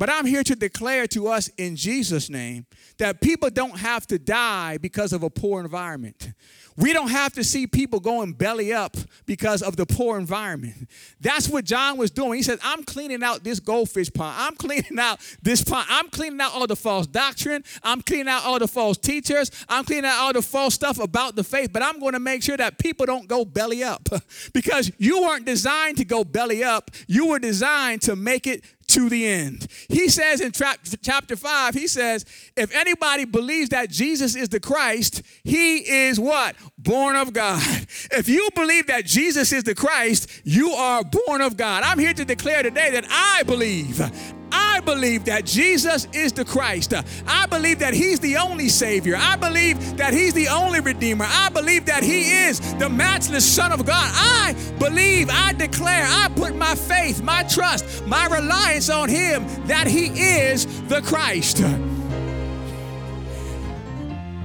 But 0.00 0.08
I'm 0.08 0.24
here 0.24 0.42
to 0.44 0.56
declare 0.56 1.06
to 1.08 1.28
us 1.28 1.48
in 1.58 1.76
Jesus' 1.76 2.30
name 2.30 2.64
that 2.96 3.20
people 3.20 3.50
don't 3.50 3.78
have 3.78 4.06
to 4.06 4.18
die 4.18 4.78
because 4.78 5.12
of 5.12 5.22
a 5.22 5.28
poor 5.28 5.60
environment. 5.60 6.32
We 6.74 6.94
don't 6.94 7.10
have 7.10 7.34
to 7.34 7.44
see 7.44 7.66
people 7.66 8.00
going 8.00 8.32
belly 8.32 8.72
up 8.72 8.96
because 9.26 9.60
of 9.60 9.76
the 9.76 9.84
poor 9.84 10.18
environment. 10.18 10.88
That's 11.20 11.46
what 11.50 11.66
John 11.66 11.98
was 11.98 12.10
doing. 12.10 12.34
He 12.34 12.42
said, 12.42 12.58
I'm 12.64 12.84
cleaning 12.84 13.22
out 13.22 13.44
this 13.44 13.60
goldfish 13.60 14.10
pond. 14.10 14.36
I'm 14.38 14.56
cleaning 14.56 14.98
out 14.98 15.20
this 15.42 15.62
pond. 15.62 15.86
I'm 15.90 16.08
cleaning 16.08 16.40
out 16.40 16.54
all 16.54 16.66
the 16.66 16.76
false 16.76 17.06
doctrine. 17.06 17.62
I'm 17.82 18.00
cleaning 18.00 18.28
out 18.28 18.44
all 18.44 18.58
the 18.58 18.68
false 18.68 18.96
teachers. 18.96 19.50
I'm 19.68 19.84
cleaning 19.84 20.06
out 20.06 20.18
all 20.18 20.32
the 20.32 20.40
false 20.40 20.72
stuff 20.72 20.98
about 20.98 21.36
the 21.36 21.44
faith. 21.44 21.74
But 21.74 21.82
I'm 21.82 22.00
going 22.00 22.14
to 22.14 22.20
make 22.20 22.42
sure 22.42 22.56
that 22.56 22.78
people 22.78 23.04
don't 23.04 23.28
go 23.28 23.44
belly 23.44 23.82
up 23.84 24.08
because 24.54 24.90
you 24.96 25.20
weren't 25.20 25.44
designed 25.44 25.98
to 25.98 26.06
go 26.06 26.24
belly 26.24 26.64
up. 26.64 26.90
You 27.06 27.26
were 27.26 27.38
designed 27.38 28.00
to 28.02 28.16
make 28.16 28.46
it 28.46 28.64
to 28.90 29.08
the 29.08 29.26
end. 29.26 29.66
He 29.88 30.08
says 30.08 30.40
in 30.40 30.52
tra- 30.52 30.76
chapter 31.02 31.36
5, 31.36 31.74
he 31.74 31.86
says, 31.86 32.24
if 32.56 32.74
anybody 32.74 33.24
believes 33.24 33.70
that 33.70 33.90
Jesus 33.90 34.36
is 34.36 34.48
the 34.48 34.60
Christ, 34.60 35.22
he 35.44 35.78
is 35.78 36.18
what? 36.18 36.56
Born 36.82 37.16
of 37.16 37.32
God. 37.32 37.62
If 38.12 38.28
you 38.28 38.48
believe 38.54 38.86
that 38.86 39.04
Jesus 39.04 39.52
is 39.52 39.64
the 39.64 39.74
Christ, 39.74 40.30
you 40.44 40.70
are 40.70 41.04
born 41.04 41.42
of 41.42 41.56
God. 41.56 41.82
I'm 41.82 41.98
here 41.98 42.14
to 42.14 42.24
declare 42.24 42.62
today 42.62 42.90
that 42.92 43.04
I 43.10 43.42
believe 43.44 44.00
I 44.52 44.80
believe 44.80 45.26
that 45.26 45.44
Jesus 45.44 46.08
is 46.12 46.32
the 46.32 46.44
Christ. 46.44 46.94
I 47.26 47.46
believe 47.46 47.78
that 47.80 47.94
He's 47.94 48.20
the 48.20 48.36
only 48.36 48.68
Savior. 48.68 49.16
I 49.16 49.36
believe 49.36 49.96
that 49.96 50.12
He's 50.12 50.34
the 50.34 50.48
only 50.48 50.80
Redeemer. 50.80 51.26
I 51.28 51.50
believe 51.50 51.86
that 51.86 52.02
He 52.02 52.30
is 52.30 52.60
the 52.76 52.88
matchless 52.88 53.44
Son 53.44 53.72
of 53.72 53.84
God. 53.84 54.10
I 54.14 54.54
believe, 54.78 55.28
I 55.30 55.52
declare, 55.52 56.04
I 56.04 56.28
put 56.34 56.56
my 56.56 56.74
faith, 56.74 57.22
my 57.22 57.42
trust, 57.44 58.06
my 58.06 58.26
reliance 58.26 58.88
on 58.88 59.08
Him 59.08 59.44
that 59.66 59.86
He 59.86 60.06
is 60.06 60.66
the 60.88 61.02
Christ. 61.02 61.62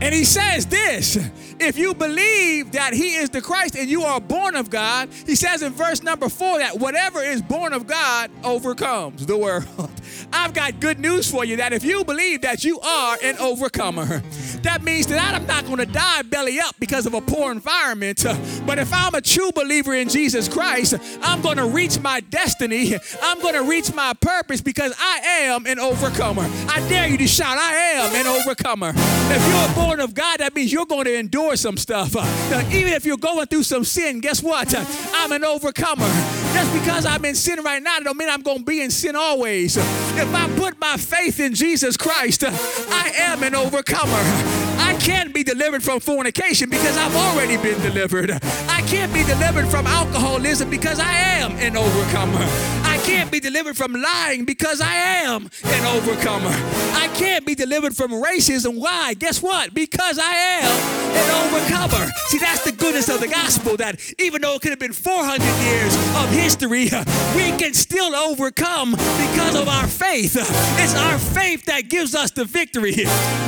And 0.01 0.13
He 0.13 0.25
says 0.25 0.65
this 0.65 1.17
if 1.59 1.77
you 1.77 1.93
believe 1.93 2.73
that 2.73 2.93
he 2.93 3.15
is 3.15 3.29
the 3.29 3.41
Christ 3.41 3.75
and 3.75 3.89
you 3.89 4.03
are 4.03 4.19
born 4.19 4.55
of 4.55 4.69
God, 4.69 5.09
he 5.25 5.35
says 5.35 5.61
in 5.61 5.71
verse 5.71 6.03
number 6.03 6.27
four 6.27 6.59
that 6.59 6.79
whatever 6.79 7.23
is 7.23 7.41
born 7.41 7.71
of 7.73 7.87
God 7.87 8.29
overcomes 8.43 9.25
the 9.25 9.37
world. 9.37 9.91
I've 10.33 10.53
got 10.53 10.79
good 10.79 10.99
news 10.99 11.29
for 11.29 11.45
you 11.45 11.57
that 11.57 11.71
if 11.71 11.83
you 11.83 12.03
believe 12.03 12.41
that 12.41 12.63
you 12.63 12.79
are 12.79 13.17
an 13.23 13.37
overcomer, 13.37 14.21
that 14.65 14.83
means 14.83 15.07
that 15.07 15.33
I'm 15.33 15.45
not 15.45 15.65
going 15.65 15.77
to 15.77 15.85
die 15.85 16.23
belly 16.23 16.59
up 16.59 16.75
because 16.79 17.05
of 17.05 17.13
a 17.13 17.21
poor 17.21 17.51
environment. 17.51 18.25
But 18.65 18.79
if 18.79 18.91
I'm 18.91 19.13
a 19.13 19.21
true 19.21 19.51
believer 19.51 19.93
in 19.93 20.09
Jesus 20.09 20.47
Christ, 20.49 20.95
I'm 21.21 21.41
going 21.41 21.57
to 21.57 21.67
reach 21.67 21.99
my 21.99 22.19
destiny. 22.21 22.95
I'm 23.21 23.39
going 23.39 23.53
to 23.53 23.63
reach 23.63 23.93
my 23.93 24.13
purpose 24.19 24.59
because 24.59 24.93
I 24.97 25.19
am 25.19 25.67
an 25.67 25.77
overcomer. 25.77 26.49
I 26.67 26.83
dare 26.89 27.07
you 27.07 27.17
to 27.19 27.27
shout, 27.27 27.57
I 27.59 27.73
am 27.75 28.15
an 28.15 28.25
overcomer. 28.25 28.91
If 28.95 29.47
you're 29.47 29.85
born 29.85 29.99
of 29.99 30.15
God, 30.15 30.39
that 30.39 30.55
means 30.55 30.73
you're 30.73 30.87
going 30.87 31.05
to 31.05 31.15
endure 31.15 31.55
some 31.57 31.77
stuff. 31.77 32.15
even 32.73 32.93
if 32.93 33.05
you're 33.05 33.17
going 33.17 33.45
through 33.47 33.63
some 33.63 33.83
sin, 33.83 34.19
guess 34.19 34.41
what? 34.41 34.73
I'm 35.13 35.31
an 35.31 35.43
overcomer. 35.43 36.07
Just 36.53 36.73
because 36.73 37.05
I'm 37.05 37.23
in 37.25 37.35
sin 37.35 37.59
right 37.63 37.83
now, 37.83 37.97
it 37.97 38.03
don't 38.03 38.17
mean 38.17 38.29
I'm 38.29 38.41
going 38.41 38.59
to 38.59 38.65
be 38.65 38.81
in 38.81 38.89
sin 38.89 39.15
always. 39.15 39.77
If 39.77 40.33
I 40.33 40.49
put 40.57 40.79
my 40.79 40.97
faith 40.97 41.39
in 41.39 41.53
Jesus 41.53 41.97
Christ, 41.97 42.43
I 42.45 43.11
am 43.17 43.43
an 43.43 43.53
overcomer. 43.53 44.54
I 44.79 44.97
can't 44.99 45.33
be 45.33 45.43
delivered 45.43 45.83
from 45.83 45.99
fornication 45.99 46.69
because 46.69 46.97
I've 46.97 47.15
already 47.15 47.57
been 47.57 47.79
delivered. 47.81 48.31
I 48.31 48.81
can't 48.87 49.13
be 49.13 49.23
delivered 49.23 49.67
from 49.67 49.87
alcoholism 49.87 50.69
because 50.69 50.99
I 50.99 51.11
am 51.11 51.51
an 51.57 51.75
overcomer. 51.77 52.45
I 52.83 52.99
can't 53.03 53.31
be 53.31 53.39
delivered 53.39 53.77
from 53.77 53.93
lying 53.93 54.45
because 54.45 54.81
I 54.81 54.95
am 54.95 55.49
an 55.65 55.85
overcomer. 55.97 56.49
I 56.49 57.09
can't 57.15 57.45
be 57.45 57.55
delivered 57.55 57.95
from 57.95 58.11
racism. 58.11 58.79
Why? 58.79 59.13
Guess 59.13 59.41
what? 59.41 59.73
Because 59.73 60.19
I 60.19 60.33
am 60.61 61.05
an 61.15 61.29
overcomer. 61.45 62.09
See, 62.27 62.39
that's 62.39 62.63
the 62.63 62.71
goodness 62.71 63.09
of 63.09 63.19
the 63.19 63.27
gospel 63.27 63.77
that 63.77 63.99
even 64.19 64.41
though 64.41 64.55
it 64.55 64.61
could 64.61 64.71
have 64.71 64.79
been 64.79 64.93
400 64.93 65.43
years 65.63 65.95
of 66.17 66.29
history, 66.31 66.89
we 67.35 67.57
can 67.57 67.73
still 67.73 68.15
overcome 68.15 68.91
because 68.91 69.55
of 69.55 69.67
our 69.67 69.87
faith. 69.87 70.35
It's 70.79 70.95
our 70.95 71.17
faith 71.19 71.65
that 71.65 71.89
gives 71.89 72.15
us 72.15 72.31
the 72.31 72.45
victory. 72.45 72.95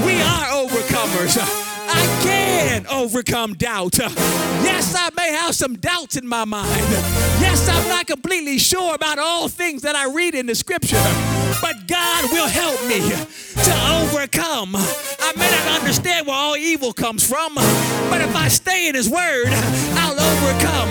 We 0.05 0.21
are 0.21 0.51
overcomers. 0.68 1.38
I 1.89 2.20
can 2.22 2.86
overcome 2.88 3.53
doubt. 3.53 3.97
Yes, 3.97 4.93
I 4.97 5.09
may 5.15 5.32
have 5.32 5.55
some 5.55 5.76
doubts 5.76 6.18
in 6.18 6.28
my 6.28 6.43
mind. 6.43 6.70
Yes, 7.39 7.70
I'm 7.70 7.88
not 7.88 8.07
completely 8.07 8.57
sure 8.57 8.93
about 8.93 9.18
all 9.18 9.47
things 9.47 9.84
that 9.84 9.95
I 9.95 10.11
read 10.11 10.36
in 10.36 10.45
the 10.45 10.55
scripture, 10.55 11.01
but 11.61 11.88
God 11.88 12.32
will 12.32 12.47
help 12.47 12.86
me 12.88 12.99
to 13.63 13.74
overcome. 14.03 14.76
I 14.76 15.34
may 15.38 15.49
not 15.49 15.80
understand 15.80 16.28
where 16.28 16.36
all 16.36 16.57
evil 16.57 16.91
comes 16.91 17.26
from, 17.26 17.55
but 17.55 18.22
if 18.22 18.36
I 18.36 18.49
stay 18.49 18.89
in 18.89 18.95
His 18.95 19.09
Word, 19.09 19.47
I'll 19.47 20.20
overcome. 20.20 20.89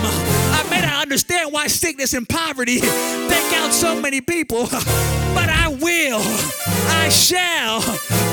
I 0.56 0.66
may 0.70 0.80
not 0.80 1.02
understand 1.02 1.52
why 1.52 1.66
sickness 1.66 2.14
and 2.14 2.26
poverty 2.26 2.80
take 2.80 3.52
out 3.52 3.72
so 3.72 4.00
many 4.00 4.22
people, 4.22 4.66
but 4.70 5.50
I 5.50 5.55
will, 5.86 6.20
I 6.90 7.08
shall, 7.10 7.80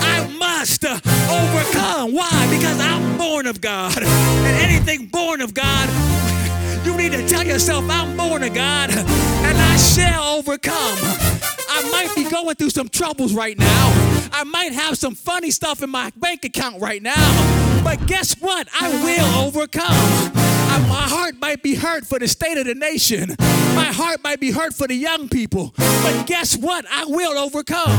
I 0.01 0.25
must 0.39 0.83
overcome. 0.83 2.11
Why? 2.11 2.47
Because 2.49 2.79
I'm 2.79 3.15
born 3.15 3.45
of 3.45 3.61
God. 3.61 3.95
And 3.95 4.57
anything 4.57 5.05
born 5.05 5.39
of 5.39 5.53
God, 5.53 5.87
you 6.83 6.97
need 6.97 7.11
to 7.11 7.27
tell 7.27 7.45
yourself, 7.45 7.85
I'm 7.89 8.17
born 8.17 8.41
of 8.41 8.55
God 8.55 8.89
and 8.89 9.57
I 9.57 9.77
shall 9.77 10.37
overcome. 10.39 10.97
I 11.69 11.87
might 11.91 12.15
be 12.15 12.27
going 12.27 12.55
through 12.55 12.71
some 12.71 12.89
troubles 12.89 13.35
right 13.35 13.57
now. 13.57 13.85
I 14.31 14.43
might 14.45 14.71
have 14.73 14.97
some 14.97 15.13
funny 15.13 15.51
stuff 15.51 15.83
in 15.83 15.91
my 15.91 16.11
bank 16.15 16.45
account 16.45 16.81
right 16.81 17.03
now. 17.03 17.83
But 17.83 18.03
guess 18.07 18.33
what? 18.39 18.67
I 18.81 18.89
will 19.03 19.45
overcome. 19.45 20.42
I, 20.73 20.79
my 20.87 21.07
heart 21.07 21.35
might 21.39 21.61
be 21.61 21.75
hurt 21.75 22.03
for 22.03 22.17
the 22.17 22.27
state 22.27 22.57
of 22.57 22.65
the 22.65 22.73
nation. 22.73 23.35
My 23.75 23.91
heart 23.93 24.23
might 24.23 24.39
be 24.39 24.49
hurt 24.49 24.73
for 24.73 24.87
the 24.87 24.95
young 24.95 25.29
people. 25.29 25.71
But 25.77 26.25
guess 26.25 26.57
what? 26.57 26.83
I 26.89 27.05
will 27.05 27.37
overcome. 27.37 27.95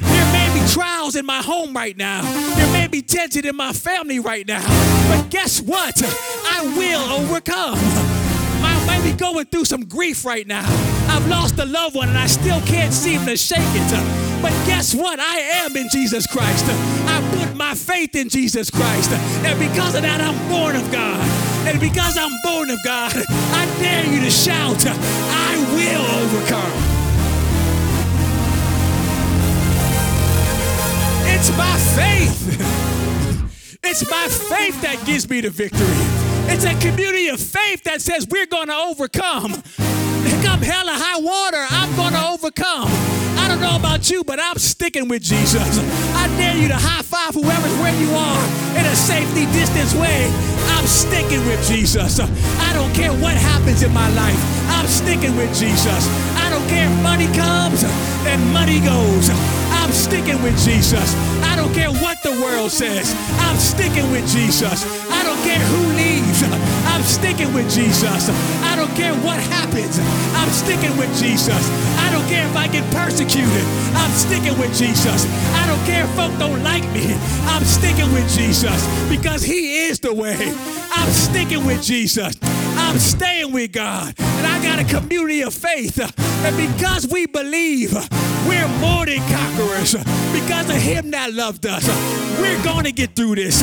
There 0.00 0.32
may 0.32 0.50
be 0.58 0.66
trials 0.72 1.16
in 1.16 1.26
my 1.26 1.42
home 1.42 1.74
right 1.74 1.94
now. 1.94 2.22
There 2.56 2.72
may 2.72 2.86
be 2.86 3.02
tension 3.02 3.46
in 3.46 3.54
my 3.54 3.74
family 3.74 4.20
right 4.20 4.46
now. 4.46 4.64
But 5.08 5.28
guess 5.30 5.60
what? 5.60 6.00
I 6.02 6.62
will 6.78 7.12
overcome. 7.12 7.76
I 7.76 8.82
might 8.86 9.04
be 9.04 9.12
going 9.12 9.44
through 9.44 9.66
some 9.66 9.84
grief 9.84 10.24
right 10.24 10.46
now. 10.46 10.64
I've 11.08 11.28
lost 11.28 11.58
a 11.58 11.66
loved 11.66 11.94
one 11.94 12.08
and 12.08 12.16
I 12.16 12.26
still 12.26 12.60
can't 12.62 12.94
seem 12.94 13.26
to 13.26 13.36
shake 13.36 13.58
it. 13.60 14.40
But 14.40 14.52
guess 14.66 14.94
what? 14.94 15.20
I 15.20 15.40
am 15.64 15.76
in 15.76 15.90
Jesus 15.90 16.26
Christ. 16.26 16.64
I 16.68 17.20
put 17.36 17.54
my 17.54 17.74
faith 17.74 18.14
in 18.14 18.30
Jesus 18.30 18.70
Christ. 18.70 19.10
And 19.10 19.58
because 19.58 19.94
of 19.94 20.02
that, 20.02 20.22
I'm 20.22 20.48
born 20.48 20.74
of 20.74 20.90
God. 20.90 21.43
And 21.66 21.80
because 21.80 22.16
I'm 22.16 22.32
born 22.42 22.70
of 22.70 22.78
God, 22.84 23.12
I 23.16 23.66
dare 23.80 24.06
you 24.12 24.20
to 24.20 24.30
shout, 24.30 24.84
I 24.86 25.56
will 25.74 26.04
overcome. 26.22 26.94
It's 31.26 31.50
my 31.56 31.78
faith. 31.96 33.80
It's 33.82 34.10
my 34.10 34.28
faith 34.28 34.80
that 34.82 35.04
gives 35.06 35.28
me 35.28 35.40
the 35.40 35.50
victory. 35.50 35.86
It's 36.52 36.64
a 36.64 36.74
community 36.80 37.28
of 37.28 37.40
faith 37.40 37.84
that 37.84 38.02
says 38.02 38.26
we're 38.28 38.46
going 38.46 38.68
to 38.68 38.74
overcome. 38.74 39.62
Come 40.42 40.60
hell 40.60 40.88
or 40.88 40.92
high 40.92 41.20
water, 41.20 41.66
I'm 41.70 41.96
going 41.96 42.12
to 42.12 42.28
overcome. 42.28 42.88
I 43.44 43.48
don't 43.48 43.60
know 43.60 43.76
about 43.76 44.08
you, 44.08 44.24
but 44.24 44.40
I'm 44.40 44.56
sticking 44.56 45.06
with 45.06 45.22
Jesus. 45.22 45.78
I 46.16 46.28
dare 46.38 46.56
you 46.56 46.68
to 46.68 46.80
high 46.80 47.02
five 47.02 47.34
whoever's 47.34 47.76
where 47.76 47.92
you 48.00 48.08
are 48.16 48.44
in 48.72 48.86
a 48.88 48.96
safety 48.96 49.44
distance 49.52 49.92
way. 49.94 50.32
I'm 50.72 50.86
sticking 50.86 51.44
with 51.44 51.60
Jesus. 51.68 52.20
I 52.20 52.72
don't 52.72 52.92
care 52.94 53.12
what 53.12 53.36
happens 53.36 53.82
in 53.82 53.92
my 53.92 54.08
life. 54.16 54.40
I'm 54.72 54.86
sticking 54.86 55.36
with 55.36 55.52
Jesus. 55.52 56.08
I 56.40 56.48
don't 56.48 56.66
care 56.72 56.88
if 56.88 56.96
money 57.02 57.28
comes 57.36 57.84
and 58.24 58.40
money 58.50 58.80
goes. 58.80 59.28
I'm 59.76 59.92
sticking 59.92 60.40
with 60.42 60.56
Jesus. 60.64 61.14
I 61.44 61.54
don't 61.54 61.74
care 61.74 61.92
what 61.92 62.22
the 62.22 62.32
world 62.40 62.70
says. 62.70 63.12
I'm 63.44 63.58
sticking 63.60 64.10
with 64.10 64.24
Jesus. 64.32 64.88
I 65.12 65.22
don't 65.22 65.42
care 65.44 65.60
who 65.60 65.92
leaves. 65.92 66.13
I'm 66.52 67.02
sticking 67.02 67.52
with 67.52 67.70
Jesus. 67.70 68.28
I 68.62 68.76
don't 68.76 68.94
care 68.96 69.14
what 69.24 69.40
happens. 69.40 69.98
I'm 70.34 70.50
sticking 70.50 70.96
with 70.96 71.10
Jesus. 71.18 71.62
I 71.98 72.10
don't 72.12 72.26
care 72.28 72.46
if 72.46 72.56
I 72.56 72.68
get 72.68 72.84
persecuted. 72.92 73.64
I'm 73.94 74.10
sticking 74.12 74.58
with 74.58 74.76
Jesus. 74.76 75.26
I 75.54 75.66
don't 75.66 75.84
care 75.86 76.04
if 76.04 76.10
folk 76.10 76.36
don't 76.38 76.62
like 76.62 76.84
me. 76.92 77.14
I'm 77.52 77.64
sticking 77.64 78.12
with 78.12 78.28
Jesus 78.34 78.78
because 79.08 79.42
He 79.42 79.86
is 79.86 80.00
the 80.00 80.12
way. 80.12 80.52
I'm 80.92 81.10
sticking 81.10 81.64
with 81.64 81.82
Jesus. 81.82 82.36
I'm 82.76 82.98
staying 82.98 83.52
with 83.52 83.72
God. 83.72 84.14
And 84.18 84.46
I 84.46 84.62
got 84.62 84.78
a 84.78 84.84
community 84.84 85.42
of 85.42 85.54
faith. 85.54 85.98
And 86.44 86.56
because 86.56 87.06
we 87.06 87.26
believe, 87.26 87.92
we're 88.46 88.68
more 88.78 89.06
than 89.06 89.20
conquerors. 89.30 89.94
Because 90.32 90.68
of 90.68 90.76
Him 90.76 91.10
that 91.12 91.32
loved 91.32 91.66
us, 91.66 91.86
we're 92.40 92.62
going 92.62 92.84
to 92.84 92.92
get 92.92 93.16
through 93.16 93.36
this. 93.36 93.62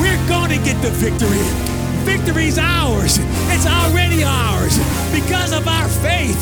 We're 0.00 0.28
going 0.28 0.50
to 0.50 0.64
get 0.64 0.80
the 0.82 0.90
victory. 0.90 1.79
Victory's 2.04 2.58
ours. 2.58 3.18
It's 3.52 3.66
already 3.66 4.24
ours 4.24 4.78
because 5.12 5.52
of 5.52 5.66
our 5.68 5.88
faith. 5.88 6.40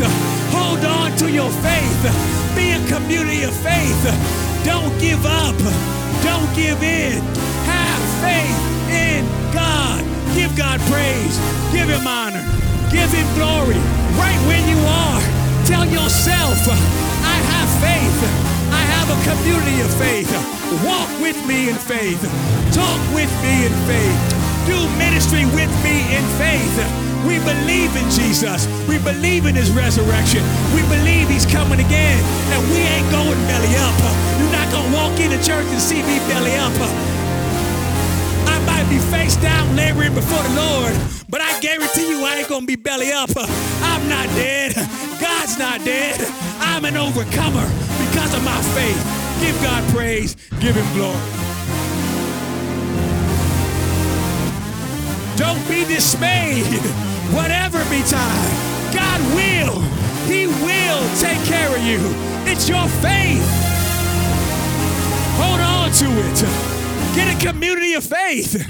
Hold 0.55 0.85
on 0.85 1.17
to 1.19 1.31
your 1.31 1.51
faith. 1.51 2.03
Be 2.55 2.73
a 2.73 2.81
community 2.87 3.43
of 3.43 3.55
faith. 3.55 4.03
Don't 4.65 4.93
give 5.01 5.25
up. 5.25 5.57
Don't 6.23 6.51
give 6.55 6.83
in. 6.83 7.23
Have 7.67 8.03
faith 8.23 8.59
in 8.91 9.25
God. 9.53 10.05
Give 10.35 10.55
God 10.57 10.81
praise. 10.87 11.37
Give 11.73 11.89
Him 11.89 12.07
honor. 12.07 12.45
Give 12.91 13.11
Him 13.11 13.27
glory. 13.35 13.79
Right 14.17 14.41
where 14.47 14.65
you 14.67 14.79
are. 14.87 15.21
Tell 15.67 15.85
yourself, 15.85 16.59
I 16.69 17.37
have 17.53 17.69
faith. 17.83 18.19
I 18.73 18.83
have 18.95 19.09
a 19.11 19.19
community 19.27 19.81
of 19.81 19.93
faith. 19.95 20.31
Walk 20.85 21.09
with 21.21 21.39
me 21.47 21.69
in 21.69 21.77
faith. 21.77 22.23
Talk 22.73 23.01
with 23.15 23.33
me 23.43 23.67
in 23.67 23.73
faith. 23.87 24.38
Do 24.69 24.79
ministry 25.01 25.45
with 25.57 25.73
me 25.81 25.97
in 26.13 26.25
faith. 26.37 26.77
We 27.27 27.41
believe 27.41 27.91
in 27.97 28.05
Jesus. 28.13 28.69
We 28.87 28.99
believe 28.99 29.47
in 29.47 29.55
his 29.55 29.71
resurrection. 29.73 30.45
We 30.77 30.83
believe 30.93 31.29
he's 31.29 31.47
coming 31.47 31.81
again. 31.81 32.21
And 32.53 32.61
we 32.71 32.79
ain't 32.79 33.11
going 33.11 33.41
belly 33.49 33.75
up. 33.81 33.97
You're 34.39 34.53
not 34.53 34.71
going 34.71 34.93
to 34.93 34.95
walk 34.95 35.19
into 35.19 35.41
church 35.41 35.67
and 35.67 35.81
see 35.81 36.03
me 36.05 36.19
belly 36.29 36.55
up. 36.57 36.77
I 38.47 38.61
might 38.67 38.89
be 38.91 38.99
face 39.11 39.37
down 39.37 39.75
laboring 39.75 40.15
before 40.15 40.43
the 40.43 40.55
Lord, 40.55 40.95
but 41.29 41.41
I 41.41 41.59
guarantee 41.61 42.09
you 42.11 42.25
I 42.25 42.37
ain't 42.37 42.49
going 42.49 42.63
to 42.63 42.67
be 42.67 42.77
belly 42.77 43.11
up. 43.11 43.31
I'm 43.37 44.09
not 44.09 44.27
dead. 44.37 44.75
God's 45.21 45.59
not 45.59 45.85
dead. 45.85 46.21
I'm 46.61 46.85
an 46.85 46.97
overcomer 46.97 47.67
because 48.05 48.35
of 48.35 48.45
my 48.45 48.61
faith. 48.77 49.01
Give 49.41 49.57
God 49.63 49.83
praise. 49.95 50.37
Give 50.61 50.75
him 50.75 50.87
glory. 50.95 51.48
Don't 55.39 55.69
be 55.69 55.85
dismayed. 55.85 56.67
Whatever 57.33 57.79
be 57.91 58.03
time, 58.03 58.51
God 58.93 59.21
will. 59.37 59.81
He 60.27 60.49
will 60.49 61.17
take 61.21 61.39
care 61.45 61.71
of 61.77 61.81
you. 61.85 62.01
It's 62.45 62.69
your 62.69 62.89
faith. 62.89 63.41
Hold 65.39 65.61
on 65.61 65.93
to 65.93 66.07
it. 66.07 66.43
Get 67.15 67.37
a 67.37 67.39
community 67.47 67.95
of 67.95 68.03
faith. 68.03 68.67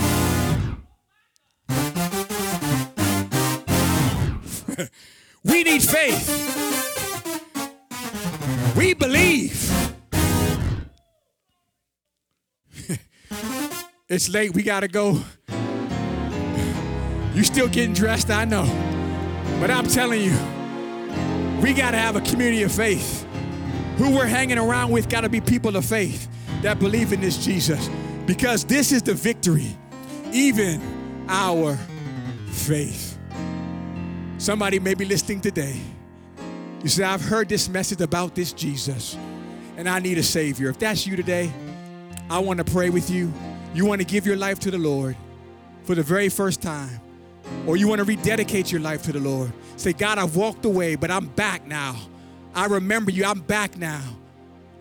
we 5.44 5.64
need 5.64 5.82
faith. 5.82 6.28
We 8.76 8.92
believe. 8.92 9.72
it's 14.10 14.28
late. 14.28 14.52
We 14.52 14.62
got 14.62 14.80
to 14.80 14.88
go. 14.88 15.22
You 17.38 17.44
still 17.44 17.68
getting 17.68 17.94
dressed, 17.94 18.30
I 18.30 18.44
know. 18.44 18.64
But 19.60 19.70
I'm 19.70 19.86
telling 19.86 20.20
you, 20.20 20.32
we 21.62 21.72
got 21.72 21.92
to 21.92 21.96
have 21.96 22.16
a 22.16 22.20
community 22.20 22.64
of 22.64 22.72
faith. 22.72 23.24
Who 23.98 24.10
we're 24.10 24.26
hanging 24.26 24.58
around 24.58 24.90
with 24.90 25.08
got 25.08 25.20
to 25.20 25.28
be 25.28 25.40
people 25.40 25.76
of 25.76 25.84
faith 25.84 26.28
that 26.62 26.80
believe 26.80 27.12
in 27.12 27.20
this 27.20 27.38
Jesus. 27.38 27.88
Because 28.26 28.64
this 28.64 28.90
is 28.90 29.02
the 29.02 29.14
victory, 29.14 29.68
even 30.32 30.82
our 31.28 31.78
faith. 32.48 33.16
Somebody 34.38 34.80
may 34.80 34.94
be 34.94 35.04
listening 35.04 35.40
today. 35.40 35.76
You 36.82 36.88
say, 36.88 37.04
I've 37.04 37.22
heard 37.22 37.48
this 37.48 37.68
message 37.68 38.00
about 38.00 38.34
this 38.34 38.52
Jesus, 38.52 39.16
and 39.76 39.88
I 39.88 40.00
need 40.00 40.18
a 40.18 40.24
Savior. 40.24 40.70
If 40.70 40.80
that's 40.80 41.06
you 41.06 41.14
today, 41.14 41.52
I 42.28 42.40
want 42.40 42.58
to 42.58 42.64
pray 42.64 42.90
with 42.90 43.10
you. 43.10 43.32
You 43.74 43.86
want 43.86 44.00
to 44.00 44.04
give 44.04 44.26
your 44.26 44.36
life 44.36 44.58
to 44.60 44.72
the 44.72 44.78
Lord 44.78 45.16
for 45.84 45.94
the 45.94 46.02
very 46.02 46.30
first 46.30 46.60
time, 46.60 47.00
or 47.66 47.76
you 47.76 47.88
want 47.88 47.98
to 47.98 48.04
rededicate 48.04 48.72
your 48.72 48.80
life 48.80 49.02
to 49.02 49.12
the 49.12 49.20
Lord. 49.20 49.52
Say, 49.76 49.92
God, 49.92 50.18
I've 50.18 50.36
walked 50.36 50.64
away, 50.64 50.96
but 50.96 51.10
I'm 51.10 51.26
back 51.26 51.66
now. 51.66 51.96
I 52.54 52.66
remember 52.66 53.10
you. 53.10 53.24
I'm 53.24 53.40
back 53.40 53.76
now. 53.76 54.02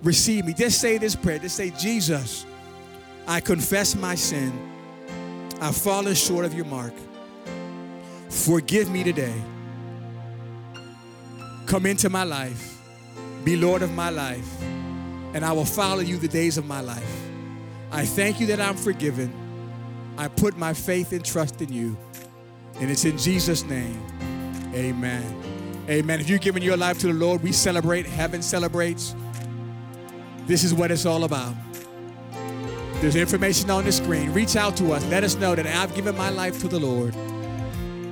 Receive 0.01 0.45
me. 0.45 0.53
Just 0.53 0.80
say 0.80 0.97
this 0.97 1.15
prayer. 1.15 1.39
Just 1.39 1.55
say, 1.55 1.72
Jesus, 1.72 2.45
I 3.28 3.39
confess 3.39 3.95
my 3.95 4.15
sin. 4.15 4.51
I've 5.59 5.76
fallen 5.76 6.13
short 6.15 6.45
of 6.45 6.53
your 6.53 6.65
mark. 6.65 6.93
Forgive 8.30 8.89
me 8.89 9.03
today. 9.03 9.34
Come 11.65 11.86
into 11.86 12.09
my 12.09 12.24
life. 12.24 12.80
Be 13.43 13.55
Lord 13.55 13.82
of 13.82 13.91
my 13.91 14.09
life. 14.09 14.61
And 15.34 15.43
I 15.43 15.51
will 15.51 15.65
follow 15.65 15.99
you 15.99 16.18
the 16.18 16.28
days 16.28 16.57
of 16.57 16.65
my 16.65 16.82
life. 16.82 17.28
I 17.91 18.05
thank 18.05 18.39
you 18.39 18.47
that 18.47 18.59
I'm 18.59 18.76
forgiven. 18.76 19.34
I 20.18 20.28
put 20.28 20.57
my 20.57 20.74
faith 20.74 21.11
and 21.11 21.24
trust 21.24 21.61
in 21.61 21.72
you. 21.72 21.97
And 22.80 22.91
it's 22.91 23.05
in 23.05 23.17
Jesus' 23.17 23.63
name. 23.63 24.01
Amen. 24.73 25.43
Amen. 25.89 26.19
If 26.19 26.30
you've 26.30 26.41
given 26.41 26.61
your 26.61 26.78
life 26.78 26.99
to 26.99 27.07
the 27.07 27.13
Lord, 27.13 27.41
we 27.41 27.51
celebrate. 27.51 28.05
Heaven 28.05 28.41
celebrates. 28.41 29.15
This 30.45 30.63
is 30.63 30.73
what 30.73 30.91
it's 30.91 31.05
all 31.05 31.23
about. 31.23 31.55
There's 33.01 33.15
information 33.15 33.69
on 33.69 33.86
the 33.86 33.91
screen. 33.91 34.32
Reach 34.34 34.55
out 34.55 34.75
to 34.78 34.91
us. 34.91 35.05
Let 35.05 35.23
us 35.23 35.36
know 35.36 35.55
that 35.55 35.65
I've 35.65 35.93
given 35.95 36.15
my 36.17 36.30
life 36.30 36.59
to 36.61 36.67
the 36.67 36.80
Lord 36.80 37.13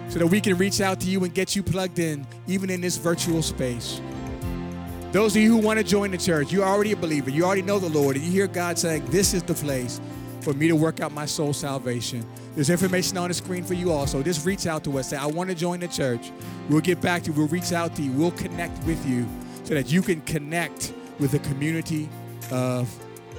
so 0.09 0.19
that 0.19 0.27
we 0.27 0.39
can 0.39 0.57
reach 0.57 0.79
out 0.79 0.99
to 1.01 1.07
you 1.07 1.23
and 1.23 1.33
get 1.33 1.55
you 1.55 1.63
plugged 1.63 1.99
in, 1.99 2.25
even 2.47 2.69
in 2.69 2.81
this 2.81 2.97
virtual 2.97 3.41
space. 3.41 3.99
Those 5.11 5.35
of 5.35 5.41
you 5.41 5.49
who 5.49 5.57
want 5.57 5.79
to 5.79 5.83
join 5.83 6.11
the 6.11 6.17
church, 6.17 6.51
you're 6.51 6.65
already 6.65 6.91
a 6.91 6.95
believer, 6.95 7.29
you 7.29 7.45
already 7.45 7.61
know 7.61 7.79
the 7.79 7.89
Lord, 7.89 8.15
and 8.15 8.23
you 8.23 8.31
hear 8.31 8.47
God 8.47 8.77
saying, 8.77 9.05
This 9.07 9.33
is 9.33 9.43
the 9.43 9.53
place 9.53 9.99
for 10.45 10.53
me 10.53 10.67
to 10.67 10.75
work 10.75 10.99
out 10.99 11.11
my 11.11 11.25
soul 11.25 11.53
salvation. 11.53 12.23
There's 12.53 12.69
information 12.69 13.17
on 13.17 13.29
the 13.29 13.33
screen 13.33 13.63
for 13.63 13.73
you 13.73 13.91
also. 13.91 14.21
Just 14.21 14.45
reach 14.45 14.67
out 14.67 14.83
to 14.83 14.99
us. 14.99 15.09
Say, 15.09 15.17
I 15.17 15.25
want 15.25 15.49
to 15.49 15.55
join 15.55 15.79
the 15.79 15.87
church. 15.87 16.31
We'll 16.69 16.81
get 16.81 17.01
back 17.01 17.23
to 17.23 17.31
you. 17.31 17.33
We'll 17.33 17.47
reach 17.47 17.71
out 17.71 17.95
to 17.95 18.03
you. 18.03 18.11
We'll 18.11 18.29
connect 18.29 18.81
with 18.83 19.03
you 19.07 19.25
so 19.63 19.73
that 19.73 19.91
you 19.91 20.03
can 20.03 20.21
connect 20.21 20.93
with 21.19 21.33
a 21.33 21.39
community 21.39 22.07
of 22.51 22.87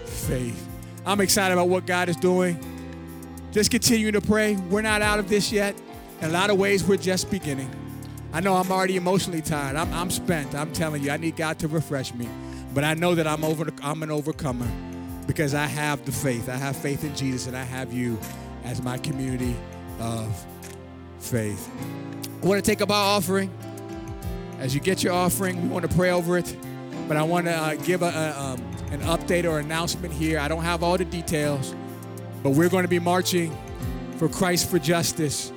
faith. 0.04 0.66
I'm 1.06 1.20
excited 1.20 1.52
about 1.52 1.68
what 1.68 1.86
God 1.86 2.08
is 2.08 2.16
doing. 2.16 2.58
Just 3.52 3.70
continue 3.70 4.10
to 4.10 4.20
pray. 4.20 4.56
We're 4.56 4.82
not 4.82 5.00
out 5.00 5.20
of 5.20 5.28
this 5.28 5.52
yet. 5.52 5.76
In 6.22 6.30
a 6.30 6.32
lot 6.32 6.50
of 6.50 6.58
ways, 6.58 6.82
we're 6.82 6.96
just 6.96 7.30
beginning. 7.30 7.70
I 8.32 8.40
know 8.40 8.54
I'm 8.54 8.72
already 8.72 8.96
emotionally 8.96 9.42
tired. 9.42 9.76
I'm, 9.76 9.92
I'm 9.92 10.10
spent. 10.10 10.56
I'm 10.56 10.72
telling 10.72 11.04
you, 11.04 11.12
I 11.12 11.18
need 11.18 11.36
God 11.36 11.60
to 11.60 11.68
refresh 11.68 12.12
me. 12.14 12.28
But 12.74 12.82
I 12.82 12.94
know 12.94 13.14
that 13.14 13.28
I'm 13.28 13.44
over. 13.44 13.70
I'm 13.80 14.02
an 14.02 14.10
overcomer 14.10 14.66
because 15.26 15.54
I 15.54 15.66
have 15.66 16.04
the 16.04 16.12
faith. 16.12 16.48
I 16.48 16.56
have 16.56 16.76
faith 16.76 17.04
in 17.04 17.14
Jesus, 17.14 17.46
and 17.46 17.56
I 17.56 17.62
have 17.62 17.92
you 17.92 18.18
as 18.64 18.82
my 18.82 18.98
community 18.98 19.56
of 20.00 20.46
faith. 21.18 21.70
I 22.42 22.46
want 22.46 22.64
to 22.64 22.70
take 22.70 22.80
up 22.80 22.90
our 22.90 23.16
offering. 23.16 23.50
As 24.58 24.74
you 24.74 24.80
get 24.80 25.02
your 25.02 25.12
offering, 25.12 25.62
we 25.62 25.68
want 25.68 25.88
to 25.88 25.94
pray 25.94 26.10
over 26.10 26.38
it. 26.38 26.56
But 27.08 27.16
I 27.16 27.22
want 27.22 27.46
to 27.46 27.52
uh, 27.52 27.74
give 27.76 28.02
a, 28.02 28.06
a, 28.06 28.40
um, 28.40 28.60
an 28.90 29.00
update 29.02 29.44
or 29.44 29.58
announcement 29.58 30.12
here. 30.12 30.38
I 30.38 30.48
don't 30.48 30.62
have 30.62 30.82
all 30.82 30.98
the 30.98 31.04
details, 31.04 31.74
but 32.42 32.50
we're 32.50 32.68
going 32.68 32.82
to 32.82 32.88
be 32.88 32.98
marching 32.98 33.56
for 34.16 34.28
Christ 34.28 34.70
for 34.70 34.78
Justice 34.78 35.52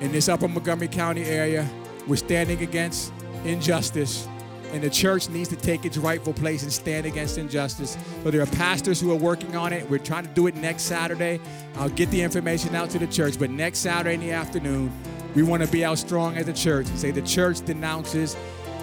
in 0.00 0.12
this 0.12 0.28
upper 0.28 0.48
Montgomery 0.48 0.88
County 0.88 1.24
area. 1.24 1.68
We're 2.06 2.16
standing 2.16 2.62
against 2.62 3.12
injustice, 3.44 4.26
and 4.72 4.82
the 4.82 4.90
church 4.90 5.28
needs 5.28 5.48
to 5.48 5.56
take 5.56 5.84
its 5.84 5.96
rightful 5.96 6.32
place 6.32 6.62
and 6.62 6.72
stand 6.72 7.06
against 7.06 7.38
injustice. 7.38 7.96
So 8.22 8.30
there 8.30 8.42
are 8.42 8.46
pastors 8.46 9.00
who 9.00 9.10
are 9.12 9.16
working 9.16 9.56
on 9.56 9.72
it. 9.72 9.88
We're 9.88 9.98
trying 9.98 10.26
to 10.26 10.30
do 10.34 10.46
it 10.46 10.54
next 10.54 10.82
Saturday. 10.82 11.40
I'll 11.76 11.88
get 11.88 12.10
the 12.10 12.22
information 12.22 12.74
out 12.74 12.90
to 12.90 12.98
the 12.98 13.06
church, 13.06 13.38
but 13.38 13.50
next 13.50 13.78
Saturday 13.78 14.14
in 14.14 14.20
the 14.20 14.32
afternoon, 14.32 14.92
we 15.34 15.42
want 15.42 15.62
to 15.62 15.68
be 15.70 15.84
out 15.84 15.98
strong 15.98 16.36
as 16.36 16.48
a 16.48 16.52
church 16.52 16.88
and 16.88 16.98
say 16.98 17.10
the 17.10 17.22
church 17.22 17.64
denounces 17.64 18.36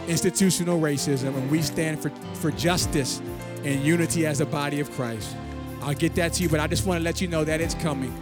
institutional 0.07 0.79
racism 0.79 1.35
and 1.35 1.49
we 1.49 1.61
stand 1.61 1.99
for, 1.99 2.09
for 2.35 2.51
justice 2.51 3.21
and 3.63 3.81
unity 3.81 4.25
as 4.25 4.41
a 4.41 4.45
body 4.45 4.79
of 4.79 4.91
Christ. 4.91 5.35
I'll 5.81 5.93
get 5.93 6.15
that 6.15 6.33
to 6.33 6.43
you, 6.43 6.49
but 6.49 6.59
I 6.59 6.67
just 6.67 6.85
want 6.85 6.99
to 6.99 7.03
let 7.03 7.21
you 7.21 7.27
know 7.27 7.43
that 7.43 7.61
it's 7.61 7.75
coming. 7.75 8.13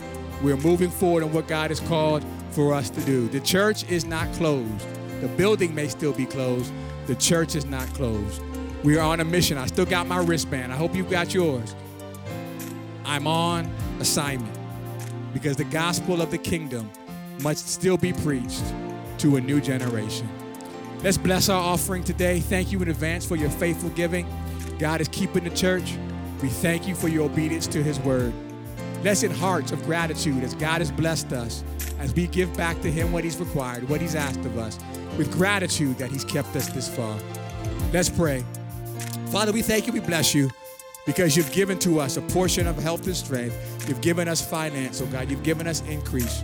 We're 0.42 0.58
moving 0.58 0.90
forward 0.90 1.24
on 1.24 1.32
what 1.32 1.48
God 1.48 1.72
has 1.72 1.80
called 1.80 2.26
for 2.52 2.74
us 2.74 2.90
to 2.90 3.02
do. 3.02 3.28
The 3.30 3.40
church 3.40 3.90
is 3.90 4.06
not 4.06 4.32
closed. 4.34 4.86
The 5.22 5.28
building 5.30 5.74
may 5.74 5.88
still 5.88 6.14
be 6.14 6.26
closed. 6.26 6.74
The 7.06 7.16
church 7.16 7.56
is 7.56 7.66
not 7.66 7.88
closed. 7.94 8.42
We 8.84 8.98
are 8.98 9.02
on 9.02 9.20
a 9.20 9.26
mission. 9.26 9.58
I 9.58 9.66
still 9.68 9.86
got 9.86 10.08
my 10.08 10.18
wristband. 10.18 10.72
I 10.72 10.76
hope 10.76 10.96
you've 10.96 11.10
got 11.10 11.34
yours. 11.34 11.76
I'm 13.06 13.28
on 13.28 13.70
assignment 14.00 14.58
because 15.34 15.58
the 15.58 15.66
gospel 15.66 16.22
of 16.22 16.32
the 16.32 16.38
kingdom 16.38 16.90
must 17.42 17.68
still 17.68 17.98
be 17.98 18.14
preached 18.14 18.64
to 19.20 19.36
a 19.36 19.42
new 19.42 19.60
generation. 19.60 20.30
Let's 21.02 21.18
bless 21.18 21.50
our 21.50 21.62
offering 21.62 22.04
today. 22.04 22.40
Thank 22.40 22.72
you 22.72 22.82
in 22.82 22.88
advance 22.88 23.26
for 23.26 23.36
your 23.36 23.50
faithful 23.50 23.90
giving. 23.90 24.26
God 24.80 25.02
is 25.02 25.10
keeping 25.10 25.44
the 25.44 25.50
church. 25.50 25.98
We 26.42 26.48
thank 26.48 26.88
you 26.88 26.96
for 26.96 27.10
your 27.10 27.26
obedience 27.26 27.68
to 27.68 27.84
his 27.84 28.00
word. 28.00 28.34
Let's 29.04 29.22
hearts 29.22 29.74
of 29.74 29.84
gratitude 29.84 30.44
as 30.44 30.56
God 30.56 30.80
has 30.80 30.90
blessed 30.90 31.34
us, 31.34 31.64
as 32.00 32.14
we 32.14 32.28
give 32.28 32.56
back 32.56 32.82
to 32.82 32.92
him 32.92 33.12
what 33.12 33.26
he's 33.26 33.38
required, 33.38 33.90
what 33.90 34.00
he's 34.00 34.16
asked 34.16 34.40
of 34.46 34.58
us, 34.58 34.80
with 35.18 35.32
gratitude 35.32 35.98
that 35.98 36.10
he's 36.10 36.24
kept 36.24 36.56
us 36.56 36.70
this 36.70 36.88
far. 36.88 37.20
Let's 37.92 38.10
pray. 38.10 38.46
Father, 39.28 39.52
we 39.52 39.62
thank 39.62 39.88
you, 39.88 39.94
we 39.94 40.00
bless 40.00 40.34
you 40.34 40.50
because 41.06 41.36
you've 41.36 41.52
given 41.52 41.78
to 41.80 42.00
us 42.00 42.16
a 42.16 42.22
portion 42.22 42.66
of 42.66 42.78
health 42.78 43.06
and 43.06 43.16
strength. 43.16 43.90
You've 43.90 44.02
given 44.02 44.28
us 44.28 44.48
finance, 44.48 45.02
oh 45.02 45.06
God. 45.08 45.30
You've 45.30 45.44
given 45.44 45.68
us 45.68 45.82
increase. 45.90 46.42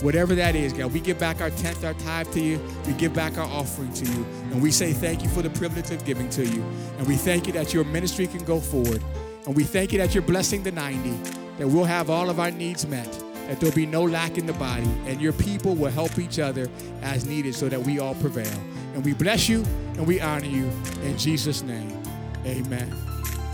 Whatever 0.00 0.34
that 0.36 0.54
is, 0.54 0.72
God, 0.72 0.92
we 0.92 1.00
give 1.00 1.18
back 1.18 1.40
our 1.40 1.50
tenth, 1.50 1.84
our 1.84 1.94
tithe 1.94 2.30
to 2.32 2.40
you. 2.40 2.60
We 2.86 2.92
give 2.94 3.12
back 3.12 3.36
our 3.36 3.48
offering 3.48 3.92
to 3.94 4.04
you. 4.06 4.24
And 4.52 4.62
we 4.62 4.70
say 4.70 4.92
thank 4.92 5.22
you 5.22 5.28
for 5.28 5.42
the 5.42 5.50
privilege 5.50 5.90
of 5.90 6.04
giving 6.04 6.30
to 6.30 6.46
you. 6.46 6.64
And 6.98 7.06
we 7.06 7.16
thank 7.16 7.46
you 7.46 7.52
that 7.54 7.74
your 7.74 7.84
ministry 7.84 8.28
can 8.28 8.44
go 8.44 8.60
forward. 8.60 9.02
And 9.46 9.56
we 9.56 9.64
thank 9.64 9.92
you 9.92 9.98
that 9.98 10.14
you're 10.14 10.22
blessing 10.22 10.62
the 10.62 10.72
90, 10.72 11.47
that 11.58 11.68
we'll 11.68 11.84
have 11.84 12.08
all 12.10 12.30
of 12.30 12.40
our 12.40 12.50
needs 12.50 12.86
met, 12.86 13.10
that 13.48 13.60
there'll 13.60 13.74
be 13.74 13.86
no 13.86 14.02
lack 14.02 14.38
in 14.38 14.46
the 14.46 14.52
body, 14.54 14.88
and 15.06 15.20
your 15.20 15.32
people 15.32 15.74
will 15.74 15.90
help 15.90 16.18
each 16.18 16.38
other 16.38 16.68
as 17.02 17.26
needed 17.26 17.54
so 17.54 17.68
that 17.68 17.80
we 17.80 17.98
all 17.98 18.14
prevail. 18.16 18.60
And 18.94 19.04
we 19.04 19.14
bless 19.14 19.48
you 19.48 19.64
and 19.94 20.06
we 20.06 20.20
honor 20.20 20.46
you 20.46 20.70
in 21.02 21.16
Jesus' 21.18 21.62
name. 21.62 22.02
Amen. 22.44 22.90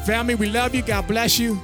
Family, 0.06 0.34
we 0.34 0.48
love 0.48 0.74
you. 0.74 0.82
God 0.82 1.06
bless 1.06 1.38
you. 1.38 1.60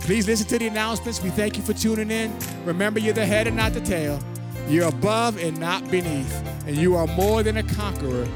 Please 0.00 0.26
listen 0.26 0.46
to 0.48 0.58
the 0.58 0.66
announcements. 0.66 1.22
We 1.22 1.30
thank 1.30 1.56
you 1.56 1.62
for 1.62 1.72
tuning 1.72 2.10
in. 2.10 2.36
Remember, 2.64 3.00
you're 3.00 3.14
the 3.14 3.24
head 3.24 3.46
and 3.46 3.56
not 3.56 3.72
the 3.72 3.80
tail. 3.80 4.20
You're 4.68 4.88
above 4.88 5.38
and 5.42 5.58
not 5.58 5.90
beneath. 5.90 6.34
And 6.66 6.76
you 6.76 6.96
are 6.96 7.06
more 7.06 7.42
than 7.42 7.56
a 7.56 7.62
conqueror 7.62 8.26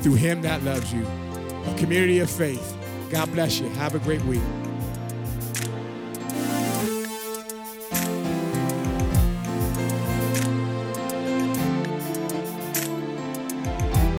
through 0.00 0.14
him 0.14 0.42
that 0.42 0.62
loves 0.62 0.92
you. 0.92 1.04
A 1.04 1.74
community 1.76 2.20
of 2.20 2.30
faith. 2.30 2.76
God 3.10 3.32
bless 3.32 3.60
you. 3.60 3.68
Have 3.70 3.94
a 3.94 3.98
great 3.98 4.22
week. 4.22 4.42